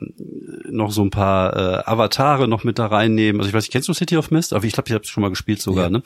noch 0.70 0.92
so 0.92 1.04
ein 1.04 1.10
paar 1.10 1.56
äh, 1.56 1.84
Avatare 1.86 2.48
noch 2.48 2.64
mit 2.64 2.80
da 2.80 2.88
reinnehmen. 2.88 3.42
Also 3.42 3.50
ich 3.50 3.54
weiß 3.54 3.64
nicht, 3.64 3.72
kennst 3.72 3.90
du 3.90 3.94
City 3.94 4.18
of 4.18 4.32
Mist? 4.32 4.54
Aber 4.54 4.66
ich 4.66 4.74
glaube, 4.74 4.90
ich 4.90 4.94
habe 4.94 5.06
schon 5.06 5.22
mal 5.22 5.30
gespielt 5.30 5.62
sogar, 5.62 5.86
ja. 5.86 5.90
ne? 5.90 6.04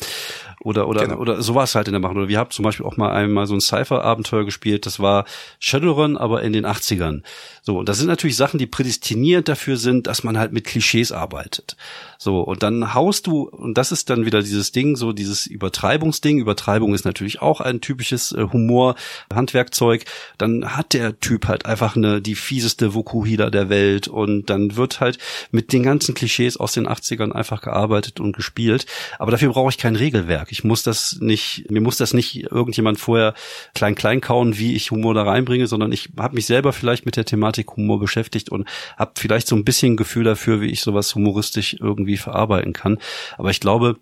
Oder 0.62 0.88
oder 0.88 1.06
genau. 1.06 1.18
oder 1.18 1.42
sowas 1.42 1.76
halt 1.76 1.88
in 1.88 1.94
der 1.94 2.02
Macht. 2.02 2.16
Oder 2.16 2.28
wir 2.28 2.40
haben 2.40 2.50
zum 2.50 2.64
Beispiel 2.64 2.86
auch 2.86 2.98
mal 2.98 3.12
einmal 3.12 3.46
so 3.48 3.54
ein 3.54 3.62
Cypher-Abenteuer 3.62 4.46
gespielt. 4.46 4.86
Das 4.86 5.00
war 5.00 5.26
Shadowrun, 5.60 6.18
aber 6.18 6.42
in 6.42 6.54
den 6.54 6.66
80ern. 6.66 7.22
So, 7.62 7.80
und 7.80 7.90
das 7.90 7.98
sind 7.98 8.08
natürlich 8.08 8.36
Sachen, 8.36 8.58
die 8.58 8.68
prädestiniert 8.68 9.48
dafür 9.48 9.78
sind, 9.78 10.08
dass 10.08 10.24
man 10.24 10.38
halt 10.38 10.54
mit 10.54 10.66
Klischees 10.66 11.12
arbeitet. 11.12 11.76
So, 12.18 12.42
und 12.42 12.64
dann 12.64 12.94
haust 12.94 13.28
du, 13.28 13.44
und 13.44 13.78
das 13.78 13.92
ist 13.92 14.10
dann 14.10 14.26
wieder 14.26 14.42
dieses 14.42 14.72
Ding, 14.72 14.96
so 14.96 15.14
dieses 15.14 15.46
Übertreibungsding. 15.46 16.40
Übertreibung 16.40 16.94
ist 16.94 17.06
natürlich 17.06 17.42
auch 17.42 17.62
ein 17.62 17.82
typisches 17.82 18.32
äh, 18.32 18.48
Humor-Handwerkzeug. 18.52 19.95
Dann 20.38 20.76
hat 20.76 20.94
der 20.94 21.20
Typ 21.20 21.48
halt 21.48 21.66
einfach 21.66 21.96
eine, 21.96 22.22
die 22.22 22.36
fieseste 22.36 22.94
Vokuhila 22.94 23.50
der 23.50 23.70
Welt 23.70 24.08
und 24.08 24.50
dann 24.50 24.76
wird 24.76 25.00
halt 25.00 25.18
mit 25.52 25.72
den 25.74 25.84
ganzen 25.84 26.16
Klischees 26.16 26.58
aus 26.58 26.74
den 26.74 26.88
80ern 26.88 27.32
einfach 27.32 27.62
gearbeitet 27.62 28.20
und 28.20 28.36
gespielt. 28.36 28.86
Aber 29.20 29.32
dafür 29.32 29.52
brauche 29.52 29.70
ich 29.70 29.78
kein 29.78 29.96
Regelwerk. 29.96 30.52
Ich 30.52 30.64
muss 30.64 30.84
das 30.84 31.18
nicht, 31.20 31.70
mir 31.70 31.82
muss 31.82 31.98
das 31.98 32.14
nicht 32.14 32.52
irgendjemand 32.52 33.00
vorher 33.00 33.34
klein 33.74 33.96
klein 33.96 34.22
kauen, 34.22 34.58
wie 34.58 34.76
ich 34.76 34.92
Humor 34.92 35.14
da 35.14 35.24
reinbringe, 35.24 35.68
sondern 35.68 35.92
ich 35.92 36.10
habe 36.18 36.36
mich 36.36 36.46
selber 36.46 36.74
vielleicht 36.74 37.06
mit 37.06 37.16
der 37.16 37.26
Thematik 37.26 37.76
Humor 37.76 38.00
beschäftigt 38.00 38.50
und 38.50 38.68
habe 38.98 39.12
vielleicht 39.16 39.48
so 39.48 39.56
ein 39.56 39.66
bisschen 39.66 39.98
Gefühl 39.98 40.24
dafür, 40.24 40.62
wie 40.62 40.70
ich 40.70 40.82
sowas 40.82 41.14
humoristisch 41.16 41.76
irgendwie 41.80 42.18
verarbeiten 42.18 42.74
kann. 42.74 43.00
Aber 43.38 43.50
ich 43.52 43.60
glaube, 43.60 43.98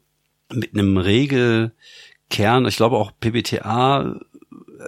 mit 0.52 0.74
einem 0.74 0.98
Regelkern, 0.98 2.66
ich 2.68 2.78
glaube 2.78 2.98
auch 2.98 3.12
PBTA 3.20 4.20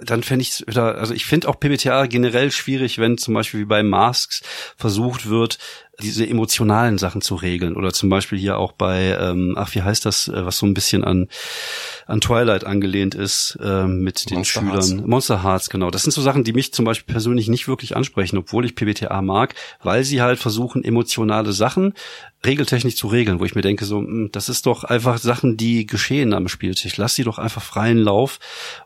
dann 0.02 0.22
fände 0.22 0.42
ich 0.42 0.64
wieder, 0.66 0.96
also 0.96 1.14
ich 1.14 1.26
finde 1.26 1.48
auch 1.48 1.58
PBTA 1.58 2.06
generell 2.06 2.50
schwierig, 2.50 2.98
wenn 2.98 3.18
zum 3.18 3.34
Beispiel 3.34 3.60
wie 3.60 3.64
bei 3.64 3.82
Masks 3.82 4.42
versucht 4.76 5.28
wird, 5.28 5.58
diese 6.02 6.28
emotionalen 6.28 6.98
Sachen 6.98 7.22
zu 7.22 7.36
regeln. 7.36 7.74
Oder 7.74 7.92
zum 7.92 8.10
Beispiel 8.10 8.38
hier 8.38 8.58
auch 8.58 8.72
bei, 8.72 9.16
ähm, 9.18 9.54
ach, 9.56 9.74
wie 9.74 9.82
heißt 9.82 10.04
das, 10.04 10.28
äh, 10.28 10.44
was 10.44 10.58
so 10.58 10.66
ein 10.66 10.74
bisschen 10.74 11.04
an, 11.04 11.28
an 12.06 12.20
Twilight 12.20 12.64
angelehnt 12.64 13.14
ist, 13.14 13.58
ähm, 13.62 14.00
mit 14.00 14.28
den 14.30 14.36
Monster 14.38 14.60
Schülern. 14.60 14.74
Hearts. 14.74 15.06
Monster 15.06 15.42
Hearts, 15.42 15.70
genau. 15.70 15.90
Das 15.90 16.02
sind 16.02 16.12
so 16.12 16.20
Sachen, 16.20 16.44
die 16.44 16.52
mich 16.52 16.74
zum 16.74 16.84
Beispiel 16.84 17.12
persönlich 17.12 17.48
nicht 17.48 17.66
wirklich 17.66 17.96
ansprechen, 17.96 18.36
obwohl 18.36 18.64
ich 18.66 18.74
PBTA 18.74 19.22
mag, 19.22 19.54
weil 19.82 20.04
sie 20.04 20.20
halt 20.20 20.38
versuchen, 20.38 20.84
emotionale 20.84 21.52
Sachen 21.52 21.94
regeltechnisch 22.46 22.96
zu 22.96 23.08
regeln, 23.08 23.40
wo 23.40 23.44
ich 23.44 23.54
mir 23.54 23.62
denke, 23.62 23.84
so, 23.84 23.98
hm, 23.98 24.30
das 24.32 24.48
ist 24.48 24.66
doch 24.66 24.84
einfach 24.84 25.18
Sachen, 25.18 25.56
die 25.56 25.86
geschehen 25.86 26.32
am 26.32 26.48
Spieltisch. 26.48 26.96
Lass 26.96 27.14
sie 27.14 27.24
doch 27.24 27.38
einfach 27.38 27.62
freien 27.62 27.98
Lauf. 27.98 28.38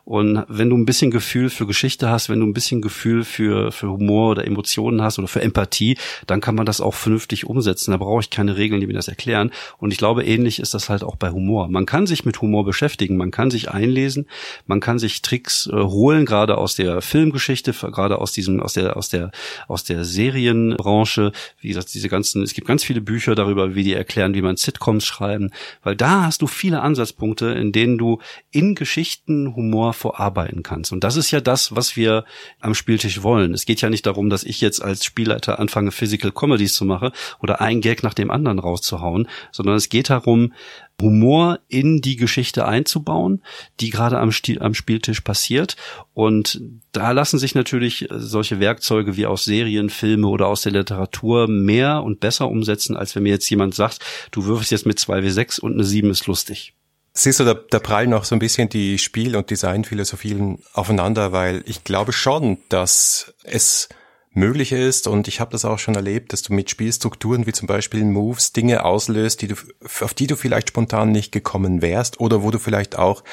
Und 0.03 0.43
wenn 0.47 0.69
du 0.69 0.77
ein 0.77 0.85
bisschen 0.85 1.11
Gefühl 1.11 1.49
für 1.49 1.65
Geschichte 1.65 2.09
hast, 2.09 2.29
wenn 2.29 2.39
du 2.39 2.45
ein 2.45 2.53
bisschen 2.53 2.81
Gefühl 2.81 3.23
für, 3.23 3.71
für 3.71 3.89
Humor 3.91 4.31
oder 4.31 4.45
Emotionen 4.45 5.01
hast 5.01 5.19
oder 5.19 5.27
für 5.27 5.41
Empathie, 5.41 5.97
dann 6.27 6.41
kann 6.41 6.55
man 6.55 6.65
das 6.65 6.81
auch 6.81 6.93
vernünftig 6.93 7.45
umsetzen. 7.45 7.91
Da 7.91 7.97
brauche 7.97 8.21
ich 8.21 8.29
keine 8.29 8.57
Regeln, 8.57 8.81
die 8.81 8.87
mir 8.87 8.93
das 8.93 9.07
erklären. 9.07 9.51
Und 9.77 9.91
ich 9.91 9.97
glaube, 9.97 10.23
ähnlich 10.23 10.59
ist 10.59 10.73
das 10.73 10.89
halt 10.89 11.03
auch 11.03 11.15
bei 11.15 11.29
Humor. 11.31 11.67
Man 11.67 11.85
kann 11.85 12.07
sich 12.07 12.25
mit 12.25 12.41
Humor 12.41 12.65
beschäftigen, 12.65 13.17
man 13.17 13.31
kann 13.31 13.51
sich 13.51 13.69
einlesen, 13.69 14.27
man 14.65 14.79
kann 14.79 14.99
sich 14.99 15.21
Tricks 15.21 15.67
äh, 15.67 15.75
holen, 15.75 16.25
gerade 16.25 16.57
aus 16.57 16.75
der 16.75 17.01
Filmgeschichte, 17.01 17.73
gerade 17.73 18.19
aus 18.19 18.31
diesem, 18.31 18.59
aus 18.59 18.73
der, 18.73 18.97
aus 18.97 19.09
der, 19.09 19.31
aus 19.67 19.83
der 19.83 20.03
Serienbranche. 20.03 21.31
Wie 21.59 21.67
gesagt, 21.67 21.93
diese 21.93 22.09
ganzen, 22.09 22.43
es 22.43 22.53
gibt 22.53 22.67
ganz 22.67 22.83
viele 22.83 23.01
Bücher 23.01 23.35
darüber, 23.35 23.50
darüber, 23.51 23.75
wie 23.75 23.83
die 23.83 23.93
erklären, 23.93 24.33
wie 24.33 24.41
man 24.41 24.57
Sitcoms 24.57 25.05
schreiben, 25.05 25.51
weil 25.83 25.95
da 25.95 26.23
hast 26.23 26.41
du 26.41 26.47
viele 26.47 26.81
Ansatzpunkte, 26.81 27.47
in 27.47 27.71
denen 27.71 27.97
du 27.97 28.19
in 28.51 28.75
Geschichten 28.75 29.55
Humor 29.55 29.93
vorarbeiten 29.93 30.63
kannst. 30.63 30.91
Und 30.91 31.03
das 31.03 31.15
ist 31.15 31.31
ja 31.31 31.41
das, 31.41 31.75
was 31.75 31.95
wir 31.95 32.25
am 32.59 32.73
Spieltisch 32.73 33.23
wollen. 33.23 33.53
Es 33.53 33.65
geht 33.65 33.81
ja 33.81 33.89
nicht 33.89 34.05
darum, 34.05 34.29
dass 34.29 34.43
ich 34.43 34.61
jetzt 34.61 34.81
als 34.81 35.05
Spielleiter 35.05 35.59
anfange, 35.59 35.91
Physical 35.91 36.31
Comedies 36.31 36.73
zu 36.73 36.85
machen 36.85 37.11
oder 37.41 37.61
ein 37.61 37.81
Gag 37.81 38.03
nach 38.03 38.13
dem 38.13 38.31
anderen 38.31 38.59
rauszuhauen, 38.59 39.27
sondern 39.51 39.75
es 39.75 39.89
geht 39.89 40.09
darum, 40.09 40.53
Humor 41.01 41.59
in 41.67 42.01
die 42.01 42.15
Geschichte 42.15 42.65
einzubauen, 42.65 43.41
die 43.79 43.89
gerade 43.89 44.19
am, 44.19 44.31
Stil, 44.31 44.61
am 44.61 44.73
Spieltisch 44.73 45.21
passiert. 45.21 45.75
Und 46.13 46.61
da 46.91 47.11
lassen 47.11 47.39
sich 47.39 47.55
natürlich 47.55 48.07
solche 48.11 48.59
Werkzeuge 48.59 49.17
wie 49.17 49.25
aus 49.25 49.45
Serien, 49.45 49.89
Filme 49.89 50.27
oder 50.27 50.47
aus 50.47 50.61
der 50.61 50.73
Literatur 50.73 51.47
mehr 51.47 52.03
und 52.03 52.19
besser 52.19 52.49
umsetzen, 52.49 52.95
als 52.95 53.15
wenn 53.15 53.23
mir 53.23 53.29
jetzt 53.29 53.49
jemand 53.49 53.75
sagt, 53.75 53.99
du 54.31 54.45
würfelst 54.45 54.71
jetzt 54.71 54.85
mit 54.85 54.99
2W6 54.99 55.59
und 55.59 55.73
eine 55.73 55.83
7 55.83 56.09
ist 56.09 56.27
lustig. 56.27 56.73
Siehst 57.13 57.41
du, 57.41 57.43
da, 57.43 57.55
da 57.55 57.79
prallen 57.79 58.09
noch 58.09 58.23
so 58.23 58.35
ein 58.35 58.39
bisschen 58.39 58.69
die 58.69 58.97
Spiel- 58.97 59.35
und 59.35 59.49
Designphilosophien 59.49 60.59
aufeinander, 60.73 61.33
weil 61.33 61.61
ich 61.65 61.83
glaube 61.83 62.13
schon, 62.13 62.59
dass 62.69 63.33
es 63.43 63.89
möglich 64.33 64.71
ist. 64.71 65.07
Und 65.07 65.27
ich 65.27 65.39
habe 65.39 65.51
das 65.51 65.65
auch 65.65 65.79
schon 65.79 65.95
erlebt, 65.95 66.33
dass 66.33 66.41
du 66.41 66.53
mit 66.53 66.69
Spielstrukturen 66.69 67.45
wie 67.45 67.51
zum 67.51 67.67
Beispiel 67.67 68.03
Moves 68.03 68.53
Dinge 68.53 68.85
auslöst, 68.85 69.41
die 69.41 69.47
du, 69.47 69.55
auf 70.01 70.13
die 70.13 70.27
du 70.27 70.35
vielleicht 70.35 70.69
spontan 70.69 71.11
nicht 71.11 71.31
gekommen 71.31 71.81
wärst 71.81 72.19
oder 72.19 72.43
wo 72.43 72.51
du 72.51 72.59
vielleicht 72.59 72.97
auch 72.97 73.23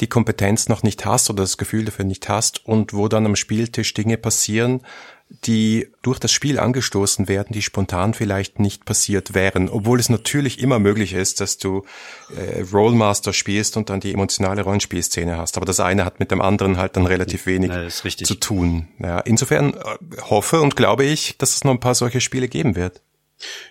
die 0.00 0.08
Kompetenz 0.08 0.68
noch 0.68 0.82
nicht 0.82 1.04
hast 1.04 1.30
oder 1.30 1.42
das 1.42 1.58
Gefühl 1.58 1.84
dafür 1.84 2.04
nicht 2.04 2.28
hast 2.28 2.64
und 2.66 2.94
wo 2.94 3.08
dann 3.08 3.26
am 3.26 3.36
Spieltisch 3.36 3.94
Dinge 3.94 4.18
passieren, 4.18 4.82
die 5.28 5.88
durch 6.02 6.18
das 6.18 6.30
Spiel 6.30 6.58
angestoßen 6.58 7.28
werden, 7.28 7.52
die 7.52 7.62
spontan 7.62 8.14
vielleicht 8.14 8.60
nicht 8.60 8.84
passiert 8.84 9.34
wären, 9.34 9.68
obwohl 9.68 9.98
es 9.98 10.08
natürlich 10.08 10.60
immer 10.60 10.78
möglich 10.78 11.14
ist, 11.14 11.40
dass 11.40 11.58
du 11.58 11.84
äh, 12.36 12.62
Rollmaster 12.72 13.32
spielst 13.32 13.76
und 13.76 13.90
dann 13.90 14.00
die 14.00 14.12
emotionale 14.12 14.62
Rollenspielszene 14.62 15.36
hast. 15.36 15.56
Aber 15.56 15.66
das 15.66 15.80
eine 15.80 16.04
hat 16.04 16.20
mit 16.20 16.30
dem 16.30 16.40
anderen 16.40 16.76
halt 16.78 16.96
dann 16.96 17.06
relativ 17.06 17.46
wenig 17.46 17.70
ja, 17.70 17.88
zu 17.88 18.34
tun. 18.36 18.88
Ja, 19.00 19.18
insofern 19.20 19.74
äh, 19.74 20.20
hoffe 20.22 20.60
und 20.60 20.76
glaube 20.76 21.04
ich, 21.04 21.36
dass 21.38 21.56
es 21.56 21.64
noch 21.64 21.72
ein 21.72 21.80
paar 21.80 21.96
solche 21.96 22.20
Spiele 22.20 22.48
geben 22.48 22.76
wird. 22.76 23.02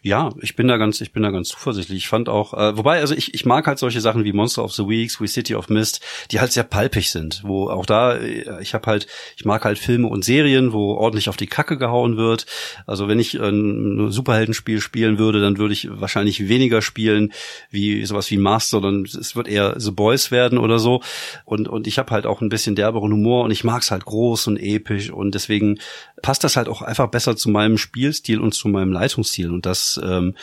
Ja, 0.03 0.29
ich 0.41 0.55
bin 0.55 0.67
da 0.67 0.77
ganz, 0.77 1.01
ich 1.01 1.11
bin 1.11 1.23
da 1.23 1.31
ganz 1.31 1.49
zuversichtlich. 1.49 1.97
Ich 1.97 2.07
fand 2.07 2.29
auch, 2.29 2.53
äh, 2.53 2.77
wobei, 2.77 2.99
also 2.99 3.15
ich, 3.15 3.33
ich 3.33 3.45
mag 3.45 3.65
halt 3.65 3.79
solche 3.79 3.99
Sachen 3.99 4.23
wie 4.23 4.33
Monster 4.33 4.63
of 4.63 4.73
the 4.73 4.87
Weeks, 4.87 5.19
We 5.19 5.27
City 5.27 5.55
of 5.55 5.69
Mist, 5.69 6.01
die 6.31 6.39
halt 6.39 6.51
sehr 6.51 6.63
palpig 6.63 7.09
sind, 7.09 7.41
wo 7.43 7.69
auch 7.69 7.85
da, 7.85 8.15
äh, 8.15 8.61
ich 8.61 8.75
habe 8.75 8.85
halt, 8.85 9.07
ich 9.35 9.45
mag 9.45 9.65
halt 9.65 9.79
Filme 9.79 10.07
und 10.07 10.23
Serien, 10.23 10.71
wo 10.71 10.93
ordentlich 10.93 11.29
auf 11.29 11.37
die 11.37 11.47
Kacke 11.47 11.77
gehauen 11.77 12.17
wird. 12.17 12.45
Also 12.85 13.07
wenn 13.07 13.17
ich 13.19 13.39
ein 13.41 14.11
Superheldenspiel 14.11 14.81
spielen 14.81 15.17
würde, 15.17 15.41
dann 15.41 15.57
würde 15.57 15.73
ich 15.73 15.89
wahrscheinlich 15.89 16.47
weniger 16.47 16.83
spielen 16.83 17.33
wie 17.71 18.05
sowas 18.05 18.29
wie 18.29 18.37
Master, 18.37 18.81
sondern 18.81 19.05
es 19.05 19.35
wird 19.35 19.47
eher 19.47 19.79
The 19.79 19.91
Boys 19.91 20.29
werden 20.29 20.59
oder 20.59 20.77
so. 20.77 21.01
Und, 21.43 21.67
und 21.67 21.87
ich 21.87 21.97
habe 21.97 22.11
halt 22.11 22.27
auch 22.27 22.41
ein 22.41 22.49
bisschen 22.49 22.75
derberen 22.75 23.11
Humor 23.11 23.43
und 23.43 23.51
ich 23.51 23.63
mag 23.63 23.81
es 23.81 23.89
halt 23.89 24.05
groß 24.05 24.47
und 24.47 24.57
episch 24.57 25.09
und 25.09 25.33
deswegen 25.33 25.79
passt 26.21 26.43
das 26.43 26.55
halt 26.55 26.69
auch 26.69 26.83
einfach 26.83 27.07
besser 27.07 27.35
zu 27.35 27.49
meinem 27.49 27.79
Spielstil 27.79 28.39
und 28.39 28.53
zu 28.53 28.67
meinem 28.67 28.91
Leitungsstil. 28.91 29.54
Und 29.55 29.65
das, 29.65 29.99
ähm, 30.03 30.35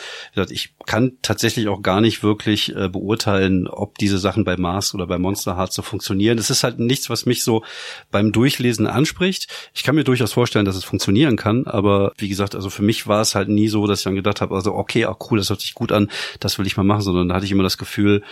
ich 0.49 0.73
kann 0.85 1.13
tatsächlich 1.21 1.67
auch 1.67 1.81
gar 1.81 2.01
nicht 2.01 2.23
wirklich 2.23 2.75
äh, 2.75 2.89
beurteilen, 2.89 3.67
ob 3.67 3.97
diese 3.97 4.17
Sachen 4.17 4.43
bei 4.43 4.57
Mars 4.57 4.93
oder 4.93 5.07
bei 5.07 5.17
Monster 5.17 5.55
Hearts 5.55 5.75
so 5.75 5.81
funktionieren. 5.81 6.37
Das 6.37 6.49
ist 6.49 6.63
halt 6.63 6.79
nichts, 6.79 7.09
was 7.09 7.25
mich 7.25 7.43
so 7.43 7.63
beim 8.11 8.31
Durchlesen 8.31 8.87
anspricht. 8.87 9.47
Ich 9.73 9.83
kann 9.83 9.95
mir 9.95 10.03
durchaus 10.03 10.33
vorstellen, 10.33 10.65
dass 10.65 10.75
es 10.75 10.83
funktionieren 10.83 11.37
kann, 11.37 11.65
aber 11.65 12.13
wie 12.17 12.29
gesagt, 12.29 12.55
also 12.55 12.69
für 12.69 12.83
mich 12.83 13.07
war 13.07 13.21
es 13.21 13.35
halt 13.35 13.49
nie 13.49 13.67
so, 13.67 13.87
dass 13.87 13.99
ich 13.99 14.03
dann 14.03 14.15
gedacht 14.15 14.41
habe, 14.41 14.55
also 14.55 14.73
okay, 14.73 15.05
auch 15.05 15.19
cool, 15.31 15.37
das 15.37 15.49
hört 15.49 15.61
sich 15.61 15.73
gut 15.73 15.91
an, 15.91 16.09
das 16.39 16.59
will 16.59 16.67
ich 16.67 16.75
mal 16.75 16.83
machen, 16.83 17.01
sondern 17.01 17.29
da 17.29 17.35
hatte 17.35 17.45
ich 17.45 17.51
immer 17.51 17.63
das 17.63 17.77
Gefühl, 17.77 18.23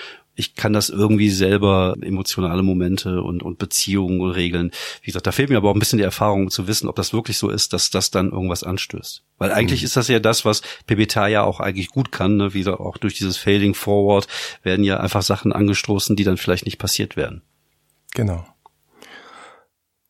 ich 0.41 0.55
kann 0.55 0.73
das 0.73 0.89
irgendwie 0.89 1.29
selber 1.29 1.95
emotionale 2.01 2.63
Momente 2.63 3.21
und, 3.21 3.43
und 3.43 3.59
Beziehungen 3.59 4.31
Regeln. 4.31 4.71
Wie 5.03 5.11
gesagt, 5.11 5.27
da 5.27 5.31
fehlt 5.31 5.51
mir 5.51 5.57
aber 5.57 5.69
auch 5.69 5.75
ein 5.75 5.79
bisschen 5.79 5.99
die 5.99 6.03
Erfahrung 6.03 6.49
zu 6.49 6.67
wissen, 6.67 6.89
ob 6.89 6.95
das 6.95 7.13
wirklich 7.13 7.37
so 7.37 7.49
ist, 7.49 7.73
dass 7.73 7.91
das 7.91 8.09
dann 8.09 8.31
irgendwas 8.31 8.63
anstößt. 8.63 9.21
Weil 9.37 9.51
eigentlich 9.51 9.81
mhm. 9.81 9.85
ist 9.85 9.97
das 9.97 10.07
ja 10.07 10.19
das, 10.19 10.43
was 10.43 10.63
PBTA 10.87 11.27
ja 11.27 11.43
auch 11.43 11.59
eigentlich 11.59 11.89
gut 11.89 12.11
kann. 12.11 12.37
Ne? 12.37 12.55
Wie 12.55 12.59
gesagt, 12.59 12.79
auch 12.79 12.97
durch 12.97 13.13
dieses 13.13 13.37
Failing 13.37 13.75
Forward 13.75 14.27
werden 14.63 14.83
ja 14.83 14.99
einfach 14.99 15.21
Sachen 15.21 15.53
angestoßen, 15.53 16.15
die 16.15 16.23
dann 16.23 16.37
vielleicht 16.37 16.65
nicht 16.65 16.79
passiert 16.79 17.15
werden. 17.15 17.43
Genau. 18.15 18.43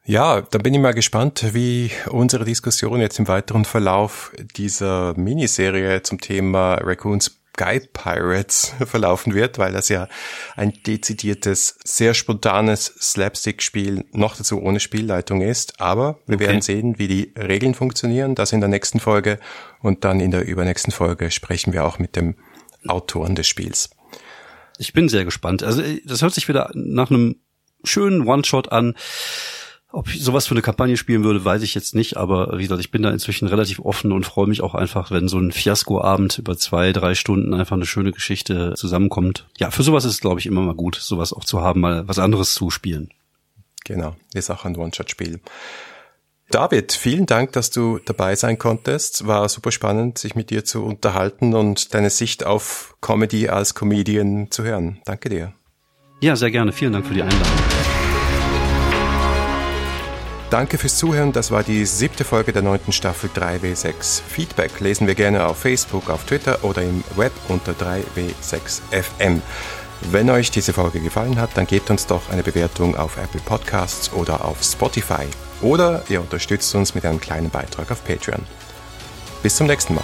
Ja, 0.06 0.42
dann 0.42 0.64
bin 0.64 0.74
ich 0.74 0.80
mal 0.80 0.94
gespannt, 0.94 1.54
wie 1.54 1.92
unsere 2.10 2.46
Diskussion 2.46 3.02
jetzt 3.02 3.20
im 3.20 3.28
weiteren 3.28 3.66
Verlauf 3.66 4.32
dieser 4.56 5.14
Miniserie 5.18 6.02
zum 6.04 6.22
Thema 6.22 6.76
Raccoons 6.76 7.41
Sky 7.56 7.82
Pirates 7.94 8.74
verlaufen 8.86 9.34
wird, 9.34 9.58
weil 9.58 9.74
das 9.74 9.90
ja 9.90 10.08
ein 10.56 10.74
dezidiertes, 10.86 11.78
sehr 11.84 12.14
spontanes 12.14 12.86
Slapstick-Spiel 13.00 14.06
noch 14.12 14.36
dazu 14.36 14.62
ohne 14.62 14.80
Spielleitung 14.80 15.42
ist. 15.42 15.80
Aber 15.80 16.20
wir 16.26 16.36
okay. 16.36 16.48
werden 16.48 16.62
sehen, 16.62 16.98
wie 16.98 17.08
die 17.08 17.34
Regeln 17.38 17.74
funktionieren. 17.74 18.36
Das 18.36 18.52
in 18.52 18.62
der 18.62 18.70
nächsten 18.70 19.00
Folge. 19.00 19.40
Und 19.82 20.04
dann 20.04 20.20
in 20.20 20.32
der 20.32 20.46
übernächsten 20.46 20.92
Folge 20.92 21.32
sprechen 21.32 21.74
wir 21.74 21.86
auch 21.86 22.00
mit 22.00 22.16
dem 22.16 22.36
Autoren 22.88 23.36
des 23.36 23.48
Spiels. 23.48 23.90
Ich 24.78 24.94
bin 24.94 25.10
sehr 25.10 25.26
gespannt. 25.26 25.62
Also 25.64 25.84
das 26.06 26.22
hört 26.22 26.34
sich 26.34 26.48
wieder 26.48 26.72
nach 26.74 27.12
einem 27.12 27.36
schönen 27.84 28.28
One-Shot 28.28 28.72
an. 28.72 28.96
Ob 29.94 30.08
ich 30.08 30.24
sowas 30.24 30.48
für 30.48 30.54
eine 30.54 30.62
Kampagne 30.62 30.96
spielen 30.96 31.26
würde, 31.26 31.44
weiß 31.44 31.64
ich 31.64 31.76
jetzt 31.76 31.96
nicht, 31.96 32.16
aber 32.16 32.58
wie 32.58 32.64
gesagt, 32.64 32.80
ich 32.80 32.92
bin 32.92 33.04
da 33.04 33.12
inzwischen 33.12 33.48
relativ 33.48 33.80
offen 33.80 34.14
und 34.14 34.26
freue 34.26 34.48
mich 34.48 34.62
auch 34.62 34.74
einfach, 34.74 35.12
wenn 35.12 35.28
so 35.28 35.38
ein 35.38 35.52
Fiasko-Abend 35.52 36.38
über 36.38 36.58
zwei, 36.58 36.94
drei 36.94 37.14
Stunden 37.14 37.54
einfach 37.54 37.76
eine 37.76 37.86
schöne 37.86 38.14
Geschichte 38.14 38.74
zusammenkommt. 38.78 39.48
Ja, 39.58 39.70
für 39.70 39.84
sowas 39.84 40.06
ist 40.06 40.14
es, 40.14 40.22
glaube 40.22 40.40
ich, 40.40 40.46
immer 40.46 40.62
mal 40.62 40.76
gut, 40.76 40.96
sowas 40.96 41.34
auch 41.34 41.44
zu 41.44 41.62
haben, 41.62 41.82
mal 41.82 42.08
was 42.08 42.20
anderes 42.20 42.54
zu 42.54 42.70
spielen. 42.70 43.10
Genau, 43.84 44.16
ist 44.34 44.50
auch 44.50 44.64
ein 44.64 44.78
One-Shot-Spiel. 44.78 45.42
David, 46.52 46.94
vielen 46.94 47.26
Dank, 47.26 47.54
dass 47.54 47.70
du 47.70 48.00
dabei 48.00 48.36
sein 48.36 48.58
konntest. 48.58 49.26
War 49.26 49.48
super 49.50 49.72
spannend, 49.72 50.18
sich 50.18 50.36
mit 50.36 50.50
dir 50.50 50.64
zu 50.64 50.84
unterhalten 50.84 51.54
und 51.54 51.94
deine 51.94 52.10
Sicht 52.10 52.46
auf 52.46 52.96
Comedy 53.02 53.50
als 53.50 53.74
Comedian 53.74 54.52
zu 54.52 54.64
hören. 54.64 55.02
Danke 55.06 55.30
dir. 55.30 55.54
Ja, 56.22 56.36
sehr 56.36 56.52
gerne. 56.52 56.72
Vielen 56.72 56.94
Dank 56.94 57.08
für 57.08 57.14
die 57.14 57.24
Einladung. 57.24 57.91
Danke 60.52 60.78
fürs 60.78 60.98
Zuhören. 60.98 61.32
Das 61.32 61.50
war 61.50 61.64
die 61.64 61.86
siebte 61.86 62.26
Folge 62.26 62.52
der 62.52 62.62
neunten 62.62 62.92
Staffel 62.92 63.30
3W6. 63.34 64.22
Feedback 64.22 64.82
lesen 64.82 65.08
wir 65.08 65.16
gerne 65.16 65.46
auf 65.48 65.60
Facebook, 65.60 66.10
auf 66.10 66.26
Twitter 66.26 66.66
oder 66.66 66.82
im 66.82 67.06
Web 67.16 67.32
unter 67.48 67.72
3W6FM. 67.72 69.40
Wenn 70.12 70.30
euch 70.30 70.52
diese 70.52 70.74
Folge 70.74 71.00
gefallen 71.00 71.40
hat, 71.40 71.52
dann 71.56 71.68
gebt 71.68 71.90
uns 71.90 72.06
doch 72.06 72.30
eine 72.30 72.44
Bewertung 72.44 72.98
auf 72.98 73.16
Apple 73.16 73.40
Podcasts 73.40 74.12
oder 74.12 74.44
auf 74.44 74.62
Spotify. 74.62 75.26
Oder 75.62 76.04
ihr 76.10 76.20
unterstützt 76.20 76.76
uns 76.76 76.96
mit 76.96 77.06
einem 77.06 77.22
kleinen 77.22 77.50
Beitrag 77.50 77.90
auf 77.90 78.04
Patreon. 78.04 78.44
Bis 79.42 79.56
zum 79.56 79.68
nächsten 79.68 79.96
Mal. 79.96 80.04